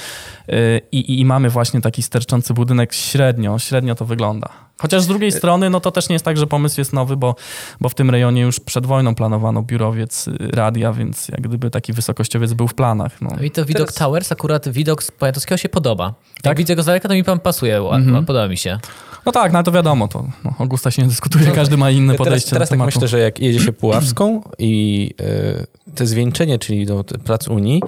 [0.49, 4.66] Y, I, I mamy właśnie taki sterczący budynek średnio, średnio to wygląda.
[4.81, 7.35] Chociaż z drugiej strony, no to też nie jest tak, że pomysł jest nowy, bo,
[7.81, 11.93] bo w tym rejonie już przed wojną planowano biurowiec y, radia, więc jak gdyby taki
[11.93, 13.21] wysokościowiec był w planach.
[13.21, 13.29] No.
[13.37, 16.05] No i to widok Teraz- Towers, akurat widok z Poniatowskiego się podoba.
[16.05, 16.57] Jak Tak?
[16.57, 18.25] widzę go z daleka, to mi pan pasuje, Mhm.
[18.25, 18.79] podoba mi się.
[19.25, 22.25] no tak, no to wiadomo, to no, Augusta się nie dyskutuje, każdy ma inne Teraz,
[22.27, 25.13] podejście teraz do tak myślę, że jak jedzie się Puławską i
[25.89, 27.81] y, te zwieńczenie, czyli do te plac Unii,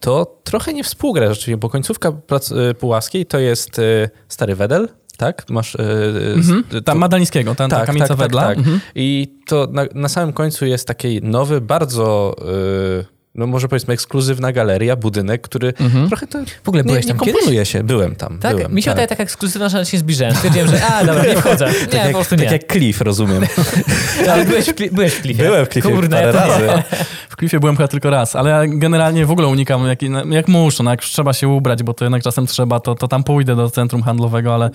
[0.00, 4.88] to trochę nie współgra rzeczywiście, bo końcówka plac y, Puławskiej to jest y, Stary Wedel,
[5.16, 5.50] tak?
[5.50, 5.74] Masz...
[5.74, 5.78] Y,
[6.36, 6.64] Mhm.
[6.84, 8.42] Tam Madalińskiego, ten, ta kamienica Wedla.
[8.42, 8.80] Tak, Mhm.
[8.94, 12.36] I to na, na samym końcu jest taki nowy, bardzo,
[13.02, 16.08] y, no może powiedzmy ekskluzywna galeria, budynek, który Mhm.
[16.08, 17.68] trochę to W ogóle nie, byłeś nie tam kiedyś?
[17.70, 17.82] się.
[17.82, 18.56] Byłem tam, Tak?
[18.56, 18.74] byłem.
[18.74, 20.34] mi się wydaje tak ekskluzywna, że się zbliżyłem.
[20.34, 21.66] Stwierdziłem, że a, dobra, nie wchodzę.
[21.80, 22.38] Nie, tak, jak, nie.
[22.38, 23.42] tak jak Cliff, rozumiem.
[24.32, 25.42] Ale byłeś byłeś w klifie.
[25.42, 26.66] Byłem w Cliffie Kurde, parę nie.
[26.66, 26.82] razy.
[27.30, 29.98] W Cliffie byłem chyba tylko raz, ale ja generalnie w ogóle unikam, jak,
[30.30, 33.08] jak muszę, no jak już trzeba się ubrać, bo to jednak czasem trzeba, to, to
[33.08, 34.70] tam pójdę do centrum handlowego, ale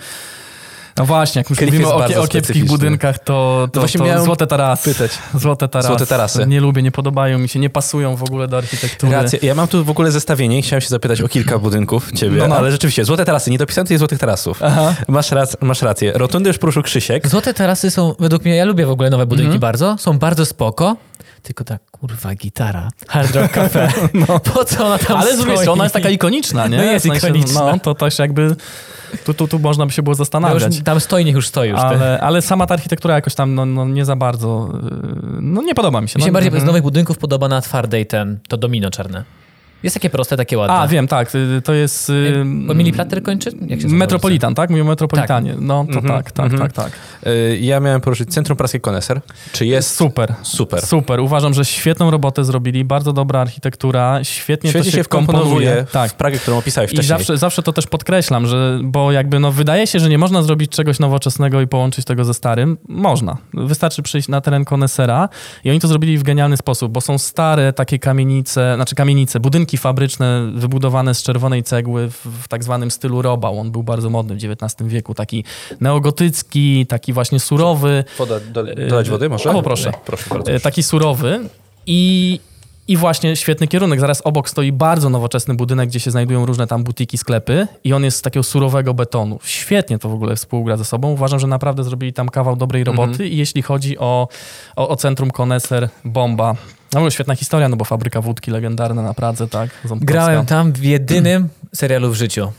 [1.02, 4.46] no właśnie, jak już mówimy o, o kiepskich budynkach, to, to, właśnie to miałem złote
[4.46, 4.92] tarasy.
[4.94, 5.10] pytać.
[5.34, 5.88] Złote tarasy.
[5.88, 6.46] Złote tarasy.
[6.46, 9.12] Nie lubię, nie podobają mi się, nie pasują w ogóle do architektury.
[9.12, 9.38] Rację.
[9.42, 12.48] Ja mam tu w ogóle zestawienie i chciałem się zapytać o kilka budynków ciebie, No,
[12.48, 12.56] no.
[12.56, 14.62] ale rzeczywiście, złote tarasy, nie dopisałem tutaj złotych tarasów.
[14.62, 14.94] Aha.
[15.08, 16.12] Masz, rac- masz rację.
[16.14, 17.28] Rotundy już poruszył Krzysiek.
[17.28, 19.60] Złote tarasy są, według mnie, ja lubię w ogóle nowe budynki Mhm.
[19.60, 20.96] bardzo, są bardzo spoko,
[21.42, 23.92] tylko ta kurwa gitara, Hard Rock Cafe,
[24.54, 25.18] po co ona tam No.
[25.18, 26.76] Ale z drugiej strony ona jest taka ikoniczna, nie?
[26.82, 27.72] No jest ikoniczna.
[27.72, 28.56] No, to też jakby,
[29.24, 30.74] tu, tu, tu można by się było No zastanawiać.
[30.74, 31.80] już, tam stoi, niech już stoi już.
[31.80, 35.74] Ale, ale sama ta architektura jakoś tam no, no, nie za bardzo, yy, no nie
[35.74, 36.18] podoba mi się.
[36.18, 36.64] Mi się no, bardziej mhm.
[36.64, 39.24] z nowych budynków podoba na twardej ten, to domino czarne.
[39.82, 40.74] Jest takie proste, takie ładne.
[40.76, 42.10] A, wiem, tak, y, to jest...
[42.10, 43.50] y, Bo Mili Platter kończy?
[43.50, 44.70] Jak się nazywa Metropolitan, tak?
[44.70, 45.54] Mówię o Metropolitanie.
[45.60, 46.62] No to Mhm, tak, tak, mhm.
[46.62, 46.92] tak, tak.
[47.26, 49.20] Y, Ja miałem poruszyć Centrum Praski Koneser.
[49.52, 50.34] Czy jest Super.
[50.42, 50.86] super?
[50.86, 51.20] Super.
[51.20, 56.10] Uważam, że świetną robotę zrobili, bardzo dobra architektura, świetnie Świetnie to się, się wkomponowuje Tak.
[56.10, 57.18] w Pragę, którą opisałeś I wcześniej.
[57.18, 60.70] zawsze, zawsze to też podkreślam, że bo jakby no wydaje się, że nie można zrobić
[60.72, 62.78] czegoś nowoczesnego i połączyć tego ze starym.
[62.88, 63.36] Można.
[63.54, 65.28] Wystarczy przyjść na teren konesera
[65.64, 69.71] i oni to zrobili w genialny sposób, bo są stare takie kamienice, znaczy kamienice, budynki
[69.76, 73.58] fabryczne wybudowane z czerwonej cegły w, w tak zwanym stylu Robał.
[73.58, 75.44] On był bardzo modny w XIX wieku, taki
[75.80, 78.04] neogotycki, taki właśnie surowy.
[78.18, 78.34] Woda,
[79.10, 79.50] wody może?
[79.50, 79.90] O, proszę.
[79.90, 80.52] Nie, proszę bardzo.
[80.52, 81.40] E, taki surowy
[81.86, 82.40] i,
[82.88, 84.00] i właśnie świetny kierunek.
[84.00, 88.04] Zaraz obok stoi bardzo nowoczesny budynek, gdzie się znajdują różne tam butiki, sklepy i on
[88.04, 89.38] jest z takiego surowego betonu.
[89.44, 91.12] Świetnie to w ogóle współgra ze sobą.
[91.12, 94.28] Uważam, że naprawdę zrobili tam kawał dobrej roboty i jeśli chodzi o,
[94.76, 96.54] o, o centrum Koneser, bomba.
[96.92, 99.70] No była świetna historia, no bo fabryka wódki legendarna na Pradze, tak?
[99.84, 100.12] Ząbkowska.
[100.12, 102.52] Grałem tam w jedynym serialu w życiu.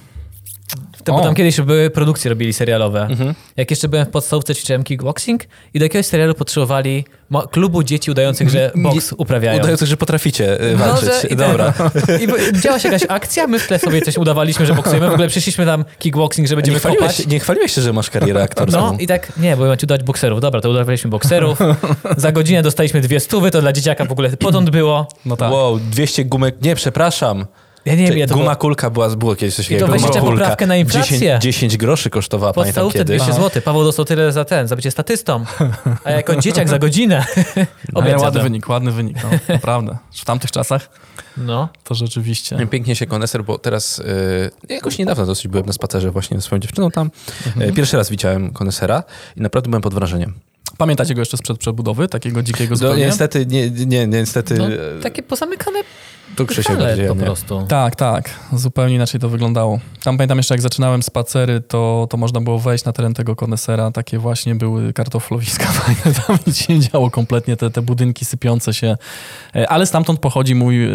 [1.04, 1.24] To, bo O.
[1.24, 3.02] tam kiedyś były produkcje, robili serialowe.
[3.02, 3.34] Mhm.
[3.58, 5.44] Jak jeszcze byłem w podstawce, ćwiczyłem kickboxing
[5.74, 7.06] i do jakiegoś serialu potrzebowali
[7.52, 9.60] klubu dzieci udających, że boks uprawiają.
[9.60, 11.10] Udających, że potraficie y, No, walczyć.
[11.22, 11.74] że- i Dobra.
[12.24, 15.10] I bo- działa się jakaś akcja, my w tle sobie coś udawaliśmy, że boksujemy.
[15.10, 16.96] W ogóle przyszliśmy tam kickboxing, że Nie będziemy kopać.
[16.98, 18.80] chwaliłeś, nie chwaliłeś się, że masz karierę aktorską.
[18.92, 20.42] No i tak, nie, bo macie udać bokserów.
[20.42, 21.60] Dobra, to udawaliśmy bokserów.
[22.18, 25.08] Za godzinę dostaliśmy dwie stówy, to dla dzieciaka w ogóle potąd było.
[25.26, 25.52] No tak.
[25.52, 27.46] Wow, 200 gumek, nie, przepraszam.
[27.86, 29.92] Ja nie wiem, ja to Guma było kulka była, było kiedyś coś I to takiego.
[29.92, 30.36] weź guma jeszcze kulka.
[30.38, 31.18] poprawkę na inflację.
[31.20, 33.22] 10, 10 groszy kosztowała, pamiętam podstawówce kiedyś.
[33.22, 33.62] 200 zł.
[33.66, 35.46] Paweł dostał tyle za ten, za bycie statystą.
[36.04, 37.26] A jako dzieciak za godzinę.
[37.56, 38.22] Ale Obiecał.
[38.22, 39.98] ładny wynik, ładny wynik, no, naprawdę.
[40.14, 40.90] W tamtych czasach
[41.38, 41.70] No.
[41.84, 42.68] to rzeczywiście.
[42.72, 44.04] Pięknie się koneser, bo teraz y,
[44.70, 47.12] jakoś niedawno dosyć byłem na spacerze właśnie ze swoją dziewczyną tam.
[47.62, 49.04] Y, pierwszy raz widziałem konesera
[49.38, 50.34] i naprawdę byłem pod wrażeniem.
[50.78, 53.06] Pamiętacie go jeszcze sprzed przebudowy, takiego dzikiego No, zupełnie?
[53.06, 55.80] niestety, nie, nie, niestety, no e, takie pozamykane
[56.36, 57.24] tu Krzysiek bardziej, po nie.
[57.24, 57.66] prostu.
[57.68, 58.30] Tak, tak.
[58.54, 59.80] Zupełnie inaczej to wyglądało.
[60.04, 63.92] Tam pamiętam jeszcze, jak zaczynałem spacery, to, to można było wejść na teren tego konesera.
[63.92, 66.20] Takie właśnie były kartoflowiska fajne.
[66.28, 68.98] Tam nic się nie działo kompletnie, te, te budynki sypiące się.
[69.56, 70.86] E, Ale stamtąd pochodzi mój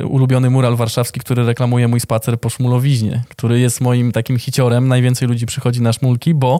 [0.00, 4.88] y, ulubiony mural warszawski, który reklamuje mój spacer po Szmulowiźnie, który jest moim takim hiciorem.
[4.88, 6.58] Najwięcej ludzi przychodzi na Szmulki, bo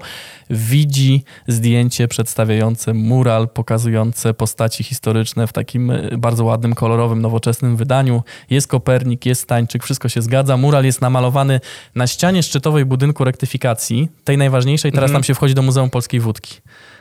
[0.50, 8.17] widzi zdjęcie przedstawiające mural, pokazujące postaci historyczne w takim bardzo ładnym, kolorowym, nowoczesnym wydaniu.
[8.50, 10.56] Jest Kopernik, jest Stańczyk, wszystko się zgadza.
[10.56, 11.60] Mural jest namalowany
[11.94, 14.92] na ścianie szczytowej budynku rektyfikacji, tej najważniejszej.
[14.92, 15.14] Teraz Mhm.
[15.22, 16.54] tam się wchodzi do Muzeum Polskiej Wódki.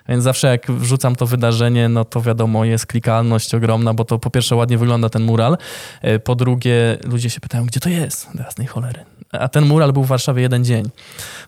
[0.09, 4.29] Więc zawsze jak wrzucam to wydarzenie, no to wiadomo, jest klikalność ogromna, bo to po
[4.29, 5.57] pierwsze ładnie wygląda ten mural,
[6.01, 8.99] e, po drugie ludzie się pytają, gdzie to jest, do jasnej cholery.
[9.31, 10.83] A ten mural był w Warszawie jeden dzień.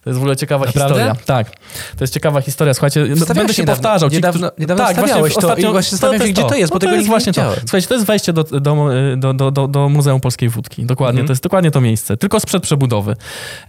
[0.03, 0.95] To jest w ogóle ciekawa Naprawdę?
[0.95, 1.16] historia.
[1.26, 1.49] Tak,
[1.97, 2.74] to jest ciekawa historia.
[2.74, 4.10] Słuchajcie, no, Wstawiałeś będę się niedawno- powtarzał.
[4.10, 6.91] Ci, niedawno- niedawno tak, właśnie to i właśnie się, gdzie to jest, bo no tego
[6.91, 7.41] to jest nigdy właśnie nie to.
[7.41, 7.60] widziałem.
[7.60, 8.60] Słuchajcie, to jest wejście do, do,
[9.18, 10.86] do, do, do, do Muzeum Polskiej Wódki.
[10.86, 11.28] Dokładnie, Mhm.
[11.28, 12.18] to jest dokładnie to miejsce.
[12.18, 13.16] Tylko sprzed przebudowy.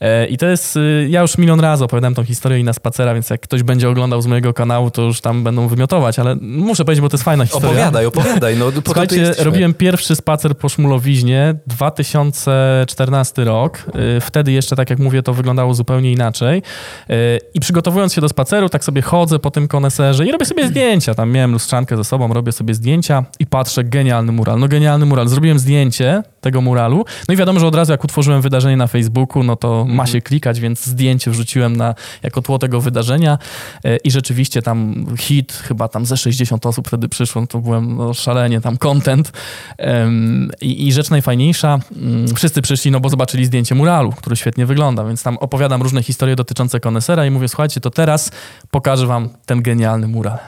[0.01, 3.15] E, I to jest, y, ja już milion razy opowiadałem tą historię i na spacera,
[3.15, 6.85] więc jak ktoś będzie oglądał z mojego kanału, to już tam będą wymiotować, ale muszę
[6.85, 7.71] powiedzieć, bo to jest fajna historia.
[7.71, 8.57] Opowiadaj, opowiadaj.
[8.57, 13.79] No, po Słuchajcie, robiłem pierwszy spacer po Szmulowiźnie 2014 rok.
[14.17, 16.63] Y, Wtedy jeszcze, tak jak mówię, to wyglądało zupełnie inaczej.
[17.11, 17.15] Y,
[17.55, 21.15] I przygotowując się do spaceru, tak sobie chodzę po tym koneserze i robię sobie zdjęcia.
[21.15, 24.59] Tam miałem lustrzankę ze sobą, robię sobie zdjęcia i patrzę, genialny mural.
[24.59, 25.29] No genialny mural.
[25.29, 27.05] Zrobiłem zdjęcie tego muralu.
[27.29, 30.21] No i wiadomo, że od razu jak utworzyłem wydarzenie na Facebooku, no to ma się
[30.21, 33.39] klikać, więc zdjęcie wrzuciłem na, jako tło tego wydarzenia
[33.85, 34.70] E, i rzeczywiście tam
[35.19, 39.33] hit, chyba tam ze 60 osób wtedy przyszło, no to byłem no, szalenie tam content.
[39.79, 44.67] Em, I, I rzecz najfajniejsza, mm, wszyscy przyszli, no bo zobaczyli zdjęcie muralu, który świetnie
[44.67, 48.31] wygląda, więc tam opowiadam różne historie dotyczące konesera i mówię, słuchajcie, to teraz
[48.71, 50.39] pokażę wam ten genialny mural.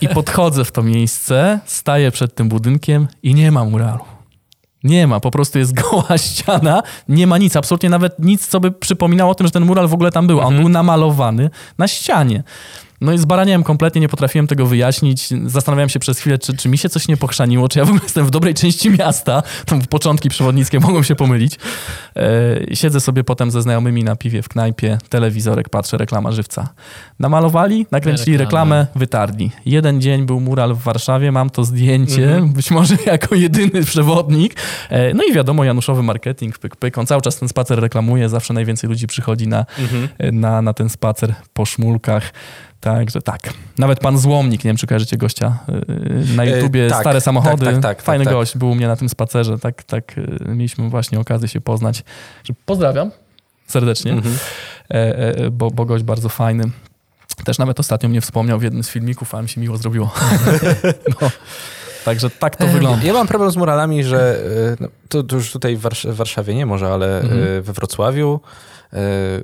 [0.00, 4.04] I podchodzę w to miejsce, staję przed tym budynkiem i nie ma muralu.
[4.84, 8.72] Nie ma, po prostu jest goła ściana, nie ma nic, absolutnie nawet nic, co by
[8.72, 10.40] przypominało o tym, że ten mural w ogóle tam był.
[10.40, 12.42] On był namalowany na ścianie.
[13.04, 15.28] No i zbaraniałem kompletnie, nie potrafiłem tego wyjaśnić.
[15.46, 18.02] Zastanawiałem się przez chwilę, czy, czy mi się coś nie pochrzaniło, czy ja w ogóle
[18.04, 19.42] jestem w dobrej części miasta.
[19.66, 21.58] Tam początki przewodnickie mogą się pomylić.
[22.16, 26.68] E, siedzę sobie potem ze znajomymi na piwie w knajpie, telewizorek, patrzę, reklama żywca.
[27.18, 28.86] Namalowali, nakręcili Reklamę.
[28.96, 29.50] wytarli.
[29.66, 34.54] Jeden dzień był mural w Warszawie, mam to zdjęcie, być może jako jedyny przewodnik.
[34.90, 36.98] E, No i wiadomo, Januszowy marketing, pyk, pyk.
[36.98, 39.66] On cały czas ten spacer reklamuje, zawsze najwięcej ludzi przychodzi na,
[40.18, 42.32] e, na, na ten spacer po szmulkach.
[42.84, 43.40] Także tak.
[43.78, 45.72] Nawet pan Złomnik, nie wiem, czy kojarzycie gościa e,
[46.36, 47.64] na E, YouTubie, tak, stare samochody.
[47.64, 48.40] tak, tak, tak, Fajny tak, tak.
[48.40, 52.02] gość, był u mnie na tym spacerze, tak, tak e, mieliśmy właśnie okazję się poznać.
[52.66, 53.10] Pozdrawiam
[53.66, 54.12] serdecznie,
[54.90, 56.64] e, e, bo, bo gość bardzo fajny.
[57.44, 60.12] Też nawet ostatnio mnie wspomniał w jednym z filmików, a mi się miło zrobiło.
[61.20, 61.30] no.
[62.04, 63.06] Także tak to wygląda.
[63.06, 64.36] Ja mam problem z muralami, że
[64.72, 67.42] y, no, to, to już tutaj w, Warsz- w Warszawie nie może, ale Mhm.
[67.42, 68.40] y, we Wrocławiu
[68.73, 68.73] y,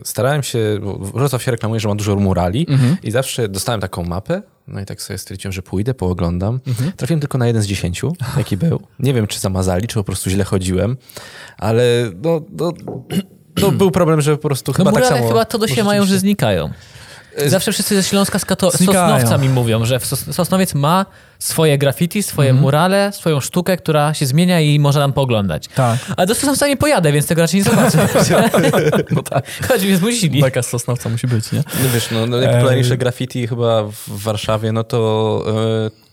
[0.05, 2.97] starałem się, bo Wrocław się reklamuje, że ma dużo murali Mhm.
[3.03, 6.61] i zawsze dostałem taką mapę, no i tak sobie stwierdziłem, że pójdę, pooglądam.
[6.67, 6.93] Mhm.
[6.93, 8.81] Trafiłem tylko na jeden z dziesięciu, jaki był.
[8.99, 10.97] Nie wiem, czy zamazali, czy po prostu źle chodziłem,
[11.59, 11.83] ale
[12.23, 12.73] no, no,
[13.63, 15.29] no był problem, że po prostu No chyba tak samo...
[15.29, 16.71] chyba to do siebie mają, że znikają.
[17.47, 19.15] Zawsze wszyscy ze Śląska z Kato- Znikają.
[19.15, 21.07] Sosnowca mi mówią, że Sos- Sosnowiec ma
[21.39, 22.63] swoje graffiti, swoje Mhm.
[22.63, 25.69] murale, swoją sztukę, która się zmienia i można tam pooglądać.
[25.75, 25.99] Tak.
[26.17, 28.09] Ale do Sosnowca nie pojadę, więc tego raczej nie zobaczę.
[29.11, 29.45] No tak.
[29.69, 30.41] Chodź, mnie zmusili.
[30.41, 31.59] Beka z Sosnowca musi być, nie?
[31.59, 35.43] No wiesz, no, no najpopularniejsze graffiti chyba w Warszawie, no to
[35.87, 36.11] e,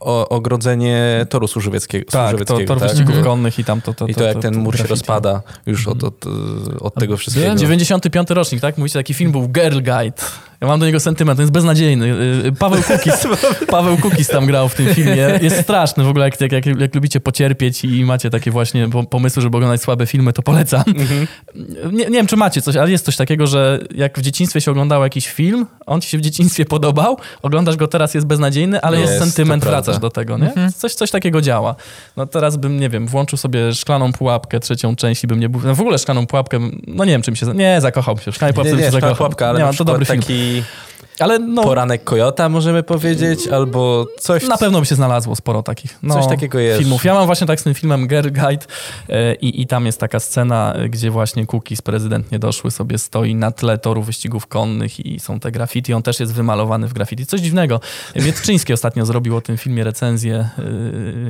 [0.00, 2.04] o, ogrodzenie toru służewieckiego.
[2.10, 2.88] Tak, to służewieckiego, tor tak?
[2.88, 3.24] wyścigów Mhm.
[3.26, 3.94] konnych i tam to...
[3.94, 6.24] to, I to, to jak ten mur się rozpada już od, od,
[6.80, 7.54] od tego wszystkiego.
[7.54, 8.78] 95 rocznik, tak?
[8.78, 10.22] Mówicie, taki film był Girl Guide.
[10.60, 12.06] Ja mam do niego sentyment, on jest beznadziejny.
[12.46, 13.26] Y, Paweł Kukis,
[13.70, 15.38] Paweł Kukis tam grał w tym filmie.
[15.42, 19.42] Jest straszny w ogóle, jak, jak, jak, lubicie pocierpieć i macie takie właśnie po- pomysły,
[19.42, 20.82] żeby oglądać słabe filmy, to polecam.
[21.92, 24.70] Nie, nie wiem, czy macie coś, ale jest coś takiego, że jak w dzieciństwie się
[24.70, 29.00] oglądało jakiś film, on ci się w dzieciństwie podobał, oglądasz go teraz, jest beznadziejny, ale
[29.00, 30.52] jest, Jest, sentyment, wracasz do tego, nie?
[30.76, 31.74] Coś, coś takiego działa.
[32.16, 35.60] No teraz bym, nie wiem, włączył sobie szklaną pułapkę, trzecią część i bym nie był...
[35.64, 37.46] No w ogóle szklaną pułapkę, no nie wiem, czym się...
[37.46, 39.16] Nie, zakochałbym się w szklanej pułapce, Nie, nie, się zakochał.
[39.16, 40.20] pułapka, ale nie, na to dobry film.
[40.48, 40.64] Taki
[41.18, 44.48] Ale no, poranek Kojota możemy powiedzieć, albo coś...
[44.48, 46.78] na pewno by się znalazło sporo takich no, Coś takiego jest.
[46.78, 47.04] filmów.
[47.04, 48.66] Ja mam właśnie tak z tym filmem Girl Guide
[49.08, 53.34] e, i, i tam jest taka scena, e, gdzie właśnie Cookies, prezydent niedoszły, sobie stoi
[53.34, 55.94] na tle toru wyścigów konnych i są te graffiti.
[55.94, 57.26] On też jest wymalowany w graffiti.
[57.26, 57.80] Coś dziwnego.
[58.16, 60.62] Mietczyński ostatnio zrobił o tym filmie recenzję e,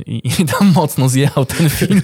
[0.07, 2.01] i, i tam mocno zjechał ten film.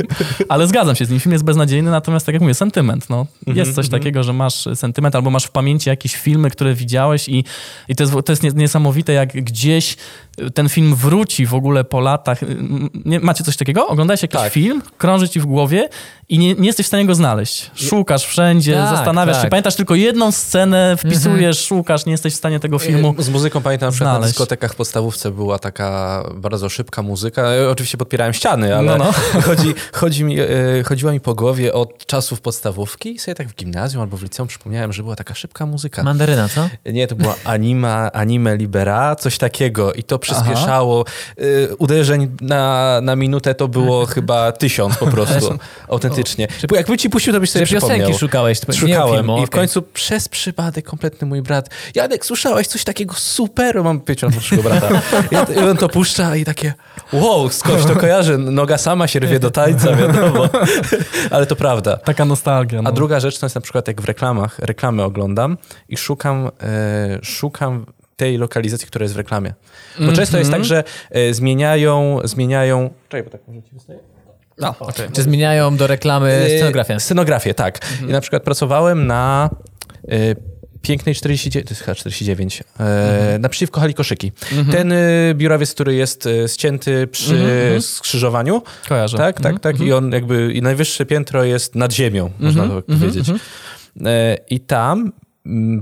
[0.48, 1.20] Ale zgadzam się z nim.
[1.20, 3.11] Film jest beznadziejny, natomiast tak jak mówię, sentyment.
[3.11, 3.27] No.
[3.47, 7.44] Jest coś takiego, że masz sentyment albo masz w pamięci jakieś filmy, które widziałeś i,
[7.89, 9.97] i to jest, to jest nie- niesamowite, jak gdzieś
[10.55, 12.40] ten film wróci w ogóle po latach.
[13.05, 13.86] Nie, macie coś takiego?
[13.89, 14.52] Oglądałeś jakiś Tak.
[14.52, 15.89] film, krąży ci w głowie
[16.28, 17.70] i nie, nie jesteś w stanie go znaleźć.
[17.74, 19.51] Szukasz wszędzie, Tak, zastanawiasz się, tak.
[19.51, 23.15] pamiętasz tylko jedną scenę, wpisujesz, szukasz, nie jesteś w stanie tego filmu.
[23.19, 27.43] Z muzyką pamiętam, że na dyskotekach w podstawówce była taka bardzo szybka muzyka.
[27.43, 29.12] Ja oczywiście podpierałem ściany, ale No,
[29.47, 30.47] Chodzi, chodzi mi, e,
[30.85, 34.48] chodziła mi po głowie od czasów podstawówki i sobie tak w gimnazjum albo w liceum
[34.48, 36.02] przypomniałem, że była taka szybka muzyka.
[36.02, 36.69] Mandaryna, co?
[36.93, 41.05] Nie, to była anima, anime libera, coś takiego i to przyspieszało.
[41.39, 46.49] Y, uderzeń na, na minutę to było chyba tysiąc po prostu, autentycznie.
[46.69, 48.19] Bo jakby ci puścił, to byś sobie Że piosenki przypomniał.
[48.19, 48.61] szukałeś.
[48.73, 49.61] Szukałem filmu, i w okej.
[49.61, 53.85] końcu przez przypadek kompletny mój brat Janek, słyszałeś coś takiego super?
[53.85, 54.89] Mam pięcioletniego brata.
[55.57, 56.75] I on to puszcza i takie
[57.13, 58.39] wow, skądś to kojarzy.
[58.39, 60.49] Noga sama się rwie do tańca, wiadomo.
[61.31, 61.97] Ale to prawda.
[61.97, 62.83] Taka nostalgia.
[62.83, 62.91] No.
[62.91, 67.19] A druga rzecz to jest na przykład jak w reklamach, reklamy oglądam i szukam, e,
[67.23, 69.55] szukam tej lokalizacji, która jest w reklamie.
[70.01, 72.91] Bo często jest tak, że e, zmieniają, zmieniają...
[73.09, 73.99] Czekaj, bo tak może ci wystaje?
[74.62, 75.09] A, okej.
[75.12, 77.01] Czy zmieniają do reklamy E, scenografię?
[77.01, 77.81] Scenografię, tak.
[78.03, 79.51] I na przykład pracowałem na
[80.09, 80.35] e,
[80.85, 84.32] pięknej 49, to jest chyba 49, e, naprzeciwko hali koszyki.
[84.70, 84.97] Ten e,
[85.35, 87.36] biurawiec, który jest e, ścięty przy
[87.81, 89.19] skrzyżowaniu, Kojarzę.
[89.19, 89.81] tak, tak, tak.
[89.81, 93.27] I on jakby, i najwyższe piętro jest nad ziemią, można tak powiedzieć.
[94.51, 95.12] I tam mm,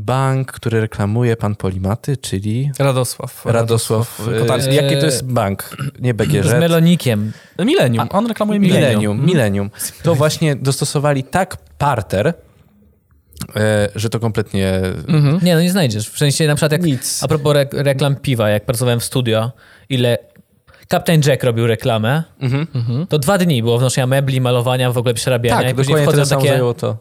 [0.00, 3.46] bank, który reklamuje pan Polimaty, czyli Radosław.
[3.46, 4.20] Radosław.
[4.36, 4.74] e, Kotarski.
[4.74, 5.76] Jaki to jest bank?
[6.00, 6.48] Nie BGŻ.
[6.48, 7.32] Z Melonikiem.
[7.58, 8.08] Millennium.
[8.10, 8.90] On reklamuje Millennium.
[8.90, 9.70] Millennium, Millennium.
[10.02, 12.34] To właśnie dostosowali tak parter,
[13.56, 14.80] e, że to kompletnie...
[15.42, 16.10] Nie, no nie znajdziesz.
[16.10, 16.82] W sensie na przykład jak...
[16.82, 17.22] Nic.
[17.22, 19.52] A propos re reklam piwa, jak pracowałem w studio,
[19.88, 20.18] ile...
[20.90, 22.22] Captain Jack robił reklamę,
[23.08, 25.60] to dwa dni było wnoszenia mebli, malowania, w ogóle przerabiania.
[25.62, 26.74] Tak, i później dokładnie wchodzą takie...
[26.80, 26.96] to.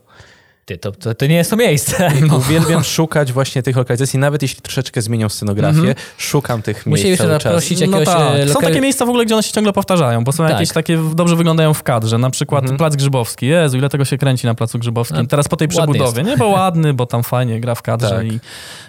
[0.71, 2.11] Ty, to, to, to nie jest to miejsce.
[2.37, 7.39] Uwielbiam szukać właśnie tych lokalizacji, nawet jeśli troszeczkę zmienią scenografię, szukam tych miejsc Musieliśmy cały
[7.39, 7.43] czas.
[7.43, 8.35] zaprosić No jakiegoś tak.
[8.39, 10.53] e, Są takie miejsca w ogóle, gdzie one się ciągle powtarzają, bo są Tak.
[10.53, 12.17] jakieś takie dobrze wyglądają w kadrze.
[12.17, 13.45] Na przykład Plac Grzybowski.
[13.47, 15.17] Jezu, ile tego się kręci na Placu Grzybowskim.
[15.17, 16.23] A, Teraz po tej przebudowie.
[16.23, 18.25] Nie, bo ładny, bo tam fajnie gra w kadrze Tak.
[18.25, 18.39] i,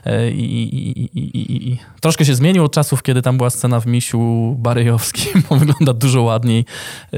[0.06, 3.50] e, i, i, i, i, i, i troszkę się zmienił od czasów, kiedy tam była
[3.50, 6.64] scena w Misiu Barejowskim, bo wygląda dużo ładniej.
[7.12, 7.16] E,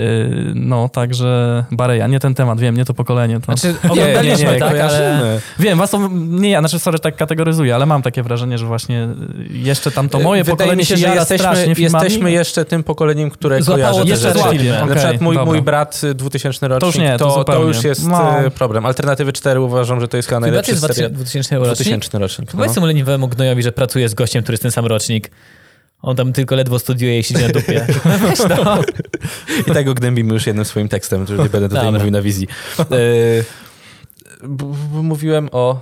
[0.54, 3.40] No, także Bareja, nie ten temat, wiem, nie to pokolenie.
[3.40, 3.44] To...
[3.44, 5.40] Znaczy, Nie, nie, oglądaliśmy, nie, tak, ale...
[5.58, 9.08] Wiem, was to, nie ja, znaczy sorry, tak kategoryzuję, ale mam takie wrażenie, że właśnie
[9.50, 12.04] jeszcze tam to moje E, Wydaje pokolenie mi się, się że jara jesteśmy, strasznie filmami.
[12.04, 14.40] jesteśmy jeszcze tym pokoleniem, które Złapało kojarzy te jeszcze rzeczy.
[14.40, 14.72] złapie.
[14.88, 15.52] Na przykład mój, dobra.
[15.52, 17.64] mój brat y, 2000 rocznik, To już nie, to to, zupełnie.
[17.68, 18.46] już jest No.
[18.46, 18.86] y, problem.
[18.86, 21.10] Alternatywy 4 uważam, że to jest chyba najlepszy jest serial.
[21.12, 21.74] 2000 rocznik.
[21.76, 22.54] 2000 rocznik.
[22.54, 22.58] No.
[22.58, 25.30] Powiedz temu leniwemu gnojowi, że pracuje z gościem, który jest ten sam rocznik.
[26.02, 27.86] On tam tylko ledwo studiuje i siedzi na dupie.
[28.04, 28.78] Weź no.
[29.68, 31.90] I tak go gnębimy już jednym swoim tekstem, że nie będę tutaj Dobra.
[31.98, 32.48] mówił na wizji.
[34.92, 35.80] Mówiłem o,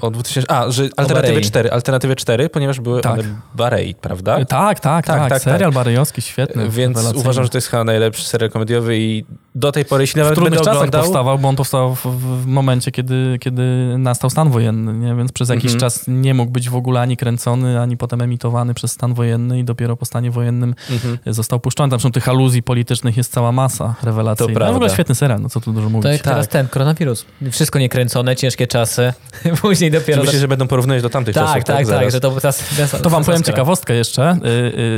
[0.00, 0.50] o 2000...
[0.50, 1.44] A, że alternatywy Barei.
[1.44, 3.12] 4, alternatywy 4, ponieważ były Tak.
[3.12, 4.36] one Barei, prawda?
[4.36, 6.70] Tak, tak, tak, Tak, tak, serial barejowski, świetny.
[6.70, 9.24] Więc uważam, że to jest chyba najlepszy serial komediowy i
[9.54, 11.00] do tej pory, jeśli w nawet trudnych będę czasach oglądał...
[11.02, 12.06] powstawał, bo on powstał w,
[12.42, 13.62] w momencie, kiedy, kiedy
[13.98, 15.14] nastał stan wojenny, nie?
[15.14, 15.80] więc przez jakiś Mhm.
[15.80, 19.64] czas nie mógł być w ogóle ani kręcony, ani potem emitowany przez stan wojenny i
[19.64, 21.18] dopiero po stanie wojennym Mhm.
[21.26, 21.90] został puszczony.
[21.90, 24.58] Tam są tych aluzji politycznych jest cała masa rewelacyjnych.
[24.58, 26.10] To No, w ogóle świetny serial, no co tu dużo To mówić.
[26.12, 27.26] jest teraz ten koronawirus.
[27.50, 29.12] Wszystko niekręcone, ciężkie czasy.
[29.62, 30.22] Później dopiero...
[30.22, 31.64] Myślę, że będą porównywać do tamtych tak, czasów.
[31.64, 32.12] tak, tak, Zaraz.
[32.12, 32.62] że to teraz...
[33.02, 34.32] To wam powiem ciekawostkę jeszcze.
[34.44, 34.48] Y,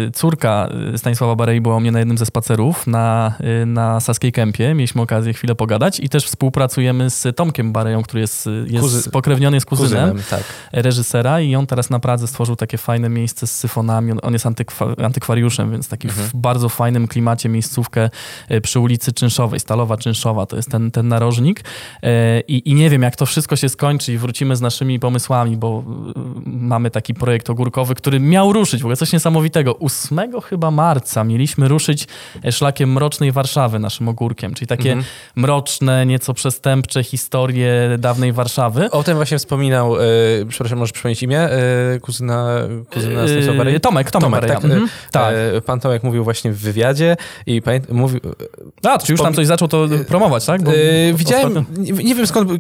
[0.09, 3.35] y, Córka Stanisława Barei była u mnie na jednym ze spacerów na,
[3.67, 4.75] na Saskiej Kępie.
[4.75, 9.61] Mieliśmy okazję chwilę pogadać i też współpracujemy z Tomkiem Bareją, który jest, jest Kuzy- pokrewniony
[9.61, 10.43] z kuzynem, Kuzynem, tak.
[10.73, 14.13] reżysera i on teraz na Pradze stworzył takie fajne miejsce z syfonami.
[14.13, 16.29] On, on jest antykwa, antykwariuszem, więc taki Mhm.
[16.29, 18.11] w bardzo fajnym klimacie miejscówkę
[18.51, 21.61] y, przy ulicy Czynszowej, Stalowa Czynszowa, to jest ten, ten narożnik.
[21.61, 22.07] Y,
[22.49, 25.85] I, I nie wiem, jak to wszystko się skończy i wrócimy z naszymi pomysłami, bo
[26.17, 29.79] y, mamy taki projekt ogórkowy, który miał ruszyć, w ogóle coś niesamowitego.
[29.79, 32.07] 8 chyba marca mieliśmy ruszyć
[32.45, 35.05] e, szlakiem Mrocznej Warszawy naszym ogórkiem, czyli takie Mhm.
[35.37, 38.91] mroczne, nieco przestępcze historie dawnej Warszawy.
[38.91, 40.01] O tym właśnie wspominał, e,
[40.49, 42.55] przepraszam, możesz przypomnieć imię e, kuzyna,
[42.93, 43.23] kuzyna?
[43.65, 44.55] Yy, Tomek, Tomek, Bareja.
[44.55, 44.65] tak.
[44.65, 44.89] Mhm.
[45.11, 45.35] Tak.
[45.67, 48.21] Pan Tomek mówił właśnie w wywiadzie i pamię, mówił...
[48.83, 50.63] A, czy już tam coś zaczął to promować, tak?
[50.63, 50.71] Bo
[51.15, 52.51] widziałem, ostatnio- nie, nie wiem skąd,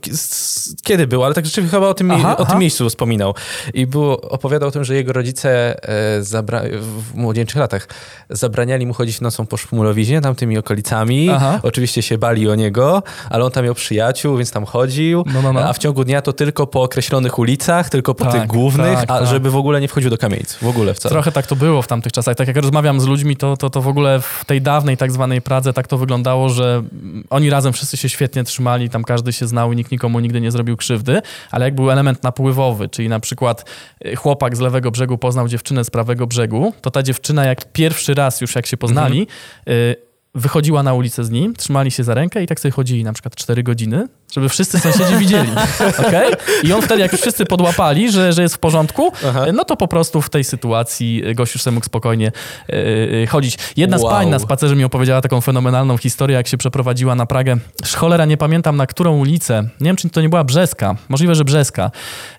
[0.82, 3.34] kiedy był, ale tak rzeczywiście chyba o tym, Aha, o tym miejscu wspominał.
[3.74, 5.74] I było, opowiadał o tym, że jego rodzice
[6.20, 7.88] zabra, w młodzieńczych latach
[8.30, 11.30] zabraniali mu chodzić nocą po Szpumulowizie, tamtymi okolicami.
[11.30, 11.60] Aha.
[11.62, 15.24] Oczywiście się bali o niego, ale on tam miał przyjaciół, więc tam chodził.
[15.34, 15.60] No, no, no.
[15.60, 19.10] A w ciągu dnia to tylko po określonych ulicach, tylko po Tak, tych głównych, tak,
[19.10, 19.26] a tak.
[19.26, 20.54] żeby w ogóle nie wchodził do kamienic.
[20.54, 21.12] W ogóle wcale.
[21.12, 22.36] Trochę tak to było w tamtych czasach.
[22.36, 25.42] Tak jak rozmawiam z ludźmi, to, to, to w ogóle w tej dawnej tak zwanej
[25.42, 26.82] Pradze tak to wyglądało, że
[27.30, 30.50] oni razem wszyscy się świetnie trzymali, tam każdy się znał i nikt nikomu nigdy nie
[30.50, 33.64] zrobił krzywdy, ale jak był element napływowy, czyli na przykład
[34.06, 38.14] y, chłopak z lewego brzegu poznał dziewczynę z prawego brzegu, to ta dziewczyna jak pierwszy
[38.14, 39.26] raz już jak się poznali,
[39.68, 43.12] y, wychodziła na ulicę z nim, trzymali się za rękę i tak sobie chodzili na
[43.12, 45.50] przykład 4 godziny żeby wszyscy sąsiedzi widzieli.
[46.08, 46.30] Okay?
[46.62, 49.44] I on wtedy, jak już wszyscy podłapali, że, że jest w porządku, Aha.
[49.52, 52.32] no to po prostu w tej sytuacji gość już sobie mógł spokojnie
[52.68, 53.58] yy, chodzić.
[53.76, 54.10] Jedna z Wow.
[54.10, 57.56] pań na spacerze mi opowiedziała taką fenomenalną historię, jak się przeprowadziła na Pragę.
[57.96, 59.62] Cholera, nie pamiętam na którą ulicę.
[59.80, 60.96] Nie wiem, czy to nie była Brzeska.
[61.08, 61.90] Możliwe, że Brzeska.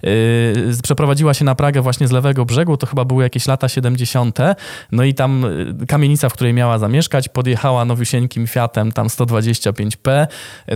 [0.04, 0.12] Yy,
[0.84, 4.38] przeprowadziła się na Pragę właśnie z lewego brzegu, to chyba były jakieś lata 70.
[4.92, 5.46] No i tam
[5.88, 10.28] kamienica, w której miała zamieszkać, podjechała nowiusieńkim Fiatem, tam 125P,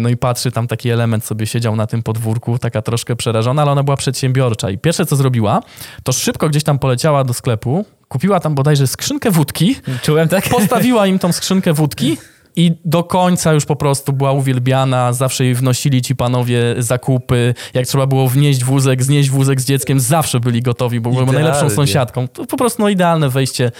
[0.02, 3.72] no i patrzy, tam taki element sobie siedział na tym podwórku, taka troszkę przerażona, ale
[3.72, 5.62] ona była przedsiębiorcza i pierwsze, co zrobiła,
[6.04, 10.50] to szybko gdzieś tam poleciała do sklepu, kupiła tam bodajże skrzynkę wódki, Czułem tak?
[10.50, 12.18] postawiła im tą skrzynkę wódki
[12.58, 17.88] i do końca już po prostu była uwielbiana, zawsze jej wnosili ci panowie zakupy, jak
[17.88, 21.34] trzeba było wnieść wózek, znieść wózek z dzieckiem, zawsze byli gotowi, bo Idealnie.
[21.34, 22.28] najlepszą sąsiadką.
[22.28, 23.72] To po prostu no, idealne wejście y,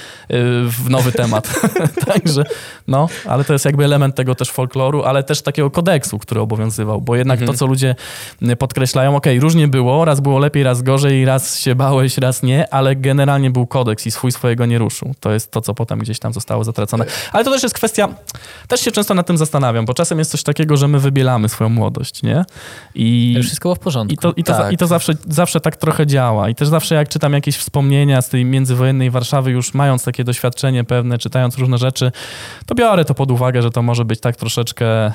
[0.64, 1.60] w nowy temat.
[2.14, 2.44] Także,
[2.88, 7.02] no, ale to jest jakby element tego też folkloru, ale też takiego kodeksu, który obowiązywał,
[7.02, 7.96] bo jednak to, co ludzie
[8.42, 12.74] y, podkreślają, okej, różnie było, raz było lepiej, raz gorzej, raz się bałeś, raz nie,
[12.74, 15.14] ale generalnie był kodeks i swój swojego nie ruszył.
[15.20, 17.06] To jest to, co potem gdzieś tam zostało zatracone.
[17.32, 18.10] Ale to też jest kwestia,
[18.68, 21.70] też się często nad tym zastanawiam, bo czasem jest coś takiego, że my wybielamy swoją
[21.70, 22.46] młodość, nie?
[22.96, 23.34] I...
[23.38, 24.14] Już wszystko było w porządku.
[24.14, 24.74] I to, i to, Tak.
[24.74, 26.50] i to zawsze, zawsze tak trochę działa.
[26.50, 30.84] I też zawsze jak czytam jakieś wspomnienia z tej międzywojennej Warszawy, już mając takie doświadczenie
[30.84, 32.12] pewne, czytając różne rzeczy,
[32.66, 35.14] to biorę to pod uwagę, że to może być tak troszeczkę y,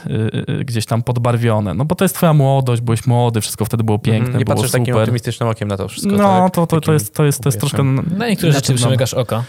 [0.48, 1.74] y, gdzieś tam podbarwione.
[1.74, 4.38] No bo to jest twoja młodość, byłeś młody, wszystko wtedy było piękne, Mhm.
[4.38, 5.00] Nie było patrzysz takim super.
[5.02, 6.12] optymistycznym okiem na to wszystko.
[6.16, 6.54] No, tak?
[6.54, 7.82] to, to, to, Takim jest, to, jest, to jest troszkę...
[7.82, 8.78] Na niektóre rzeczy no.
[8.78, 9.44] przymykasz oko.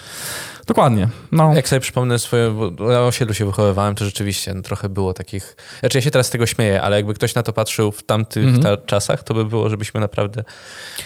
[0.67, 1.07] Dokładnie.
[1.31, 1.53] No.
[1.53, 5.55] Jak sobie przypomnę swoje, bo na osiedlu się wychowywałem, to rzeczywiście no, trochę było takich...
[5.79, 8.45] Znaczy ja się teraz z tego śmieję, ale jakby ktoś na to patrzył w tamtych
[8.45, 8.63] Mhm.
[8.63, 10.43] ta czasach, to by było, żebyśmy naprawdę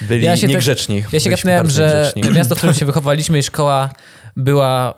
[0.01, 1.03] byli Ja się tak- niegrzeczni.
[1.11, 3.89] Ja się bardzo że miasto, w którym się wychowaliśmy i szkoła
[4.35, 4.93] była...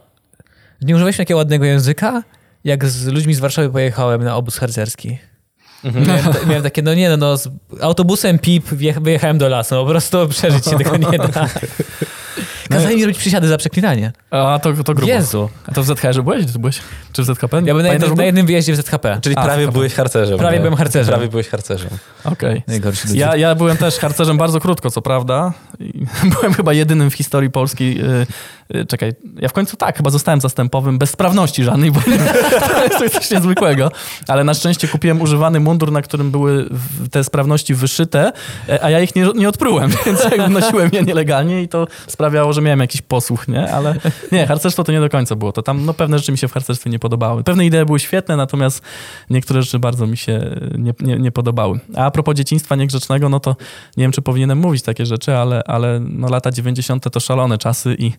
[0.82, 2.24] Nie używaliśmy takiego ładnego języka,
[2.64, 5.18] jak z ludźmi z Warszawy pojechałem na obóz harcerski.
[5.84, 6.08] Mhm.
[6.08, 7.50] Miałem, ta- miałem takie, no nie no, no z
[7.82, 8.66] autobusem PIP
[9.02, 11.48] wyjechałem do lasu, no po prostu przeżyć się tego nie da.
[12.70, 14.12] Kazali mi robić przysiady za przeklinanie.
[14.32, 15.12] A to, to grubo.
[15.14, 15.50] Jezu.
[15.68, 16.46] A to w ZHR byłeś?
[16.54, 16.80] Ty byłeś?
[17.14, 17.58] Czy w ZKP?
[17.58, 19.20] Ja byłem na jednym, w na jednym wyjeździe w ZHP.
[19.22, 20.38] Czyli A, prawie to- byłeś harcerzem.
[20.40, 20.62] Prawie nie?
[20.62, 21.14] byłem harcerzem.
[21.14, 21.90] Prawie byłeś harcerzem.
[22.24, 22.64] Okej.
[22.68, 23.20] Najgorszy ludzie.
[23.20, 25.54] Ja, ja byłem też harcerzem bardzo krótko, co prawda.
[25.80, 26.06] I
[26.40, 28.00] byłem chyba jedynym w historii Polski.
[28.76, 32.02] Y, Czekaj, ja w końcu tak, chyba zostałem zastępowym bez sprawności żadnej, bo
[32.98, 33.92] to jest coś niezwykłego.
[34.28, 36.70] Ale na szczęście kupiłem używany mundur, na którym były
[37.12, 38.32] te sprawności wyszyte,
[38.70, 40.20] e, a ja ich nie, nie odprułem, więc
[40.50, 43.72] nosiłem je nielegalnie i to sprawiało, że miałem jakiś posłuch, nie?
[43.72, 43.96] Ale
[44.32, 45.52] nie, harcerstwo to nie do końca było.
[45.52, 47.44] To tam no, pewne rzeczy mi się w harcerstwie nie podobały.
[47.44, 48.82] Pewne idee były świetne, natomiast
[49.30, 51.80] niektóre rzeczy bardzo mi się nie, nie, nie podobały.
[51.96, 53.56] A a propos dzieciństwa niegrzecznego, no to
[53.98, 57.12] nie wiem, czy powinienem mówić takie rzeczy, ale, ale no lata 90.
[57.12, 58.12] to szalone czasy i e,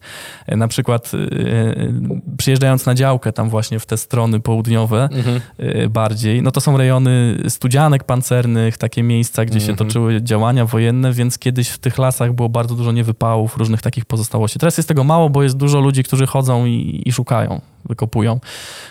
[0.48, 5.40] na przykład e, e, przyjeżdżając na działkę tam właśnie w te strony południowe Mhm.
[5.58, 9.88] e, bardziej, no to są rejony studzianek pancernych, takie miejsca, gdzie się Mhm.
[9.88, 14.58] toczyły działania wojenne, więc kiedyś w tych lasach było bardzo dużo niewypałów, różnych takich pozostałości.
[14.58, 18.40] Teraz jest tego mało, bo jest dużo ludzi, którzy chodzą i, i szukają, wykopują.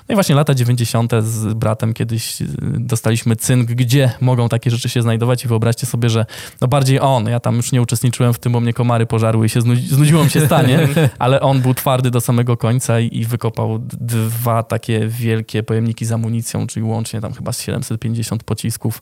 [0.09, 1.11] No i właśnie lata 90.
[1.21, 6.09] z bratem kiedyś y, dostaliśmy cynk, gdzie mogą takie rzeczy się znajdować i wyobraźcie sobie,
[6.09, 6.25] że
[6.61, 9.49] no bardziej on, ja tam już nie uczestniczyłem w tym, bo mnie komary pożarły i
[9.49, 10.87] się znudzi, znudziło mi się stanie,
[11.19, 16.11] ale on był twardy do samego końca i, i wykopał dwa takie wielkie pojemniki z
[16.11, 18.99] amunicją, czyli łącznie tam chyba z 750 pocisków,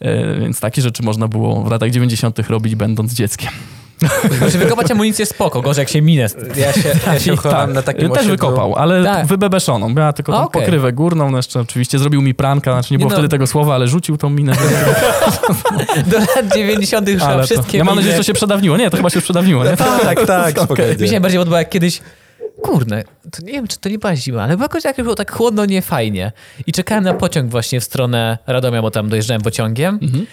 [0.00, 2.38] E, więc takie rzeczy można było w latach 90.
[2.38, 3.50] robić będąc dzieckiem.
[4.38, 6.26] Znaczy wykopać amunicję spoko, gorzej jak się minę.
[6.56, 8.30] Ja się, ja się uchowałem na takim Też osiedlu.
[8.32, 9.26] wykopał, ale Tak.
[9.26, 9.88] wybebeszoną.
[9.88, 10.62] Miała tylko tą okej.
[10.62, 13.16] pokrywę górną, no jeszcze oczywiście zrobił mi pranka, znaczy nie było no.
[13.16, 14.52] wtedy tego słowa, ale rzucił tą minę.
[16.10, 17.08] Do lat 90.
[17.08, 18.76] już ale to, wszystkie ja mam nadzieję, że to się przedawniło.
[18.76, 19.64] Nie, to chyba się przedawniło.
[19.64, 19.76] Nie?
[19.76, 20.96] Tak, tak, spokojnie.
[21.00, 22.00] Mi się najbardziej podoba jak kiedyś,
[22.62, 25.64] kurde, to nie wiem, czy to nie była zima, ale jakoś jak było tak chłodno,
[25.64, 26.32] nie fajnie.
[26.66, 29.98] I czekałem na pociąg właśnie w stronę Radomia, bo tam dojeżdżałem pociągiem.
[30.02, 30.26] Mhm.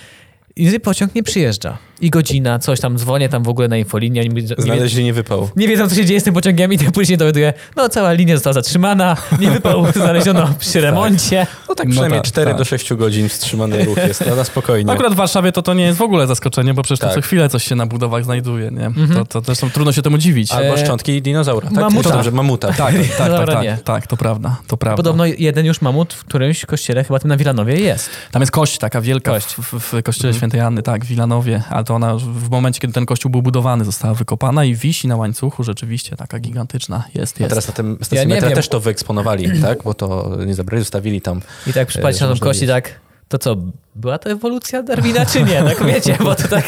[0.55, 1.77] I pociąg nie przyjeżdża.
[2.01, 4.21] I godzina, coś tam dzwonię tam w ogóle na infolinię.
[4.21, 5.49] Oni nie, Znaleźli nie wypał.
[5.55, 8.35] nie wiedzą, co się dzieje z tym pociągiem i tym później dowiaduję, no cała linia
[8.35, 11.47] została zatrzymana, nie wypał znaleziono przy remoncie.
[11.69, 12.57] No tak No przynajmniej tak, 4 tak.
[12.57, 14.91] do 6 godzin wstrzymany ruch jest no, na spokojnie.
[14.91, 17.09] Akurat w Warszawie to, to nie jest w ogóle zaskoczenie, bo przecież Tak.
[17.09, 18.71] to co chwilę coś się na budowach znajduje.
[18.71, 18.91] Nie?
[19.13, 20.51] To, to zresztą trudno się temu dziwić.
[20.51, 21.69] Albo E, szczątki dinozaura.
[21.69, 21.79] Tak?
[21.79, 22.09] mamuta.
[22.09, 22.67] Dobrze, mamuta.
[22.67, 22.77] Tak,
[23.17, 23.71] tak, tak, tak, nie.
[23.71, 24.97] tak, tak, to prawda, to prawda.
[24.97, 28.09] Podobno jeden już mamut w którymś kościele, chyba tym na Wilanowie jest.
[28.31, 29.47] Tam jest kość taka wielka Kość.
[29.47, 32.93] W, w, w kościele świętej Anny, tak, w Wilanowie, ale to ona w momencie, kiedy
[32.93, 37.43] ten kościół był budowany, została wykopana i wisi na łańcuchu, rzeczywiście taka gigantyczna jest, A
[37.43, 37.49] jest.
[37.49, 38.55] teraz na tym Ja stacji nie metra wiem.
[38.55, 39.83] też to wyeksponowali, tak?
[39.83, 41.41] Bo to nie zabrali, zostawili tam.
[41.67, 42.73] I tak przypatrzysz że na tą można kość i jeść.
[42.73, 43.55] tak, to co,
[43.95, 45.63] była to ewolucja Darwina, czy nie?
[45.63, 46.65] Tak wiecie, bo to tak,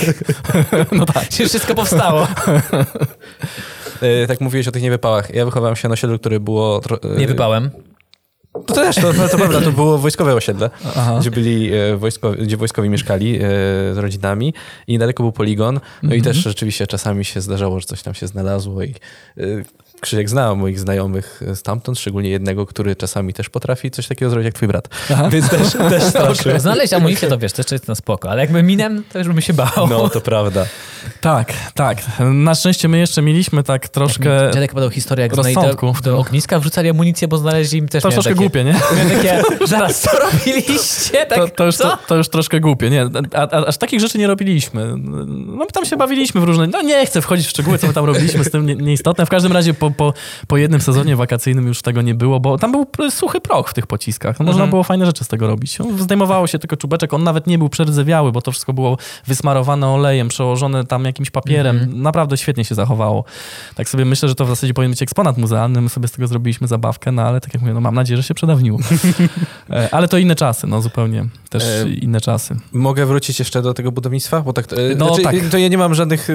[0.91, 1.31] No tak.
[1.31, 2.27] się wszystko powstało.
[4.01, 5.33] E, tak mówiłeś o tych niewypałach.
[5.35, 6.79] Ja wychowałem się na osiedlu, które było...
[6.79, 7.69] tro- e, Nie wypałem.
[8.65, 10.69] To też, to, to prawda, to było wojskowe osiedle,
[11.19, 13.39] gdzie byli e, wojsko, gdzie wojskowi mieszkali e,
[13.93, 14.53] z rodzinami
[14.87, 15.79] i niedaleko był poligon.
[16.03, 18.95] No i też rzeczywiście czasami się zdarzało, że coś tam się znalazło i
[19.37, 19.43] e,
[20.05, 24.53] Krzysiek zna moich znajomych stamtąd, szczególnie jednego, który czasami też potrafi coś takiego zrobić jak
[24.53, 24.89] twój brat.
[25.29, 26.59] Więc też, też straszył.
[26.59, 29.41] Znaleźć amunicję to wiesz, to jeszcze jest na spoko, ale jakby minem, to już bym
[29.41, 29.87] się bał.
[29.89, 30.65] No, to prawda.
[31.21, 31.97] Tak, tak.
[32.19, 34.51] Na szczęście my jeszcze mieliśmy tak troszkę...
[34.53, 38.09] Dziadek podał historię, jak rozsądku do, do ogniska, wrzucali amunicję, bo znaleźli im też To
[38.09, 38.73] troszkę takie, głupie, nie?
[39.15, 41.25] takie, zaraz, co robiliście?
[41.25, 41.83] Tak, To, to, już, co?
[41.83, 42.89] to, to już troszkę głupie.
[42.89, 44.93] Nie, a, a, aż takich rzeczy nie robiliśmy.
[44.97, 46.67] No my tam się bawiliśmy w różne...
[46.67, 49.25] No nie chcę wchodzić w szczegóły, co my tam robiliśmy, z tym nie, nieistotne.
[49.25, 50.13] W każdym razie po, po,
[50.47, 53.87] po jednym sezonie wakacyjnym już tego nie było, bo tam był suchy proch w tych
[53.87, 54.39] pociskach.
[54.39, 55.79] No, Można było fajne rzeczy z tego robić.
[55.79, 58.97] No, Zdejmowało się tylko czubeczek, on nawet nie był przerdzewiały, bo to wszystko było
[59.27, 61.87] wysmarowane olejem, przełożone tam jakimś papierem.
[62.01, 63.23] Naprawdę świetnie się zachowało.
[63.75, 65.81] Tak sobie myślę, że to w zasadzie powinien być eksponat muzealny.
[65.81, 68.23] My sobie z tego zrobiliśmy zabawkę, no ale tak jak mówię, no mam nadzieję, że
[68.23, 68.79] się przedawniło.
[69.69, 72.55] E, ale to inne czasy, no zupełnie też E, inne czasy.
[72.73, 74.41] Mogę wrócić jeszcze do tego budownictwa?
[74.41, 75.35] Bo tak, e, No znaczy, tak.
[75.51, 76.29] To ja nie mam żadnych...
[76.29, 76.33] e,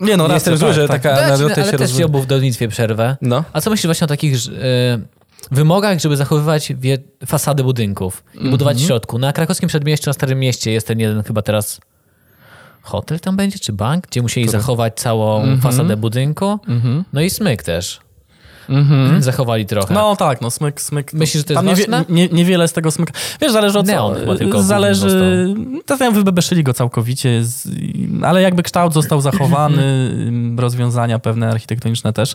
[0.00, 1.02] Nie, no nie racja, jestem zły, tak, że tak.
[1.02, 2.06] taka anegdota ale się też rozwija.
[2.06, 2.12] ci
[2.50, 3.16] budownictwie przerwę.
[3.20, 3.44] No.
[3.52, 4.48] A co myślisz właśnie o takich y,
[5.50, 9.18] wymogach, żeby zachowywać wie, fasady budynków i budować w środku?
[9.18, 11.80] Na krakowskim przedmieściu, na Starym Mieście jest ten jeden chyba teraz
[12.82, 16.58] hotel tam będzie, czy bank, gdzie musieli zachować całą fasadę budynku.
[17.12, 18.00] No i smyk też.
[19.18, 19.94] Zachowali trochę.
[19.94, 21.12] No tak, no smyk, smyk.
[21.12, 23.12] Myślisz, że to jest niewie, nie, niewiele z tego smyka.
[23.40, 24.20] Wiesz, zależy od Neon co.
[24.20, 25.54] chyba tylko Zależy.
[25.86, 27.68] To tam wybebeszyli go całkowicie, z,
[28.22, 30.10] ale jakby kształt został zachowany,
[30.56, 32.34] rozwiązania pewne architektoniczne też.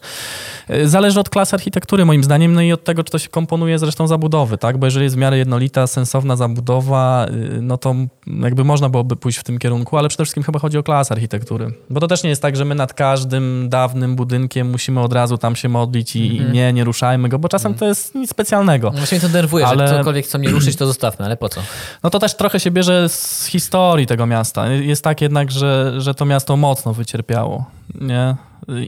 [0.86, 3.84] Zależy od klasy architektury moim zdaniem, no i od tego, czy to się komponuje z
[3.84, 4.78] resztą zabudowy, tak?
[4.78, 7.96] Bo jeżeli jest w miarę jednolita, sensowna zabudowa, y, no to
[8.42, 11.74] jakby można byłoby pójść w tym kierunku, ale przede wszystkim chyba chodzi o klasę architektury.
[11.90, 15.38] Bo to też nie jest tak, że my nad każdym dawnym budynkiem musimy od razu
[15.38, 18.92] tam się modlić i, i nie, nie ruszajmy go, bo czasem to jest nic specjalnego.
[18.92, 21.50] No Właśnie mnie to denerwuje, Ale- że cokolwiek chcą mnie ruszyć, to zostawmy, ale po
[21.50, 21.62] co?
[22.04, 24.68] No to też trochę się bierze z historii tego miasta.
[24.68, 27.66] Jest tak jednak, że, że to miasto mocno wycierpiało,
[28.02, 28.36] nie?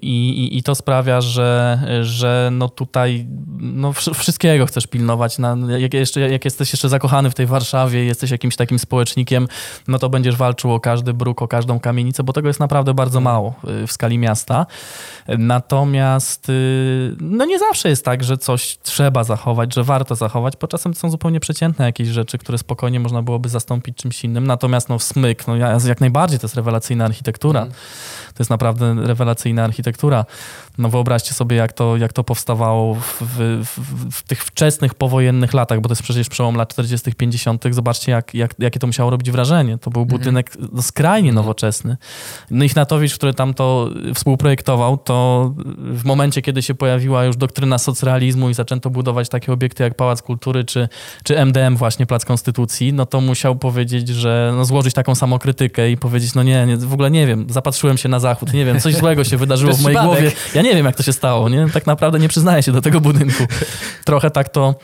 [0.02, 3.28] I, i, I to sprawia, że, że no tutaj
[3.60, 5.38] no wsz- wszystkiego chcesz pilnować.
[5.38, 9.48] Na, jak, jeszcze, jak jesteś jeszcze zakochany w tej Warszawie, jesteś jakimś takim społecznikiem,
[9.88, 13.20] no to będziesz walczył o każdy bruk, o każdą kamienicę, bo tego jest naprawdę bardzo
[13.20, 13.54] mało
[13.84, 14.66] y, w skali miasta.
[15.38, 20.68] Natomiast y, no nie zawsze jest tak, że coś trzeba zachować, że warto zachować, bo
[20.68, 24.48] czasem to są zupełnie przeciętne jakieś rzeczy, które spokojnie można byłoby zastąpić czymś innym.
[24.48, 27.66] Natomiast no smyk, no ja- jak najbardziej to jest rewelacyjna architektura.
[28.34, 30.26] To jest naprawdę rewelacyjna architektura.
[30.78, 35.54] No wyobraźcie sobie, jak to, jak to powstawało w, w, w, w tych wczesnych powojennych
[35.54, 37.64] latach, bo to jest przecież przełom lat 40., 50.
[37.72, 39.78] Zobaczcie, jak, jak, jakie to musiało robić wrażenie.
[39.78, 41.98] To był budynek no, skrajnie nowoczesny.
[42.52, 48.49] No Ichnatowicz, który tam to współprojektował, to w momencie, kiedy się pojawiła już doktryna socrealizmu
[48.49, 50.90] i zaczęto budować takie obiekty jak Pałac Kultury czy,
[51.24, 55.98] czy MDM właśnie, Plac Konstytucji, no to musiał powiedzieć, że no, złożyć taką samokrytykę i
[55.98, 58.95] powiedzieć, no nie, nie, w ogóle nie wiem, zapatrzyłem się na zachód, nie wiem, coś
[58.95, 60.32] złego się wydarzyło w mojej głowie.
[60.56, 61.68] Ja nie wiem, jak to się stało, nie?
[61.73, 63.44] Tak naprawdę nie przyznaję się do tego budynku.
[64.06, 64.76] Trochę tak to,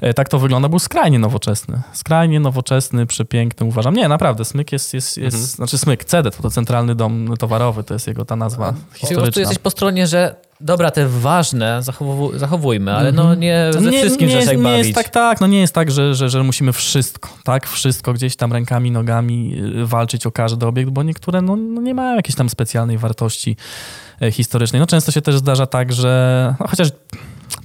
[0.00, 0.68] e, tak to wygląda.
[0.68, 1.82] Był skrajnie nowoczesny.
[1.92, 3.94] Skrajnie nowoczesny, przepiękny, uważam.
[3.94, 8.06] Nie, naprawdę, Smyk jest, jest, jest znaczy Smyk, CEDET, to Centralny Dom Towarowy, to jest
[8.06, 9.40] jego ta nazwa Czyli po prostu historyczna.
[9.40, 14.34] jesteś po stronie, że dobra, te ważne zachowu- zachowujmy, ale no nie ze wszystkim nie,
[14.34, 14.84] jest, nie bawić.
[14.86, 18.36] jest tak, tak, no nie jest tak, że, że, że musimy wszystko, tak, wszystko gdzieś
[18.36, 22.36] tam rękami, nogami y, walczyć o każdy obiekt, bo niektóre no, no nie mają jakiejś
[22.36, 23.56] tam specjalnej wartości
[24.32, 24.80] historycznej.
[24.80, 26.88] No często się też zdarza tak, że no, chociaż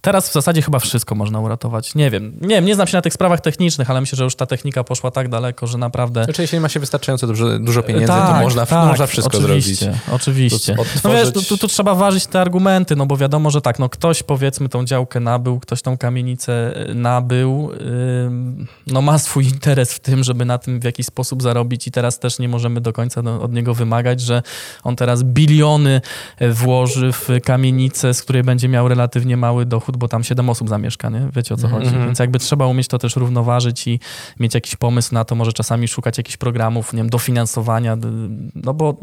[0.01, 1.95] teraz w zasadzie chyba wszystko można uratować.
[1.95, 4.35] Nie wiem, nie wiem, nie znam się na tych sprawach technicznych, ale myślę, że już
[4.35, 8.07] ta technika poszła tak daleko, że naprawdę Znaczy, jeśli ma się wystarczająco dużo, dużo pieniędzy,
[8.07, 10.01] to tak, można, tak, można wszystko oczywiście, zrobić.
[10.11, 10.75] Oczywiście.
[10.75, 13.79] To No wiesz, tu, tu, tu trzeba ważyć te argumenty, no bo wiadomo, że tak,
[13.79, 17.71] no ktoś powiedzmy tą działkę nabył, ktoś tą kamienicę y, nabył,
[18.25, 21.91] ym, no ma swój interes w tym, żeby na tym w jakiś sposób zarobić i
[21.91, 24.43] teraz też nie możemy do końca no, od niego wymagać, że
[24.83, 26.01] on teraz biliony
[26.51, 31.09] włoży w kamienicę, z której będzie miał relatywnie mały dochód, bo tam 7 osób zamieszka,
[31.09, 31.29] nie?
[31.35, 31.89] Wiecie o co chodzi.
[32.05, 33.99] Więc jakby trzeba umieć to też równoważyć i
[34.39, 37.97] mieć jakiś pomysł na to, może czasami szukać jakichś programów, nie wiem, dofinansowania,
[38.55, 38.97] no bo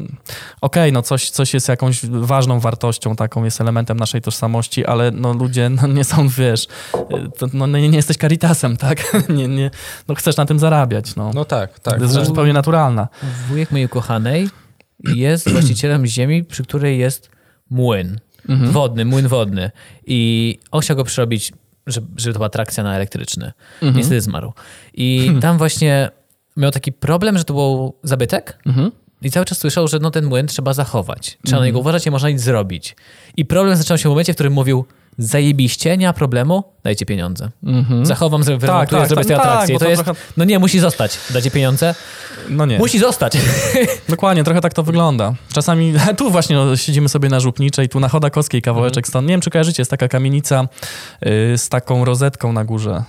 [0.61, 5.33] okej, no coś, coś jest jakąś ważną wartością, taką jest elementem naszej tożsamości, ale no
[5.33, 6.67] ludzie no nie są, wiesz,
[7.39, 8.99] to, no nie, nie jesteś Caritasem, tak?
[9.29, 9.71] Nie, nie,
[10.09, 11.31] no chcesz na tym zarabiać, no.
[11.35, 11.95] No tak, tak.
[11.95, 13.09] to jest rzecz zupełnie naturalna.
[13.49, 14.49] Wujek mojej ukochanej
[15.05, 17.31] jest właścicielem ziemi, przy której jest
[17.71, 18.21] młyn
[18.73, 19.71] wodny, młyn wodny.
[20.07, 21.53] I on chciał go przerobić,
[21.87, 23.53] żeby, żeby to była trakcja na elektryczny.
[23.95, 24.53] Niestety zmarł.
[24.95, 26.11] I tam właśnie
[26.57, 28.59] miał taki problem, że to był zabytek.
[29.23, 31.39] I cały czas słyszał, że no ten młyn trzeba zachować.
[31.45, 32.97] Trzeba na niego uważać, nie można nic zrobić.
[33.37, 34.85] I problem zaczął się w momencie, w którym mówił,
[35.19, 37.51] zajebiście, nie ma problemu, dajcie pieniądze.
[37.65, 38.07] Mhm.
[38.07, 40.59] Zachowam, zrobię, Tak, tak, tak, zrobię z tej tak, to to jest, trochę- no nie,
[40.59, 41.19] musi zostać.
[41.31, 41.95] Dajcie pieniądze.
[42.51, 42.79] No nie.
[42.79, 43.39] Musi zostać.
[44.09, 45.35] Dokładnie, trochę tak to wygląda.
[45.53, 49.29] Czasami tu właśnie no, siedzimy sobie na Żupniczej, tu na Chodakowskiej kawałeczek stąd.
[49.29, 50.69] Nie wiem, czy kojarzycie, jest taka kamienica
[51.53, 53.03] y, z taką rozetką na górze.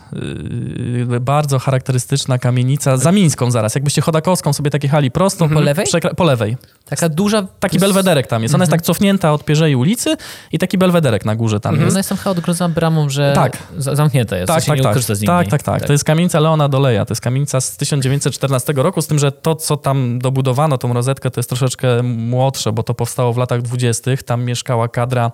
[1.14, 3.76] Y, bardzo charakterystyczna kamienica, za Mińską zaraz.
[3.76, 5.50] Jakbyście Chodakowską sobie tak jechali prosto.
[5.50, 5.86] Po lewej?
[5.86, 6.58] przekra- po lewej.
[6.86, 7.48] Taka duża...
[7.60, 8.56] Taki belwederek tam jest.
[8.56, 10.16] Ona jest tak cofnięta od Pierzei ulicy
[10.52, 11.99] i taki belwederek na górze tam jest.
[12.00, 13.58] Ona jest tam chyba odgrodzona bramą, że Tak.
[13.78, 14.48] za- zamknięta jest.
[14.48, 15.18] Tak, w sensie tak, nie tak.
[15.18, 15.52] z niej tak, mniej.
[15.52, 15.86] tak, tak.
[15.86, 17.06] To jest kamienica Leona Doleja.
[17.06, 21.32] To jest kamienica z 1914 roku, z tym, że to, co tam dobudowano, tą rozetkę,
[21.32, 24.12] to jest troszeczkę młodsze, bo to powstało w latach 20.
[24.26, 25.32] Tam mieszkała kadra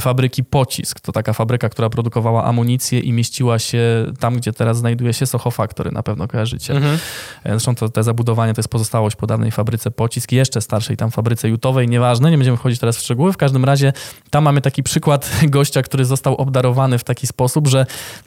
[0.00, 1.00] fabryki Pocisk.
[1.00, 5.50] To taka fabryka, która produkowała amunicję i mieściła się tam, gdzie teraz znajduje się Soho
[5.50, 6.74] Factory, na pewno kojarzycie.
[6.74, 6.98] Mhm.
[7.44, 11.48] Zresztą to, te zabudowanie to jest pozostałość po dawnej fabryce Pocisk, jeszcze starszej tam fabryce
[11.48, 13.32] jutowej, nieważne, nie będziemy wchodzić teraz w szczegóły.
[13.32, 13.92] W każdym razie
[14.30, 17.86] tam mamy taki przykład gościa, który został obdarowany w taki sposób, że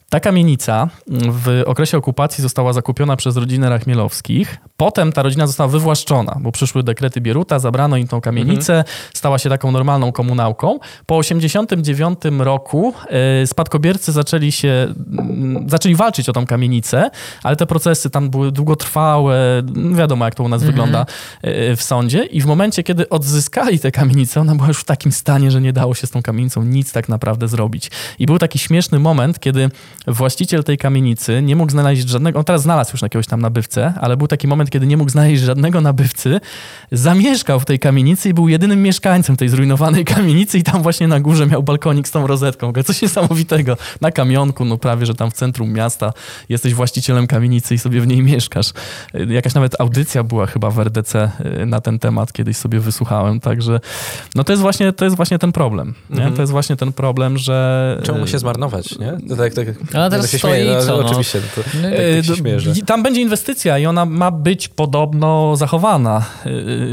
[0.09, 0.89] ta kamienica
[1.31, 4.57] w okresie okupacji została zakupiona przez rodzinę Rachmielowskich.
[4.77, 9.49] Potem ta rodzina została wywłaszczona, bo przyszły dekrety Bieruta, zabrano im tą kamienicę, stała się
[9.49, 10.79] taką normalną komunałką.
[11.05, 17.09] Po 89 roku e, spadkobiercy zaczęli się, mm, zaczęli walczyć o tą kamienicę,
[17.43, 19.63] ale te procesy tam były długotrwałe,
[19.93, 21.05] wiadomo jak to u nas wygląda
[21.41, 25.11] e, w sądzie i w momencie, kiedy odzyskali tę kamienicę, ona była już w takim
[25.11, 27.91] stanie, że nie dało się z tą kamienicą nic tak naprawdę zrobić.
[28.19, 29.69] I był taki śmieszny moment, kiedy
[30.07, 34.17] właściciel tej kamienicy nie mógł znaleźć żadnego, on teraz znalazł już jakiegoś tam nabywcę, ale
[34.17, 36.39] był taki moment, kiedy nie mógł znaleźć żadnego nabywcy,
[36.91, 41.19] zamieszkał w tej kamienicy i był jedynym mieszkańcem tej zrujnowanej kamienicy i tam właśnie na
[41.19, 42.73] górze miał balkonik z tą rozetką.
[42.85, 43.77] Coś niesamowitego.
[44.01, 46.13] Na kamionku, no prawie, że tam w centrum miasta
[46.49, 48.69] jesteś właścicielem kamienicy i sobie w niej mieszkasz.
[49.15, 51.31] Y, Jakaś nawet audycja była chyba w RDC
[51.61, 53.79] y, na ten temat, kiedyś sobie wysłuchałem, także
[54.35, 55.93] no to jest właśnie, to jest właśnie ten problem.
[56.09, 56.15] Nie?
[56.15, 56.35] Mhm.
[56.35, 57.99] To jest właśnie ten problem, że...
[58.03, 59.17] Czemu się zmarnować, nie?
[59.29, 59.67] To tak, tak,
[59.97, 61.05] Ale teraz tak się stoi śmieję, i co, no?
[61.05, 62.75] Oczywiście, to, tak, No, tak się E, śmieję, że...
[62.75, 66.25] Tam będzie inwestycja i ona ma być podobno zachowana.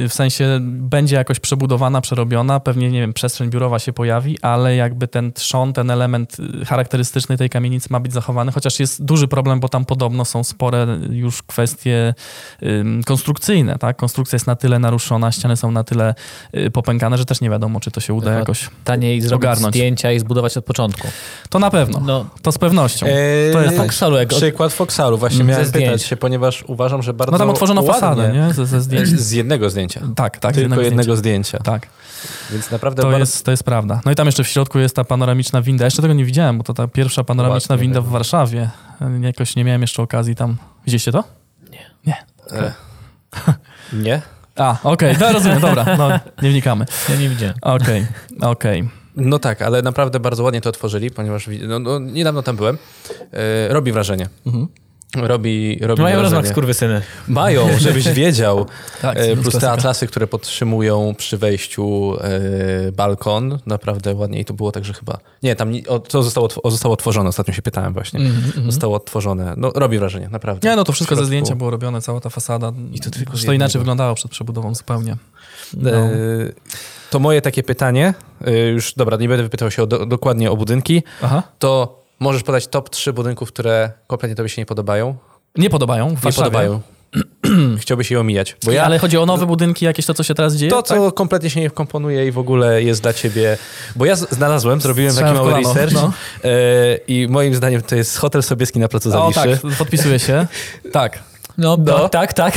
[0.05, 4.77] E, W sensie będzie jakoś przebudowana, przerobiona, pewnie, nie wiem, przestrzeń biurowa się pojawi, ale
[4.77, 6.37] jakby ten trzon, ten element
[6.67, 10.87] charakterystyczny tej kamienicy ma być zachowany, chociaż jest duży problem, bo tam podobno są spore
[11.11, 12.15] już kwestie
[13.07, 13.97] konstrukcyjne, tak?
[13.97, 16.15] Konstrukcja jest na tyle naruszona, ściany są na tyle
[16.57, 18.71] y, popękane, że też nie wiadomo, czy to się uda No, jakoś.
[18.85, 19.75] Taniej zrobić Ogarnąć.
[19.75, 21.09] zdjęcia i zbudować od początku.
[21.51, 22.01] To na pewno.
[22.01, 22.84] No, To z pewnością.
[22.93, 26.03] Eee, To jest na Foxalu, jak od- Przykład Foxalu, właśnie Mm, miałem ze pytać zdjęć.
[26.03, 28.55] się, ponieważ uważam, że bardzo No tam otworzono ładnie, fasadę, nie?
[28.55, 29.09] Ze, ze zdjęć.
[29.09, 30.01] Z jednego zdjęcia.
[30.17, 30.53] Tak, tak.
[30.55, 31.17] z Tylko jednego zdjęcia.
[31.17, 31.59] zdjęcia.
[31.59, 31.87] Tak.
[32.53, 33.19] Więc naprawdę To bardzo...
[33.19, 34.01] jest, to jest prawda.
[34.05, 35.85] No i tam jeszcze w środku jest ta panoramiczna winda.
[35.85, 38.13] Jeszcze tego nie widziałem, bo to ta pierwsza panoramiczna Ładnie, winda w tak.
[38.13, 38.71] Warszawie.
[39.21, 40.57] Jakoś nie miałem jeszcze okazji tam.
[40.87, 41.25] Widzieliście to?
[42.53, 42.73] E,
[43.93, 44.23] nie?
[44.57, 46.09] A, okej, to rozumiem, dobra, no
[46.43, 46.85] nie wnikamy.
[47.09, 47.55] ja nie widziałem.
[47.63, 48.07] Okej,
[48.41, 48.89] okej.
[49.17, 52.79] No tak, ale naprawdę bardzo ładnie to otworzyli, ponieważ no, no, niedawno tam byłem.
[53.33, 54.29] E, robi wrażenie.
[54.47, 54.69] Mhm.
[55.17, 57.03] Robi, robi Mają rozmach skurwysyny.
[57.29, 58.67] Mają, żebyś wiedział.
[59.03, 63.59] Tak, E, plus te atlasy, które podtrzymują przy wejściu e, balkon.
[63.67, 65.19] Naprawdę ładnie i to było tak, że chyba...
[65.43, 68.21] Nie, tam ni- o, to zostało, o, zostało otworzone, ostatnio się pytałem właśnie.
[68.69, 69.55] Zostało otworzone.
[69.57, 70.69] No robi wrażenie, naprawdę.
[70.69, 72.73] Nie, no to wszystko ze zdjęcia było robione, cała ta fasada.
[72.93, 75.17] I to tylko Zresztą inaczej wyglądało przed przebudową zupełnie.
[75.77, 75.91] No.
[77.15, 78.15] E, To moje takie pytanie,
[78.47, 81.43] e, już dobra, nie będę wypytał się o do, dokładnie o budynki, Aha.
[81.59, 85.17] to możesz podać top 3 budynków, które kompletnie tobie się nie podobają?
[85.57, 86.81] Nie podobają w Nie podobają.
[87.83, 88.57] Chciałbyś je omijać.
[88.65, 90.71] Bo ja Ale chodzi o nowe budynki, jakieś to, co się teraz dzieje?
[90.71, 90.99] to, tak?
[90.99, 93.59] co kompletnie się nie komponuje i w ogóle jest dla ciebie...
[93.97, 96.13] Bo ja znalazłem, zrobiłem taki Strzałem w mały kolano, research no.
[96.45, 99.59] e, i moim zdaniem to jest Hotel Sobieski na Placu O, Zawiszy.
[99.63, 100.47] tak, podpisuję się.
[100.93, 101.19] Tak.
[101.59, 102.09] No, No.
[102.09, 102.55] tak, tak.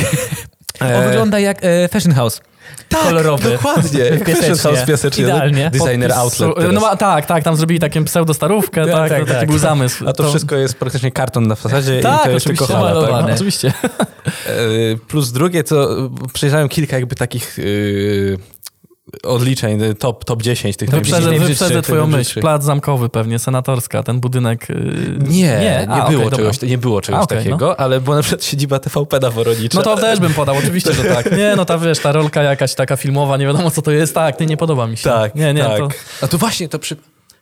[0.81, 2.41] E, On wygląda jak e, Fashion House.
[2.89, 3.51] Tak, kolorowy.
[3.51, 4.19] Dokładnie.
[4.35, 5.23] Fashion House piasecznie.
[5.23, 5.69] Idealnie.
[5.69, 6.49] Designer Podpisu- outlet.
[6.49, 6.81] No teraz.
[6.81, 9.49] ma, tak, tak, tam zrobili taką pseudo-starówkę, Tak, tak, tak, to taki tak.
[9.49, 10.07] był zamysł.
[10.09, 13.01] A to, wszystko jest praktycznie karton na fasadzie tak, i to jest tylko oczywiście, hala.
[13.01, 13.11] Tak?
[13.11, 13.33] malowane.
[13.35, 13.73] Oczywiście.
[14.47, 14.51] E,
[15.07, 18.37] Plus drugie, to przejrzałem kilka jakby takich yy,
[19.23, 22.41] odliczeń, y, top, top 10 tych Wyprzedzę, wyprzedzę twoją myśl.
[22.41, 24.69] Plac Zamkowy pewnie, senatorska, ten budynek.
[24.69, 24.75] yy,
[25.19, 28.15] Nie, nie, nie, A, było, okej, czegoś, nie było czegoś A, okej, takiego, ale była
[28.15, 29.77] na przykład siedziba TVP na Woronicza.
[29.77, 31.37] No to też bym podał, oczywiście, że tak.
[31.37, 34.39] Nie, no ta wiesz, ta rolka jakaś taka filmowa, nie wiadomo co to jest, tak,
[34.39, 35.03] nie, nie podoba mi się.
[35.03, 35.77] Tak, nie, nie, tak.
[35.77, 35.87] to,
[36.21, 36.95] A to właśnie, to, przy...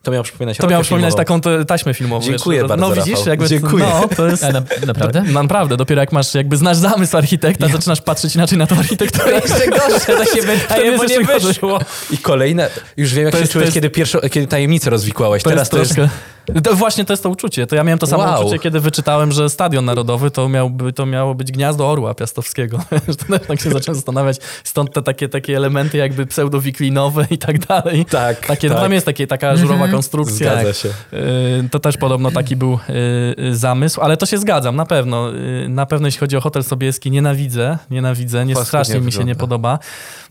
[0.05, 1.41] to miało przypominać to miało przypominać filmową.
[1.41, 2.25] taką taśmę filmową.
[2.25, 3.27] Dziękuję wiesz, bardzo, No widzisz, Rafał.
[3.29, 3.85] jakby, Dziękuję.
[3.85, 4.43] No, to jest...
[4.43, 5.23] A na, naprawdę?
[5.23, 9.31] Naprawdę, dopiero jak masz, jakby znasz zamysł architekta, zaczynasz patrzeć inaczej na tą architekturę.
[9.45, 11.79] Jeszcze gorsze to się wydaje, bo jest nie wyszło.
[12.11, 15.43] I kolejne, już wiem jak To się jest- jest- kiedy, pierwszą, kiedy tajemnicę rozwikłałeś.
[15.43, 16.15] To Teraz jest to jest, troszkę...
[16.63, 17.67] To właśnie to jest to uczucie.
[17.67, 18.41] To ja miałem to samo Wow.
[18.41, 22.79] uczucie, kiedy wyczytałem, że Stadion Narodowy to, miałby, to miało być gniazdo orła piastowskiego.
[23.29, 24.37] To tak się zacząłem zastanawiać.
[24.63, 28.05] Stąd te takie, takie elementy jakby pseudowiklinowe i tak dalej.
[28.05, 28.79] Tak, Takie, tak.
[28.79, 29.91] Tam jest takie, taka żurowa Mhm.
[29.91, 30.51] konstrukcja.
[30.53, 30.89] Zgadza się.
[31.13, 35.27] Y, To też podobno taki był y, y, zamysł, ale to się zgadzam, na pewno.
[35.69, 39.79] Na pewno jeśli chodzi o Hotel Sobieski, nienawidzę, nienawidzę, nie, strasznie mi się nie podoba.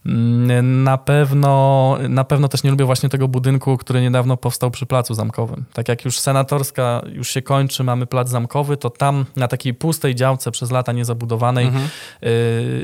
[0.06, 4.86] Mm, Na pewno, na pewno też nie lubię właśnie tego budynku, który niedawno powstał przy
[4.86, 5.64] Placu Zamkowym.
[5.72, 10.14] Tak jak już Senatorska już się kończy, mamy Plac Zamkowy, to tam na takiej pustej
[10.14, 11.89] działce przez lata niezabudowanej Mhm.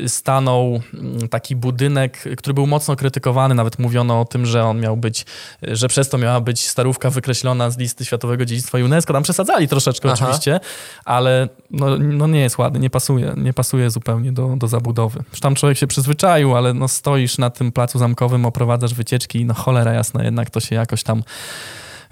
[0.05, 3.55] y, stanął mm, taki budynek, który był mocno krytykowany.
[3.55, 5.27] Nawet mówiono o tym, że on miał być,
[5.69, 9.13] y, że przez to miała być starówka wykreślona z listy Światowego Dziedzictwa UNESCO.
[9.13, 10.19] Tam przesadzali troszeczkę Aha.
[10.25, 10.61] oczywiście,
[11.05, 15.23] ale no, no nie jest ładny, nie pasuje, nie pasuje zupełnie do, do zabudowy.
[15.31, 19.45] Już tam człowiek się przyzwyczaił, ale no stoisz na tym placu zamkowym, oprowadzasz wycieczki i
[19.45, 21.23] no cholera jasna, jednak to się jakoś tam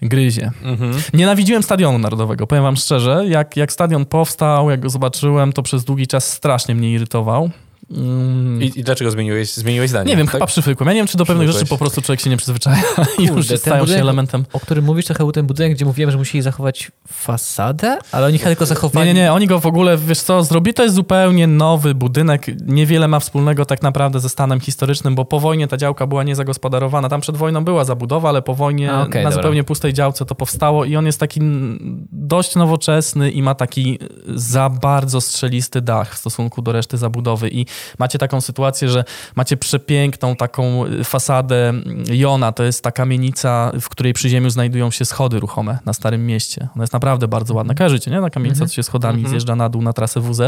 [0.02, 0.50] gryzie.
[0.62, 0.92] Mhm.
[1.14, 3.24] Nienawidziłem Stadionu Narodowego, powiem wam szczerze.
[3.28, 7.50] Jak, jak stadion powstał, jak go zobaczyłem, to przez długi czas strasznie mnie irytował.
[7.90, 10.10] Mm, I, I dlaczego zmieniłeś, zmieniłeś zdanie?
[10.10, 10.32] nie wiem, tak?
[10.32, 10.86] chyba przyfykłem.
[10.88, 12.82] Ja nie wiem, czy do pewnych rzeczy po prostu człowiek się nie przyzwyczaja
[13.18, 14.44] i już Kurde, stają się budynek- elementem.
[14.52, 18.38] O którym mówisz, trochę był ten budynek, gdzie mówiłem, że musieli zachować fasadę, ale oni
[18.38, 19.06] tylko Nie, zachowali...
[19.08, 23.08] nie, nie, oni go w ogóle, wiesz co, zrobili, to jest zupełnie nowy budynek, niewiele
[23.08, 27.20] ma wspólnego tak naprawdę ze stanem historycznym, bo po wojnie ta działka była niezagospodarowana, tam
[27.20, 29.42] przed wojną była zabudowa, ale po wojnie A, okej, na dobra.
[29.42, 31.40] zupełnie pustej działce to powstało i on jest taki
[32.12, 33.98] dość nowoczesny i ma taki
[34.34, 37.66] za bardzo strzelisty dach w stosunku do reszty zabudowy i
[37.98, 39.04] macie taką sytuację, że
[39.36, 41.72] macie przepiękną taką fasadę
[42.10, 46.26] Jona, to jest ta kamienica, w której przy ziemiu znajdują się schody ruchome na Starym
[46.26, 46.68] Mieście.
[46.74, 47.74] Ona jest naprawdę bardzo ładna.
[47.74, 48.20] Kojarzycie, nie?
[48.20, 49.30] Ta kamienica, co się schodami Mhm.
[49.30, 50.40] zjeżdża na dół na trasę WZ.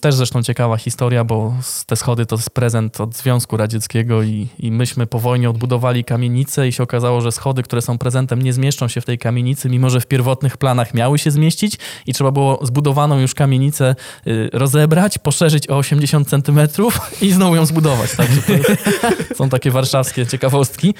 [0.00, 1.54] Też zresztą ciekawa historia, bo
[1.86, 6.68] te schody to jest prezent od Związku Radzieckiego i, i myśmy po wojnie odbudowali kamienicę
[6.68, 9.90] i się okazało, że schody, które są prezentem, nie zmieszczą się w tej kamienicy, mimo
[9.90, 13.94] że w pierwotnych planach miały się zmieścić i trzeba było zbudowaną już kamienicę
[14.26, 18.16] y, rozebrać, poszerzyć o 80 centymetrów i znowu ją zbudować.
[18.16, 18.70] Także to jest,
[19.38, 20.94] są takie warszawskie ciekawostki.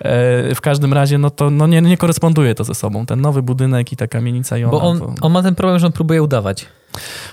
[0.00, 3.06] E, W każdym razie no to no nie, nie koresponduje to ze sobą.
[3.06, 4.70] Ten nowy budynek i ta kamienica Jona.
[4.70, 5.14] Bo on, to...
[5.20, 6.66] on ma ten problem, że on próbuje udawać.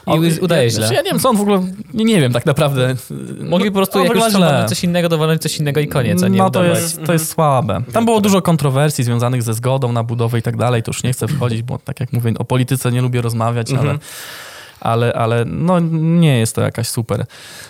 [0.07, 0.93] I On- udaje ja, źle.
[0.93, 1.63] Ja nie wiem, co on w ogóle...
[1.93, 2.95] Nie, nie wiem tak naprawdę.
[3.39, 4.23] Mogli po prostu on jak już
[4.69, 6.79] coś innego, dowalnąć coś innego i koniec, a nie No to udawać.
[6.81, 7.81] jest, to jest słabe.
[7.93, 10.83] Tam było dużo kontrowersji związanych ze zgodą na budowę i tak dalej.
[10.83, 13.79] To już nie chcę wchodzić, bo tak jak mówię, o polityce nie lubię rozmawiać, ale...
[13.79, 13.99] Mhm.
[14.79, 17.25] Ale, ale no, nie jest to jakaś super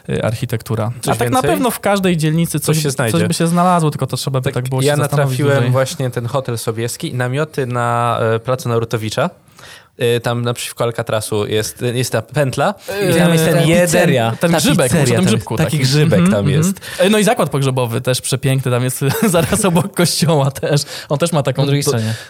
[0.10, 0.91] y, architektura.
[1.02, 1.49] Coś A tak na więcej?
[1.52, 3.18] pewno w każdej dzielnicy coś, Coś się znajdzie.
[3.18, 5.72] coś by się znalazło, tylko to trzeba by tak, było ja natrafiłem dłużej.
[5.72, 9.30] właśnie ten hotel Sobieski, namioty na e, placu Narutowicza.
[9.98, 12.74] E, Tam naprzeciwko Alcatrasu jest, jest ta pętla
[13.11, 14.36] i tam jest ten jeden...
[14.40, 15.84] Ten ta grzybek, pizzeria, ten- grzybku Taki taki.
[15.84, 16.49] grzybek tam mhm.
[16.49, 16.80] jest.
[16.99, 20.82] E, No i zakład pogrzebowy też przepiękny, tam jest zaraz obok kościoła też.
[21.10, 21.72] On też ma taką do,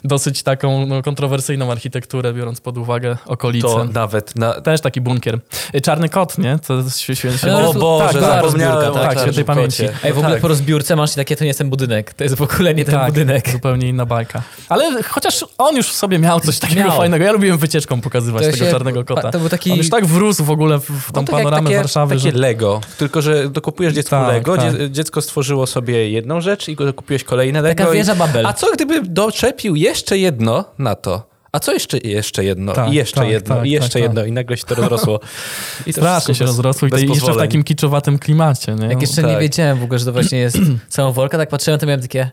[0.03, 3.67] dosyć taką no, kontrowersyjną architekturę, biorąc pod uwagę okolice.
[3.67, 4.61] To nawet na...
[4.61, 5.39] Też taki bunkier.
[5.83, 6.59] Czarny kot, nie?
[6.67, 9.83] To jest No, O Boże, tak, była zapomniałem tak, czarnym świętej pamięci.
[10.03, 10.41] Ej, w ogóle Tak.
[10.41, 12.13] po rozbiórce masz takie, to nie jest ten budynek.
[12.13, 13.49] To jest w ogóle nie ten tak, budynek.
[13.49, 14.41] zupełnie inna bajka.
[14.69, 16.97] Ale chociaż on już w sobie miał coś takiego Miał.
[16.97, 17.25] fajnego.
[17.25, 19.31] Ja lubiłem wycieczką pokazywać To tego się- czarnego kota.
[19.31, 19.71] To był taki...
[19.71, 22.31] On już tak wrósł w ogóle w, w tą tak jak panoramę takie, Warszawy, takie
[22.31, 22.37] że...
[22.37, 24.77] Lego, tylko że dokupujesz dziecku Tak, Lego, tak.
[24.77, 27.77] dzie- dziecko stworzyło sobie jedną rzecz i dokupiłeś kolejne Lego.
[27.83, 28.45] Taka i- wieża Babel.
[28.45, 31.33] A co gdyby doczepił jeszcze jedno na to?
[31.51, 32.73] A co jeszcze, jeszcze jedno?
[32.73, 34.25] Tak, I jeszcze tak, jedno, tak, i jeszcze tak, jedno.
[34.25, 35.19] I nagle się to rozrosło.
[35.87, 38.75] I to Strasznie się bez- rozrosło i bez to jeszcze w takim kiczowatym klimacie.
[38.75, 38.87] Nie?
[38.87, 39.39] Jak jeszcze nie tak.
[39.41, 40.57] wiedziałem w ogóle, że to właśnie jest
[40.89, 42.31] samowolka, tak patrzyłem, to miałem takie...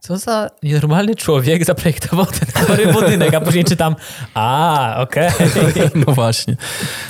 [0.00, 3.96] Co za nienormalny człowiek zaprojektował ten chory budynek, a później czytam,
[4.34, 5.30] a, okej.
[6.06, 6.56] No właśnie.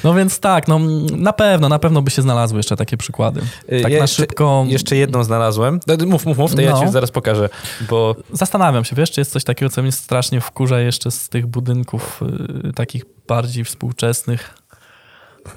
[0.05, 0.79] No więc tak, no
[1.17, 3.41] na pewno, na pewno by się znalazły jeszcze takie przykłady.
[3.73, 5.81] Y, Tak ja na szybko Jeszcze jedną znalazłem.
[5.87, 6.81] No, Mów, mów, mów, to ja No.
[6.87, 7.49] ci zaraz pokażę,
[7.91, 11.47] bo zastanawiam się, wiesz, czy jest coś takiego, co mnie strasznie wkurza jeszcze z tych
[11.47, 12.21] budynków
[12.69, 14.55] y, takich bardziej współczesnych.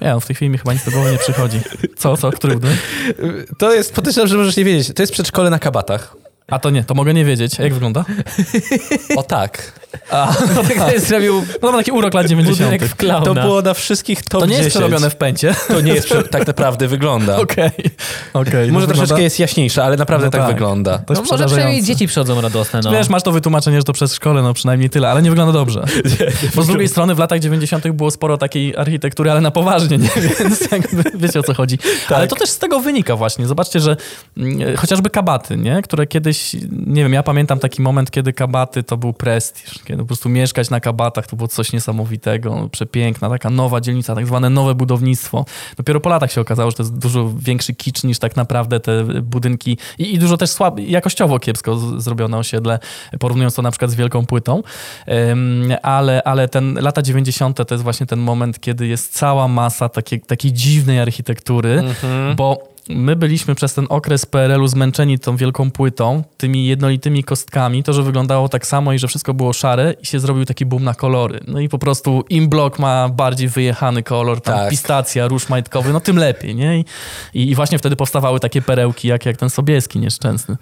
[0.00, 1.60] Nie, no w tej chwili mi chyba nic do głowy nie przychodzi.
[1.96, 2.78] Co, co, który budynek?
[3.58, 4.92] to jest, podejrzewam, że możesz nie wiedzieć.
[4.96, 6.16] To jest przedszkole na kabatach.
[6.50, 7.60] A to nie, to mogę nie wiedzieć.
[7.60, 8.04] A jak wygląda?
[9.16, 9.72] O tak.
[10.78, 12.58] Tak zrobił No to ma taki urok lat 90.
[12.58, 13.24] budynek w klauna.
[13.24, 14.72] To było na wszystkich top To nie jest 10.
[14.74, 15.54] przerobione w pęcie.
[15.68, 17.36] To nie jest, tak naprawdę wygląda.
[17.42, 17.70] Okej,
[18.32, 18.66] okej.
[18.66, 20.50] no Może troszeczkę wygląda- jest jaśniejsze, ale naprawdę No tak, tak.
[20.50, 20.98] wygląda.
[20.98, 22.90] To jest No może przynajmniej dzieci przychodzą radosne, no.
[22.90, 25.84] Wiesz, masz to wytłumaczenie, że to przez szkole, no przynajmniej tyle, ale nie wygląda dobrze.
[26.54, 27.88] Bo z drugiej strony w latach 90.
[27.88, 30.10] było sporo takiej architektury, ale na poważnie, nie?
[30.40, 31.78] Więc jakby wiecie o co chodzi.
[32.08, 33.46] Ale to też z tego wynika właśnie.
[33.46, 33.96] Zobaczcie, że
[34.36, 35.82] mm, chociażby kabaty, nie?
[35.82, 36.31] Które kiedyś,
[36.86, 39.82] nie wiem, ja pamiętam taki moment, kiedy kabaty to był prestiż.
[39.84, 44.26] kiedy po prostu mieszkać na kabatach to było coś niesamowitego, przepiękna, taka nowa dzielnica, tak
[44.26, 45.44] zwane nowe budownictwo.
[45.76, 49.04] Dopiero po latach się okazało, że to jest dużo większy kicz niż tak naprawdę te
[49.04, 52.78] budynki i, i dużo też słab, jakościowo kiepsko z, zrobione osiedle,
[53.18, 54.62] porównując to na przykład z Wielką Płytą,
[55.82, 57.56] ale, ale ten lata 90.
[57.68, 62.36] to jest właśnie ten moment, kiedy jest cała masa takiej, takiej dziwnej architektury, mhm.
[62.36, 67.92] bo my byliśmy przez ten okres PRL-u zmęczeni tą wielką płytą, tymi jednolitymi kostkami, to,
[67.92, 70.94] że wyglądało tak samo i że wszystko było szare i się zrobił taki boom na
[70.94, 71.40] kolory.
[71.46, 74.70] No i po prostu im blok ma bardziej wyjechany kolor, tam tak.
[74.70, 76.78] pistacja, róż majtkowy, no tym lepiej, nie?
[76.78, 76.84] I,
[77.34, 80.56] I, właśnie wtedy powstawały takie perełki, jak, jak ten Sobieski nieszczęsny.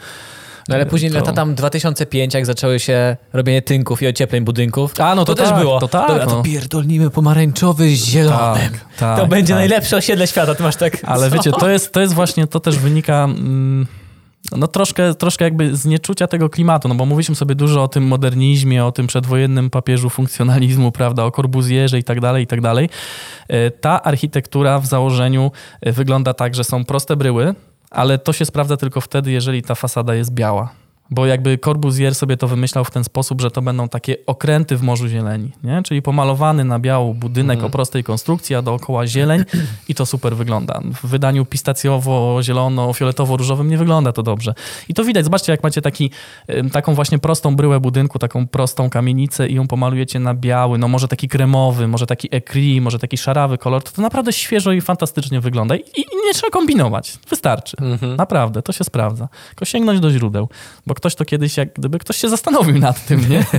[0.70, 1.18] No ale później to...
[1.18, 5.00] lata tam 2005, jak zaczęły się robienie tynków i ociepleń budynków.
[5.00, 5.80] A, no to, to tak, też było.
[5.80, 6.30] To tak, Dobra, no.
[6.30, 8.72] to pierdolnimy pomarańczowy z zielonym.
[8.72, 9.60] Tak, tak, to będzie tak.
[9.60, 10.96] najlepsze osiedle świata, ty masz tak...
[11.04, 13.24] Ale wiecie, to jest, to jest właśnie, to też wynika...
[13.24, 13.86] Mm,
[14.56, 18.04] no troszkę, troszkę jakby z nieczucia tego klimatu, no bo mówiliśmy sobie dużo o tym
[18.04, 22.88] modernizmie, o tym przedwojennym papieżu funkcjonalizmu, prawda, o Corbusierze i tak dalej, i tak dalej.
[23.48, 27.54] E, ta architektura w założeniu e, wygląda tak, że są proste bryły,
[27.90, 30.72] ale to się sprawdza tylko wtedy, jeżeli ta fasada jest biała
[31.10, 34.82] bo jakby Corbusier sobie to wymyślał w ten sposób, że to będą takie okręty w
[34.82, 35.82] Morzu Zieleni, nie?
[35.82, 37.66] czyli pomalowany na biało budynek mm.
[37.66, 39.44] o prostej konstrukcji, a dookoła zieleń
[39.88, 40.80] i to super wygląda.
[41.02, 44.54] W wydaniu pistacjowo-zielono-fioletowo-różowym nie wygląda to dobrze.
[44.88, 46.10] I to widać, zobaczcie jak macie taki,
[46.72, 51.08] taką właśnie prostą bryłę budynku, taką prostą kamienicę i ją pomalujecie na biały, no może
[51.08, 55.40] taki kremowy, może taki ecri, może taki szarawy kolor, to to naprawdę świeżo i fantastycznie
[55.40, 57.76] wygląda i, i nie trzeba kombinować, wystarczy.
[57.80, 58.16] Mm -hmm.
[58.16, 59.28] Naprawdę, to się sprawdza.
[59.48, 60.48] Tylko sięgnąć do źródeł,
[60.86, 63.44] bo ktoś to kiedyś, jak gdyby ktoś się zastanowił nad tym, nie?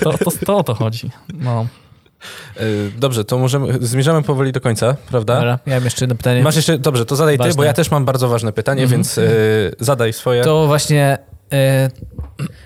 [0.00, 1.10] To, to, to o to chodzi.
[1.34, 1.66] No.
[2.56, 2.60] E,
[2.98, 5.34] dobrze, to możemy, zmierzamy powoli do końca, prawda?
[5.34, 6.42] Dobra, ja mam jeszcze jedno pytanie.
[6.42, 7.52] Masz jeszcze, dobrze, to zadaj ważne.
[7.52, 8.92] ty, bo ja też mam bardzo ważne pytanie, mm -hmm.
[8.92, 10.44] więc y, zadaj swoje.
[10.44, 11.18] To właśnie...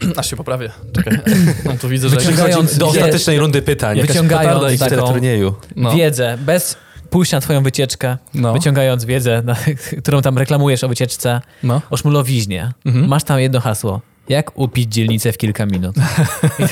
[0.04, 0.16] Y...
[0.16, 0.70] Aż się poprawię.
[0.92, 1.18] Czekaj.
[1.64, 4.00] No, tu widzę, że Wyciągając do ostatecznej rundy pytań.
[4.00, 5.54] Wyciągając taką turnieju.
[5.76, 5.92] No.
[5.92, 6.76] wiedzę, bez
[7.10, 8.52] pójść na twoją wycieczkę, no.
[8.52, 9.56] wyciągając wiedzę, na,
[10.02, 11.82] którą tam reklamujesz o wycieczce, no.
[11.90, 12.72] o szmulowiźnie.
[12.86, 13.08] Mhm.
[13.08, 14.00] Masz tam jedno hasło.
[14.30, 15.96] Jak upić dzielnicę w kilka minut?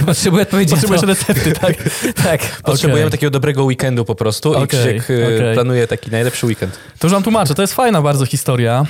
[0.01, 1.77] I potrzebuję odpowiedzi Potrzebujesz recepty, tak?
[2.25, 2.63] tak.
[2.63, 3.11] Potrzebujemy okay.
[3.11, 4.65] takiego dobrego weekendu po prostu okay.
[4.65, 5.55] i Krzysiek y, okay.
[5.55, 6.79] planuje taki najlepszy weekend.
[6.99, 7.55] To już wam tłumaczę.
[7.55, 8.87] To jest fajna bardzo historia.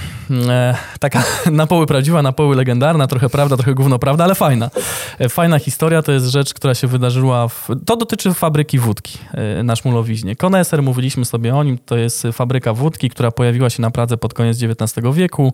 [0.49, 4.70] E, taka na poły prawdziwa, na poły legendarna, trochę prawda, trochę gówno prawda, ale fajna.
[5.19, 7.69] E, fajna historia to jest rzecz, która się wydarzyła w...
[7.86, 10.36] To dotyczy fabryki wódki e, na Szmulowiźnie.
[10.36, 14.35] Koneser, mówiliśmy sobie o nim, to jest fabryka wódki, która pojawiła się na Pradze pod
[14.35, 15.53] koniec XIX wieku.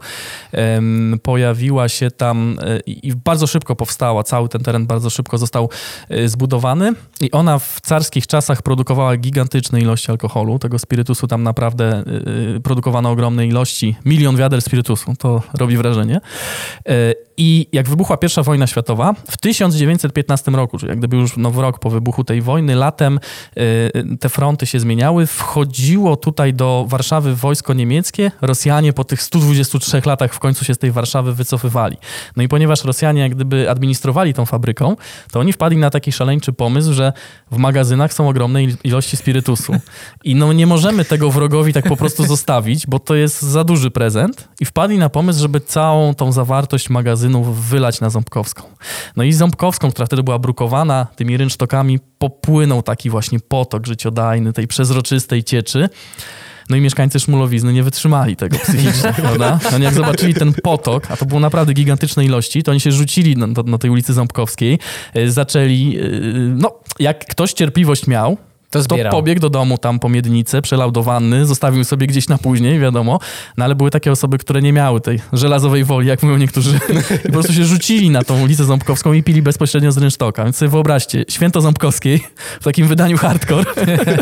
[0.54, 0.80] E,
[1.22, 2.58] pojawiła się tam
[3.04, 5.70] i bardzo szybko powstała, cały ten teren bardzo szybko został
[6.10, 12.04] y, zbudowany i ona w carskich czasach produkowała gigantyczne ilości alkoholu, tego spirytusu tam naprawdę
[12.06, 16.20] y, y, produkowano ogromne ilości, milion wiader spirytusu, to robi wrażenie.
[17.36, 21.78] I jak wybuchła pierwsza wojna światowa, w 1915 roku, czyli jak gdyby już nowy rok
[21.78, 23.20] po wybuchu tej wojny, latem
[24.20, 30.34] te fronty się zmieniały, wchodziło tutaj do Warszawy wojsko niemieckie, Rosjanie po tych 123 latach
[30.34, 31.96] w końcu się z tej Warszawy wycofywali.
[32.36, 34.96] No i ponieważ Rosjanie jak gdyby administrowali tą fabryką,
[35.32, 37.12] to oni wpadli na taki szaleńczy pomysł, że
[37.50, 39.76] w magazynach są ogromne ilości spirytusu.
[40.24, 43.90] I no nie możemy tego wrogowi tak po prostu zostawić, bo to jest za duży
[43.90, 44.48] prezent.
[44.60, 48.62] I wpadli na pomysł, żeby całą tą zawartość magazynów wylać na Ząbkowską.
[49.16, 54.68] No i Ząbkowską, która wtedy była brukowana tymi rynsztokami, popłynął taki właśnie potok życiodajny tej
[54.68, 55.88] przezroczystej cieczy.
[56.70, 59.58] No i mieszkańcy Szmulowizny nie wytrzymali tego psychicznie, prawda?
[59.74, 63.36] Oni jak zobaczyli ten potok, a to było naprawdę gigantyczne ilości, to oni się rzucili
[63.36, 64.78] na, na tej ulicy Ząbkowskiej,
[65.14, 66.08] e, zaczęli, e,
[66.38, 68.36] no jak ktoś cierpliwość miał,
[68.82, 72.38] to, to pobiegł do domu tam po miednicę, przelał do wanny, zostawił sobie gdzieś na
[72.38, 73.20] później, wiadomo.
[73.56, 76.80] No ale były takie osoby, które nie miały tej żelazowej woli, jak mówią niektórzy.
[77.24, 80.44] I po prostu się rzucili na tą ulicę Ząbkowską i pili bezpośrednio z rynsztoka.
[80.44, 82.20] Więc sobie wyobraźcie, święto Ząbkowskiej
[82.60, 83.64] w takim wydaniu hardcore,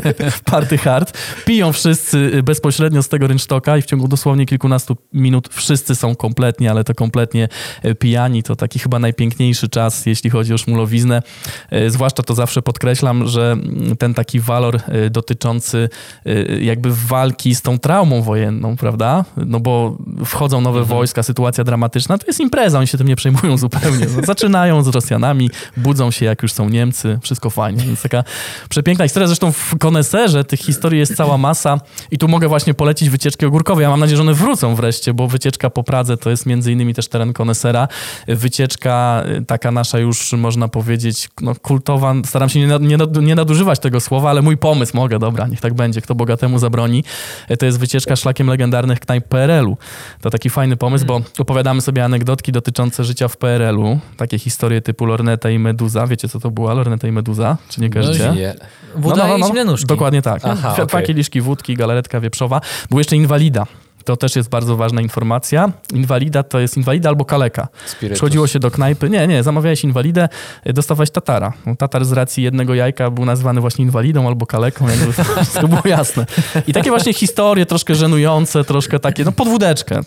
[0.45, 5.95] party hard, piją wszyscy bezpośrednio z tego rynsztoka i w ciągu dosłownie kilkunastu minut wszyscy
[5.95, 7.49] są kompletnie, ale to kompletnie
[7.83, 8.43] e, pijani.
[8.43, 11.23] To taki chyba najpiękniejszy czas, jeśli chodzi o szmulowiznę.
[11.71, 13.57] E, zwłaszcza to zawsze podkreślam, że
[13.99, 15.89] ten taki walor y, dotyczący
[16.27, 19.25] y, jakby walki z tą traumą wojenną, prawda?
[19.37, 20.99] No bo wchodzą nowe mhm.
[20.99, 24.07] wojska, sytuacja dramatyczna, to jest impreza, oni się tym nie przejmują zupełnie.
[24.17, 27.85] No, zaczynają z Rosjanami, budzą się jak już są Niemcy, wszystko fajnie.
[27.85, 28.25] Więc taka
[28.69, 33.11] przepiękna historia, zresztą w koneserze tych historii jest cała masa i tu mogę właśnie polecić
[33.11, 33.83] wycieczki ogórkowe.
[33.83, 36.95] Ja mam nadzieję, że one wrócą wreszcie, bo wycieczka po Pradze to jest między innymi
[36.95, 37.89] też teren konesera.
[38.29, 43.79] Wycieczka y, taka nasza już, można powiedzieć, no, kultowa, staram się nie, nie, nie nadużywać
[43.79, 47.05] tego słowa, ale mój pomysł, mogę, dobra, niech tak będzie, kto bogatemu zabroni.
[47.49, 49.77] E, To jest wycieczka szlakiem legendarnych knajp PRL-u.
[50.21, 53.99] To taki fajny pomysł, bo opowiadamy sobie anegdotki dotyczące życia w PRL-u.
[54.17, 56.07] Takie historie typu Lorneta i Meduza.
[56.07, 57.57] Wiecie, co to była Lorneta i Meduza?
[57.69, 58.33] Czy nie kojarzycie?
[58.37, 58.55] Nie.
[58.97, 59.87] Woda i zimne nóżki.
[59.87, 60.43] Dokładnie tak.
[60.45, 61.07] Aha, Dwa okej.
[61.07, 62.61] kieliszki wódki, galaretka wieprzowa.
[62.91, 63.67] Był jeszcze inwalida.
[64.05, 65.73] To też jest bardzo ważna informacja.
[65.95, 67.69] Inwalida to jest inwalida albo kaleka.
[67.87, 68.19] Spirytus.
[68.19, 69.11] Przychodziło się do knajpy.
[69.11, 70.29] Nie, nie, zamawiałeś inwalidę,
[70.67, 71.53] y, dostawałeś tatara.
[71.67, 75.13] No, Tatar z racji jednego jajka był nazywany właśnie inwalidą albo kaleką, jakby
[75.43, 76.27] wszystko było jasne.
[76.67, 80.01] I takie właśnie historie troszkę żenujące, troszkę takie, no pod wódeczkę.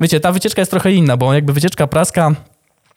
[0.00, 2.34] Wiecie, ta wycieczka jest trochę inna, bo jakby wycieczka praska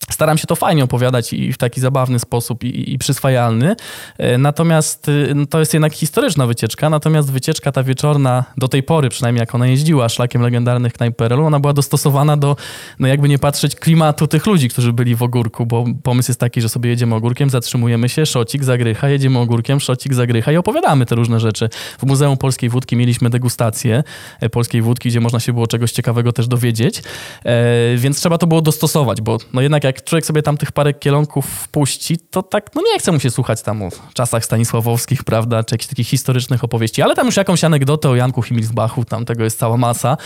[0.10, 3.76] Staram się to fajnie opowiadać i w taki zabawny sposób i, i przyswajalny.
[4.18, 8.84] E, Natomiast y, no, to jest jednak historyczna wycieczka, natomiast wycieczka ta wieczorna, do tej
[8.84, 12.56] pory przynajmniej jak ona jeździła szlakiem legendarnych knajp ona była dostosowana do,
[13.00, 16.62] no jakby nie patrzeć, klimatu tych ludzi, którzy byli w Ogórku, bo pomysł jest taki,
[16.62, 21.16] że sobie jedziemy Ogórkiem, zatrzymujemy się, szocik, zagrycha, jedziemy Ogórkiem, szocik, zagrycha i opowiadamy te
[21.16, 21.70] różne rzeczy.
[22.00, 24.04] W Muzeum Polskiej Wódki mieliśmy degustację
[24.40, 27.04] e, polskiej wódki, gdzie można się było czegoś ciekawego też dowiedzieć,
[27.44, 30.94] e, więc trzeba to było dostosować, bo no jednak jak człowiek sobie tam tych parę
[30.94, 35.64] kielonków wpuści, to tak, no nie chce mu się słuchać tam o czasach stanisławowskich, prawda,
[35.64, 39.44] czy jakichś takich historycznych opowieści, ale tam już jakąś anegdotę o Janku Himilsbachu, tam tego
[39.44, 40.18] jest cała masa,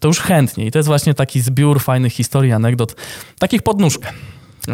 [0.00, 0.66] to już chętnie.
[0.66, 2.96] I to jest właśnie taki zbiór fajnych historii, anegdot,
[3.38, 4.12] takich pod nóżkę.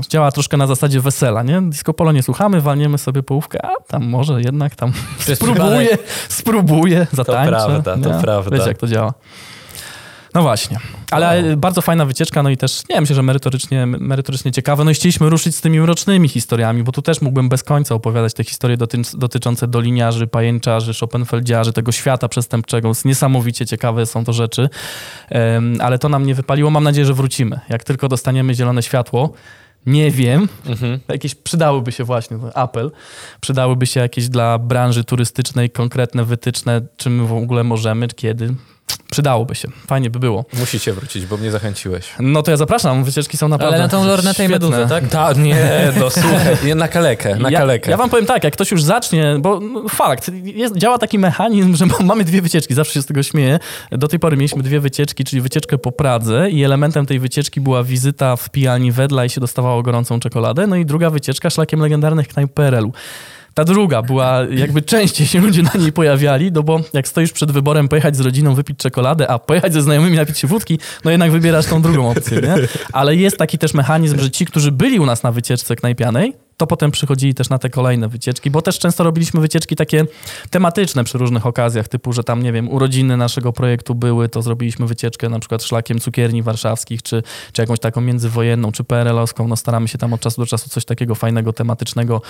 [0.09, 1.62] Działa troszkę na zasadzie wesela, nie?
[1.62, 4.93] Disco polo nie słuchamy, walniemy sobie połówkę, a tam może jednak tam
[5.35, 7.51] spróbuję, spróbuję, zatańczę.
[7.51, 8.23] prawda, to nie?
[8.23, 8.57] prawda.
[8.57, 9.15] Wiecie, jak to działa.
[10.36, 10.78] No właśnie.
[11.10, 14.84] Ale bardzo fajna wycieczka, no i też, nie wiem, że merytorycznie, merytorycznie ciekawe.
[14.84, 18.34] No i chcieliśmy ruszyć z tymi mrocznymi historiami, bo tu też mógłbym bez końca opowiadać
[18.34, 22.92] te historie doty dotyczące doliniarzy, pajęczarzy, Schopenfeldziarzy, tego świata przestępczego.
[23.04, 24.68] Niesamowicie ciekawe są to rzeczy,
[25.28, 26.70] Em, ale to nam nie wypaliło.
[26.70, 27.60] Mam nadzieję, że wrócimy.
[27.68, 29.32] Jak tylko dostaniemy zielone światło,
[29.86, 31.00] nie wiem, Mhm.
[31.08, 32.90] jakieś przydałyby się właśnie, to apel,
[33.40, 38.54] przydałyby się jakieś dla branży turystycznej konkretne wytyczne, czym my w ogóle możemy, kiedy.
[39.10, 39.68] Przydałoby się.
[39.86, 40.44] Fajnie by było.
[40.52, 42.08] Musicie wrócić, bo mnie zachęciłeś.
[42.20, 45.08] No to ja zapraszam, wycieczki są naprawdę Ale na tą lornetę i meduzę, tak?
[45.08, 47.90] Ta, nie, no słuchaj, nie, na kalekę, na ja, kalekę.
[47.90, 51.76] ja wam powiem tak, jak ktoś już zacznie, bo no, fakt, jest, działa taki mechanizm,
[51.76, 53.58] że mamy dwie wycieczki, zawsze się z tego śmieję.
[53.90, 57.82] Do tej pory mieliśmy dwie wycieczki, czyli wycieczkę po Pradze i elementem tej wycieczki była
[57.82, 62.28] wizyta w pijalni Wedla i się dostawało gorącą czekoladę, no i druga wycieczka szlakiem legendarnych
[62.28, 62.92] knajp PRL-u.
[63.57, 67.53] Ta druga była, jakby częściej się ludzie na niej pojawiali, no bo jak stoisz przed
[67.53, 71.31] wyborem pojechać z rodziną, wypić czekoladę, a pojechać ze znajomymi, napić się wódki, no jednak
[71.33, 72.55] wybierasz tą drugą opcję, nie?
[72.93, 76.66] Ale jest taki też mechanizm, że ci, którzy byli u nas na wycieczce knajpianej, to
[76.66, 80.05] potem przychodzili też na te kolejne wycieczki, bo też często robiliśmy wycieczki takie
[80.51, 84.87] tematyczne przy różnych okazjach, typu, że tam, nie wiem, urodziny naszego projektu były, to zrobiliśmy
[84.87, 87.23] wycieczkę na przykład szlakiem cukierni warszawskich, czy,
[87.53, 90.85] czy jakąś taką międzywojenną, czy PRL-owską, no staramy się tam od czasu do czasu coś
[90.85, 92.23] takiego fajnego, tematycznego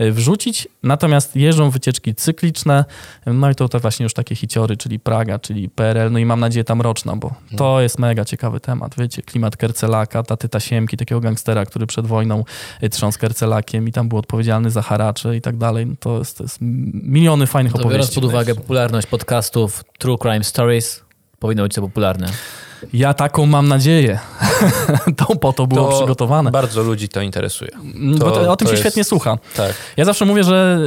[0.00, 0.68] y, wrzucić.
[0.82, 2.84] Natomiast jeżdżą wycieczki cykliczne,
[3.26, 6.40] no i to te właśnie już takie hiciory, czyli Praga, czyli PRL, no i mam
[6.40, 11.20] nadzieję tam roczna, bo to jest mega ciekawy temat, wiecie, klimat Kercelaka, taty Tasiemki, takiego
[11.20, 12.44] gangstera, który przed wojną
[12.82, 16.38] y, trząsł Kercelakiem i tam był odpowiedzialny za haracze i tak dalej, no to jest,
[16.38, 18.14] to jest miliony fajnych To biorąc opowieści.
[18.20, 21.04] pod uwagę popularność podcastów True Crime Stories,
[21.38, 22.26] powinno być to popularne.
[22.92, 24.18] Ja taką mam nadzieję.
[25.16, 26.50] to po to było To przygotowane.
[26.50, 27.70] Bardzo ludzi to interesuje.
[28.18, 29.38] bo to, o tym to się jest- świetnie słucha.
[29.56, 29.74] Tak.
[29.96, 30.78] Ja zawsze mówię, że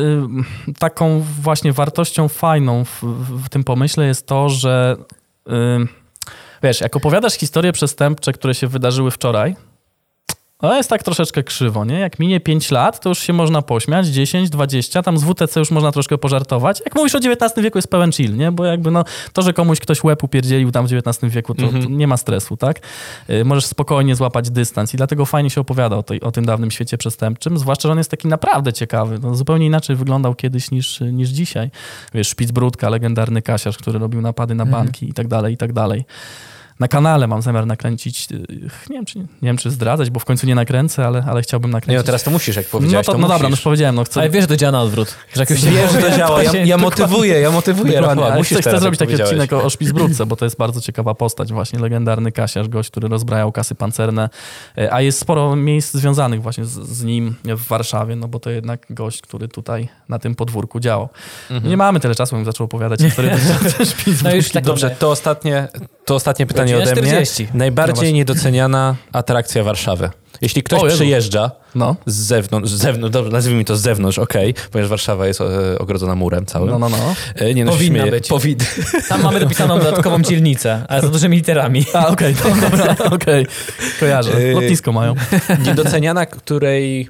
[0.69, 3.03] y, taką właśnie wartością fajną w,
[3.45, 4.95] w tym pomyśle jest to, że
[5.47, 5.51] y,
[6.63, 9.55] wiesz, jak opowiadasz historie przestępcze, które się wydarzyły wczoraj,
[10.57, 11.99] to jest tak troszeczkę krzywo, nie?
[11.99, 15.71] Jak minie 5 lat, to już się można pośmiać, 10, 20, tam z WTC już
[15.71, 16.81] można troszkę pożartować.
[16.85, 18.51] Jak mówisz o XIX wieku jest pełen chill, nie?
[18.51, 19.03] Bo jakby no,
[19.33, 22.57] to, że komuś ktoś łeb upierdzielił tam w XIX wieku, to, to nie ma stresu,
[22.57, 22.79] tak?
[23.29, 26.71] Y, Możesz spokojnie złapać dystans i dlatego fajnie się opowiada o, tej, o tym dawnym
[26.71, 29.19] świecie przestępczym, zwłaszcza, że on jest taki naprawdę ciekawy.
[29.21, 31.69] No, zupełnie inaczej wyglądał kiedyś niż, niż dzisiaj.
[32.13, 36.05] Wiesz, Szpicbrudka, legendarny kasiarz, który robił napady na banki i tak dalej, i tak dalej.
[36.79, 38.35] Na kanale mam zamiar nakręcić, y,
[38.89, 41.71] nie wiem, czy, nie wiem, czy zdradzać, bo w końcu nie nakręcę, ale, ale chciałbym
[41.71, 41.97] Nie, nakręcić.
[41.97, 44.03] no teraz to musisz, jak no, powiedziałeś, to, to, no dobra, no już powiedziałem, no
[44.03, 44.19] chcę...
[44.19, 45.15] Ale wiesz, że to działa na odwrót.
[45.33, 46.43] Że jak już się Wiem, że to działa.
[46.43, 47.99] Ja, ja motywuję, ja motywuję.
[47.99, 50.57] Dokładnie, ale musisz chcę, chcę teraz, zrobić taki odcinek o, o Szpicbrudce, bo to jest
[50.57, 54.29] bardzo ciekawa postać, właśnie legendarny kasiarz, gość, który rozbrajał kasy pancerne,
[54.77, 58.49] E, a jest sporo miejsc związanych właśnie z, z nim w Warszawie, no bo to
[58.49, 61.09] jednak gość, który tutaj na tym podwórku działał.
[61.51, 61.69] Mhm.
[61.69, 63.37] Nie mamy tyle czasu, bym zaczął opowiadać historię.
[64.23, 65.67] No już tak Dobrze, to ostatnie,
[66.05, 67.11] to ostatnie pytanie Godzina ode mnie.
[67.11, 67.43] 40.
[67.43, 68.13] No Najbardziej właśnie.
[68.13, 70.09] niedoceniana atrakcja Warszawy.
[70.41, 74.53] Jeśli ktoś O przyjeżdża No, z zewnątrz, z zewnątrz dobrze, nazwijmy to z zewnątrz, okej,
[74.71, 76.69] ponieważ Warszawa jest e, ogrodzona murem całym.
[76.69, 77.15] no, no, no.
[77.35, 78.11] E, Nie, no, Powinna śmieję.
[78.11, 78.29] być.
[79.09, 81.85] Tam mamy dopisaną dodatkową dzielnicę, ale za dużymi literami.
[81.93, 83.45] A, okej, to dobra, okej.
[83.99, 84.41] Kojarzę.
[84.43, 85.13] Yy, Lotnisko mają.
[85.65, 87.09] Niedoceniana, której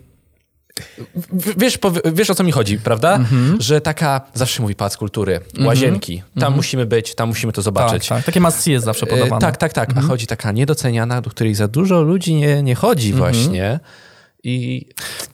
[1.58, 1.78] wiesz,
[2.14, 3.16] wiesz o co mi chodzi, prawda?
[3.16, 3.58] Mhm.
[3.62, 8.08] Że taka, zawsze mówi pałac kultury, łazienki, tam musimy być, tam musimy to Tak, zobaczyć.
[8.08, 8.24] tak.
[8.24, 9.42] Takie must see jest zawsze E, podawane.
[9.42, 9.90] Tak, tak, tak.
[9.98, 13.80] A chodzi taka niedoceniana, do której za dużo ludzi nie, nie chodzi właśnie.
[14.44, 14.86] I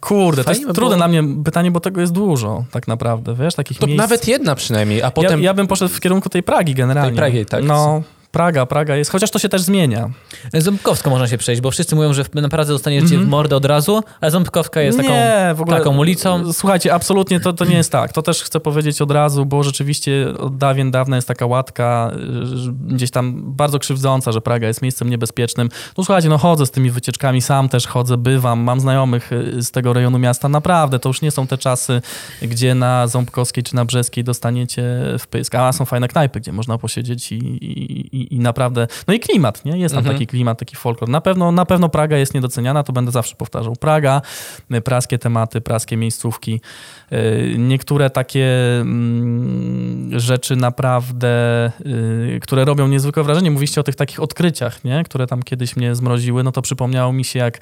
[0.02, 3.56] Kurde, to jest trudne było- na mnie pytanie, bo tego jest dużo tak naprawdę, wiesz,
[3.56, 4.02] takich to miejsc.
[4.02, 5.40] nawet jedna przynajmniej, a potem...
[5.40, 7.10] Ja, ja bym poszedł w kierunku tej Pragi generalnie.
[7.11, 7.64] Tej Pragi, tak.
[7.64, 8.03] No,
[8.34, 10.10] Praga, Praga jest, chociaż to się też zmienia.
[10.53, 14.03] Ząbkowską można się przejść, bo wszyscy mówią, że na Pradze dostaniecie w mordę od razu,
[14.22, 16.53] a Ząbkowska jest taką, nie, ogóle, taką ulicą.
[16.53, 18.14] Słuchajcie, absolutnie to, to nie jest tak.
[18.14, 22.95] To też chcę powiedzieć od razu, bo rzeczywiście od dawien dawna jest taka łatka y,
[22.95, 25.69] gdzieś tam bardzo krzywdząca, że Praga jest miejscem niebezpiecznym.
[25.97, 29.72] No słuchajcie, no chodzę z tymi wycieczkami, sam też chodzę, bywam, mam znajomych y, z
[29.72, 30.49] tego rejonu miasta.
[30.49, 32.01] Naprawdę, to już nie są te czasy,
[32.41, 34.84] gdzie na Ząbkowskiej czy na Brzeskiej dostaniecie
[35.19, 35.55] w pysk.
[35.55, 38.88] A są fajne knajpy, gdzie można posiedzieć i, i, i, i naprawdę...
[39.08, 39.78] No i klimat, nie?
[39.78, 40.16] Jest tam Mhm.
[40.16, 41.10] taki klimat, taki folklor.
[41.10, 43.76] Na pewno, na pewno Praga jest niedoceniana, to będę zawsze powtarzał.
[43.76, 44.22] Praga,
[44.74, 46.62] y, praskie tematy, praskie miejscówki.
[47.14, 48.48] Y, Niektóre takie
[48.81, 51.72] mm, rzeczy naprawdę,
[52.35, 53.52] y, które robią niezwykłe wrażenie.
[53.52, 55.03] Mówiliście o tych takich odkryciach, nie?
[55.03, 56.44] które tam kiedyś mnie zmroziły.
[56.44, 57.60] No to przypomniało mi się, jak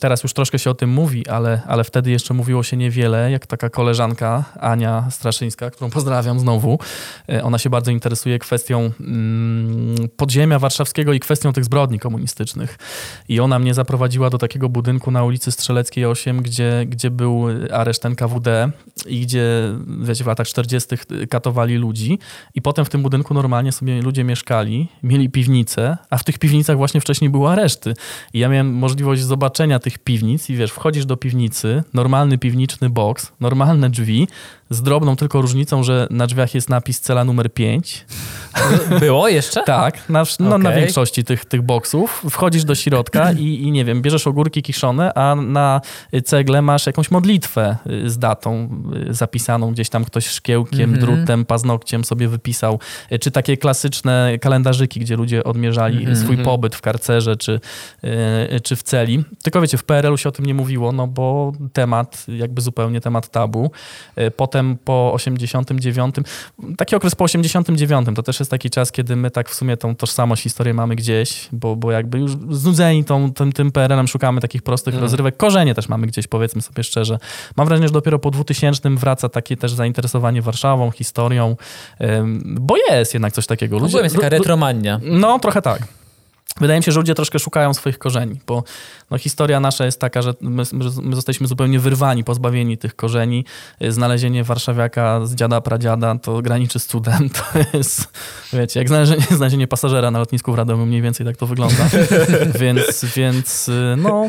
[0.00, 3.46] teraz już troszkę się o tym mówi, ale, ale wtedy jeszcze mówiło się niewiele, jak
[3.46, 6.78] taka koleżanka Ania Straszyńska, którą pozdrawiam znowu.
[7.30, 12.78] Y, Ona się bardzo interesuje kwestią mm, podziemia warszawskiego i kwestią tych zbrodni komunistycznych.
[13.28, 18.04] I ona mnie zaprowadziła do takiego budynku na ulicy Strzeleckiej 8, gdzie, gdzie był areszt
[19.06, 19.44] i gdzie,
[20.00, 20.96] wiecie, w latach 40.
[21.30, 22.18] katowali ludzi.
[22.54, 26.76] I potem w tym budynku normalnie sobie ludzie mieszkali, mieli piwnice, a w tych piwnicach
[26.76, 27.94] właśnie wcześniej były areszty.
[28.32, 33.32] I ja miałem możliwość zobaczenia tych piwnic i wiesz, wchodzisz do piwnicy, normalny piwniczny boks,
[33.40, 34.28] normalne drzwi,
[34.70, 38.06] z drobną tylko różnicą, że na drzwiach jest napis cela numer 5.
[39.00, 39.62] Było jeszcze?
[39.62, 40.80] Tak, na, no, na Okej.
[40.82, 42.22] większości tych, tych boksów.
[42.30, 45.80] Wchodzisz do środka i, i nie wiem, bierzesz ogórki kiszone, a na
[46.24, 48.68] cegle masz jakąś modlitwę y, z datą
[49.10, 51.00] y, zapisaną, gdzieś tam ktoś szkiełkiem, Mhm.
[51.16, 52.80] drutem, paznokciem sobie wypisał.
[53.12, 56.16] Y, Czy takie klasyczne kalendarzyki, gdzie ludzie odmierzali Mhm.
[56.16, 57.60] swój pobyt w karcerze czy,
[58.54, 59.24] y, czy w celi.
[59.42, 63.28] Tylko wiecie, w PRL-u się o tym nie mówiło, no bo temat, jakby zupełnie temat
[63.28, 63.70] tabu.
[64.18, 66.14] Y, Potem po 89,
[66.76, 69.96] taki okres po 89 to też jest taki czas, kiedy my tak w sumie tą
[69.96, 74.62] tożsamość, historię mamy gdzieś, bo, bo jakby już znudzeni tą, tym, tym PRL-em szukamy takich
[74.62, 75.02] prostych Mhm.
[75.02, 75.36] rozrywek.
[75.36, 77.18] Korzenie też mamy gdzieś, powiedzmy sobie szczerze.
[77.56, 81.56] Mam wrażenie, że dopiero po 2000 wraca takie też zainteresowanie Warszawą, historią,
[82.42, 83.78] bo jest jednak coś takiego.
[83.78, 85.00] Ludzie, jest taka retromania.
[85.04, 85.82] no, trochę tak.
[86.60, 88.64] Wydaje mi się, że ludzie troszkę szukają swoich korzeni, bo
[89.10, 90.62] no, historia nasza jest taka, że my,
[91.02, 93.44] my zostaliśmy zupełnie wyrwani, pozbawieni tych korzeni.
[93.88, 97.30] Znalezienie warszawiaka z dziada, pradziada to graniczy z cudem.
[97.36, 98.08] To jest,
[98.52, 101.88] wiecie, jak znalezienie, znalezienie pasażera na lotnisku w Radomiu, mniej więcej tak to wygląda.
[102.60, 104.28] więc, więc y, no...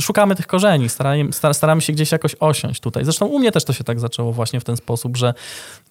[0.00, 3.04] Szukamy tych korzeni, staramy, star- staramy się gdzieś jakoś osiąść tutaj.
[3.04, 5.34] Zresztą u mnie też to się tak zaczęło właśnie w ten sposób, że,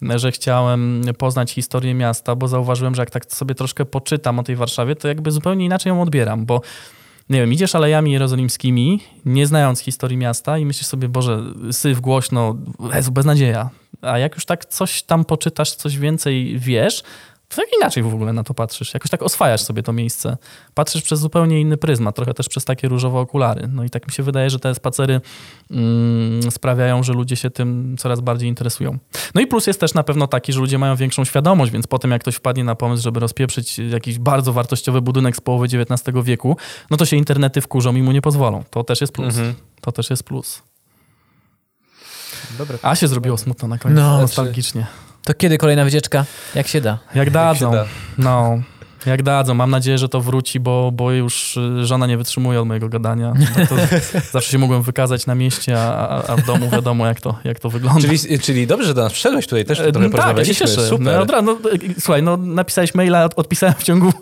[0.02, 4.56] że chciałem poznać historię miasta, bo zauważyłem, że jak tak sobie troszkę poczytam o tej
[4.56, 6.60] Warszawie, to jakby zupełnie inaczej ją odbieram, bo
[7.30, 11.42] nie wiem, idziesz alejami jerozolimskimi, nie znając historii miasta i myślisz sobie, Boże,
[11.72, 12.56] syf, głośno,
[12.94, 13.70] Jezu, beznadzieja.
[14.02, 17.02] A jak już tak coś tam poczytasz, coś więcej wiesz,
[17.56, 18.94] tak inaczej w ogóle na to patrzysz.
[18.94, 20.36] Jakoś tak oswajasz sobie to miejsce.
[20.74, 23.68] Patrzysz przez zupełnie inny pryzmat, trochę też przez takie różowe okulary.
[23.72, 25.20] No i tak mi się wydaje, że te spacery
[25.70, 28.98] mm, sprawiają, że ludzie się tym coraz bardziej interesują.
[29.34, 32.10] No i plus jest też na pewno taki, że ludzie mają większą świadomość, więc potem
[32.10, 36.56] jak ktoś wpadnie na pomysł, żeby rozpieprzyć jakiś bardzo wartościowy budynek z połowy XIX wieku,
[36.90, 38.64] no to się internety wkurzą i mu nie pozwolą.
[38.70, 39.34] To też jest plus.
[39.38, 39.54] Mhm.
[39.80, 40.62] To też jest plus.
[42.58, 42.78] Dobre.
[42.82, 44.20] A się zrobiło smutno na koniec, No.
[44.20, 44.86] nostalgicznie.
[45.24, 46.24] To kiedy kolejna wycieczka?
[46.54, 46.98] Jak się da?
[47.14, 47.72] Jak dadzą.
[47.72, 47.86] da.
[48.18, 48.62] no,
[49.06, 49.54] jak dadzą.
[49.54, 53.32] Mam nadzieję, że to wróci, bo, bo już y, żona nie wytrzymuje od mojego gadania.
[53.58, 53.74] No to
[54.32, 57.70] zawsze się mogłem wykazać na mieście, a, a- w domu wiadomo, jak to, jak to
[57.70, 58.00] wygląda.
[58.00, 60.54] Czyli, czyli dobrze, że do nas przyszedłeś tutaj też E, trochę no tak, ja się
[60.54, 60.88] cieszę.
[60.88, 61.14] Super.
[61.16, 64.12] No, od razu, no, e, słuchaj, no, napisałeś maila, od- odpisałem w ciągu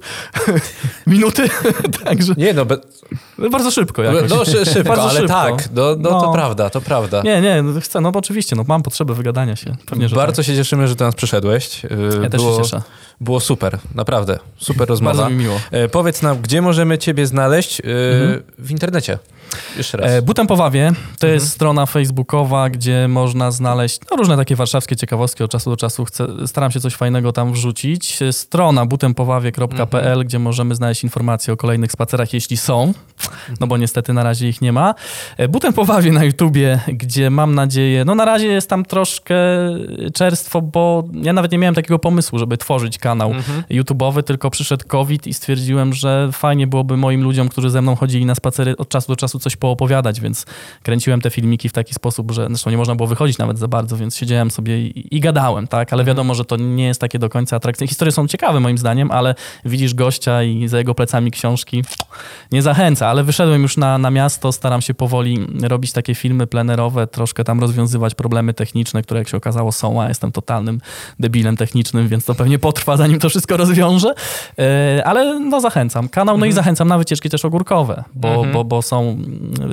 [1.06, 1.48] minuty,
[2.04, 2.76] także Nie, no, be,
[3.50, 4.30] bardzo szybko jakoś.
[4.30, 5.34] no szy, szybko, Bardzo ale szybko.
[5.34, 6.32] tak, no, no, to No.
[6.32, 7.22] prawda, to prawda.
[7.22, 9.76] Nie, nie, no, chcę, no bo oczywiście, no, mam potrzebę wygadania się.
[9.86, 11.80] Pewnie, Bardzo się cieszymy, że do nas przyszedłeś.
[11.80, 11.90] Tak.
[12.22, 12.82] Ja też było, się cieszę.
[13.20, 14.38] Było super, naprawdę.
[14.58, 15.16] Super rozmowa.
[15.16, 15.60] Bardzo mi miło.
[15.70, 17.84] E, powiedz nam, gdzie możemy ciebie znaleźć e,
[18.22, 18.42] Mhm.
[18.58, 19.18] w internecie?
[19.76, 20.10] Jeszcze raz.
[20.10, 21.32] E, Butem po Wawie to Mhm.
[21.34, 25.44] jest strona facebookowa, gdzie można znaleźć no, różne takie warszawskie ciekawostki.
[25.44, 28.22] Od czasu do czasu chcę, staram się coś fajnego tam wrzucić.
[28.22, 30.26] E, Strona butempowawie.pl, Mhm.
[30.26, 32.92] gdzie możemy znaleźć informacje o kolejnych spacerach, jeśli są,
[33.60, 34.94] no bo niestety na razie ich nie ma.
[35.36, 39.34] E, Butem po Wawie na YouTubie, gdzie mam nadzieję, no na razie jest tam troszkę
[40.14, 43.62] czerstwo, bo ja nawet nie miałem takiego pomysłu, żeby tworzyć kanał Mhm.
[43.70, 48.26] YouTubeowy, tylko przyszedł COVID i stwierdziłem, że fajnie byłoby moim ludziom, którzy ze mną chodzili
[48.26, 50.46] na spacery od czasu do czasu coś poopowiadać, więc
[50.82, 53.96] kręciłem te filmiki w taki sposób, że zresztą nie można było wychodzić nawet za bardzo,
[53.96, 55.92] więc siedziałem sobie i, i gadałem, tak?
[55.92, 57.88] Ale wiadomo, że to nie jest takie do końca atrakcyjne.
[57.88, 59.34] Historie są ciekawe moim zdaniem, ale
[59.64, 61.84] widzisz gościa i za jego plecami książki
[62.52, 67.06] nie zachęca, ale wyszedłem już na, na miasto, staram się powoli robić takie filmy plenerowe,
[67.06, 70.80] troszkę tam rozwiązywać problemy techniczne, które jak się okazało są, a jestem totalnym
[71.20, 74.14] debilem technicznym, więc to pewnie potrwa, zanim to wszystko rozwiążę,
[74.58, 76.08] E, ale no zachęcam.
[76.08, 79.18] Kanał, no i zachęcam na wycieczki też ogórkowe, bo, bo, bo są,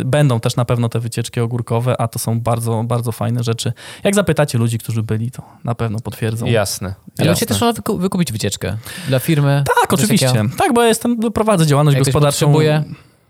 [0.06, 3.74] będą też na pewno te wycieczki ogórkowe, a to są bardzo, bardzo fajne rzeczy.
[4.04, 6.46] Jak zapytacie ludzi, którzy byli, to na pewno potwierdzą.
[6.46, 6.96] Jasne.
[7.20, 7.48] Ale jasne.
[7.48, 8.78] też można wyku- wykupić wycieczkę
[9.08, 9.64] dla firmy.
[9.84, 10.28] Tak, oczywiście.
[10.28, 10.50] takiego.
[10.58, 12.46] Tak, bo ja jestem, prowadzę działalność Jak gospodarczą.
[12.46, 12.84] potrzebuje,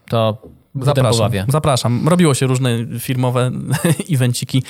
[0.10, 0.38] to
[0.86, 1.20] Zapraszam,
[1.52, 2.08] zapraszam.
[2.08, 3.52] Robiło się różne firmowe
[4.16, 4.64] evenciki.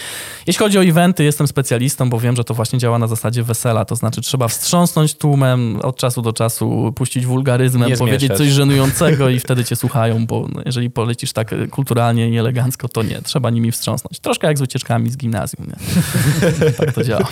[0.47, 3.85] Jeśli chodzi o eventy, jestem specjalistą, bo wiem, że to właśnie działa na zasadzie wesela.
[3.85, 9.29] To znaczy trzeba wstrząsnąć tłumem, od czasu do czasu puścić wulgaryzmem, Nie powiedzieć coś żenującego
[9.29, 13.21] i wtedy cię słuchają, bo jeżeli polecisz tak kulturalnie i elegancko, to nie.
[13.21, 14.19] Trzeba nimi wstrząsnąć.
[14.19, 15.67] Troszkę jak z wycieczkami z gimnazjum.
[16.77, 17.27] Tak to działa.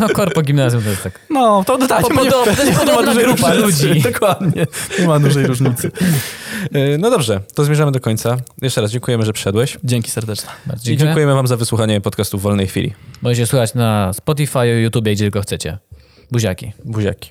[0.00, 1.20] No korpo gimnazjum to jest tak.
[1.30, 2.02] No, to tak.
[2.02, 4.00] To podobna- to jest podobna grupa ludzi.
[4.12, 4.66] Dokładnie.
[4.98, 5.90] Nie ma dużej różnicy.
[6.72, 8.36] E, No dobrze, to zmierzamy do końca.
[8.62, 9.78] Jeszcze raz dziękujemy, że przyszedłeś.
[9.84, 10.50] Dzięki serdeczne.
[10.66, 12.94] Bardzo I dziękujemy wam za wysłuchanie podcastu w wolnej chwili.
[13.22, 15.78] Możecie słuchać na Spotify, YouTube, gdzie tylko chcecie.
[16.30, 16.72] Buziaki.
[16.84, 17.30] Buziaki.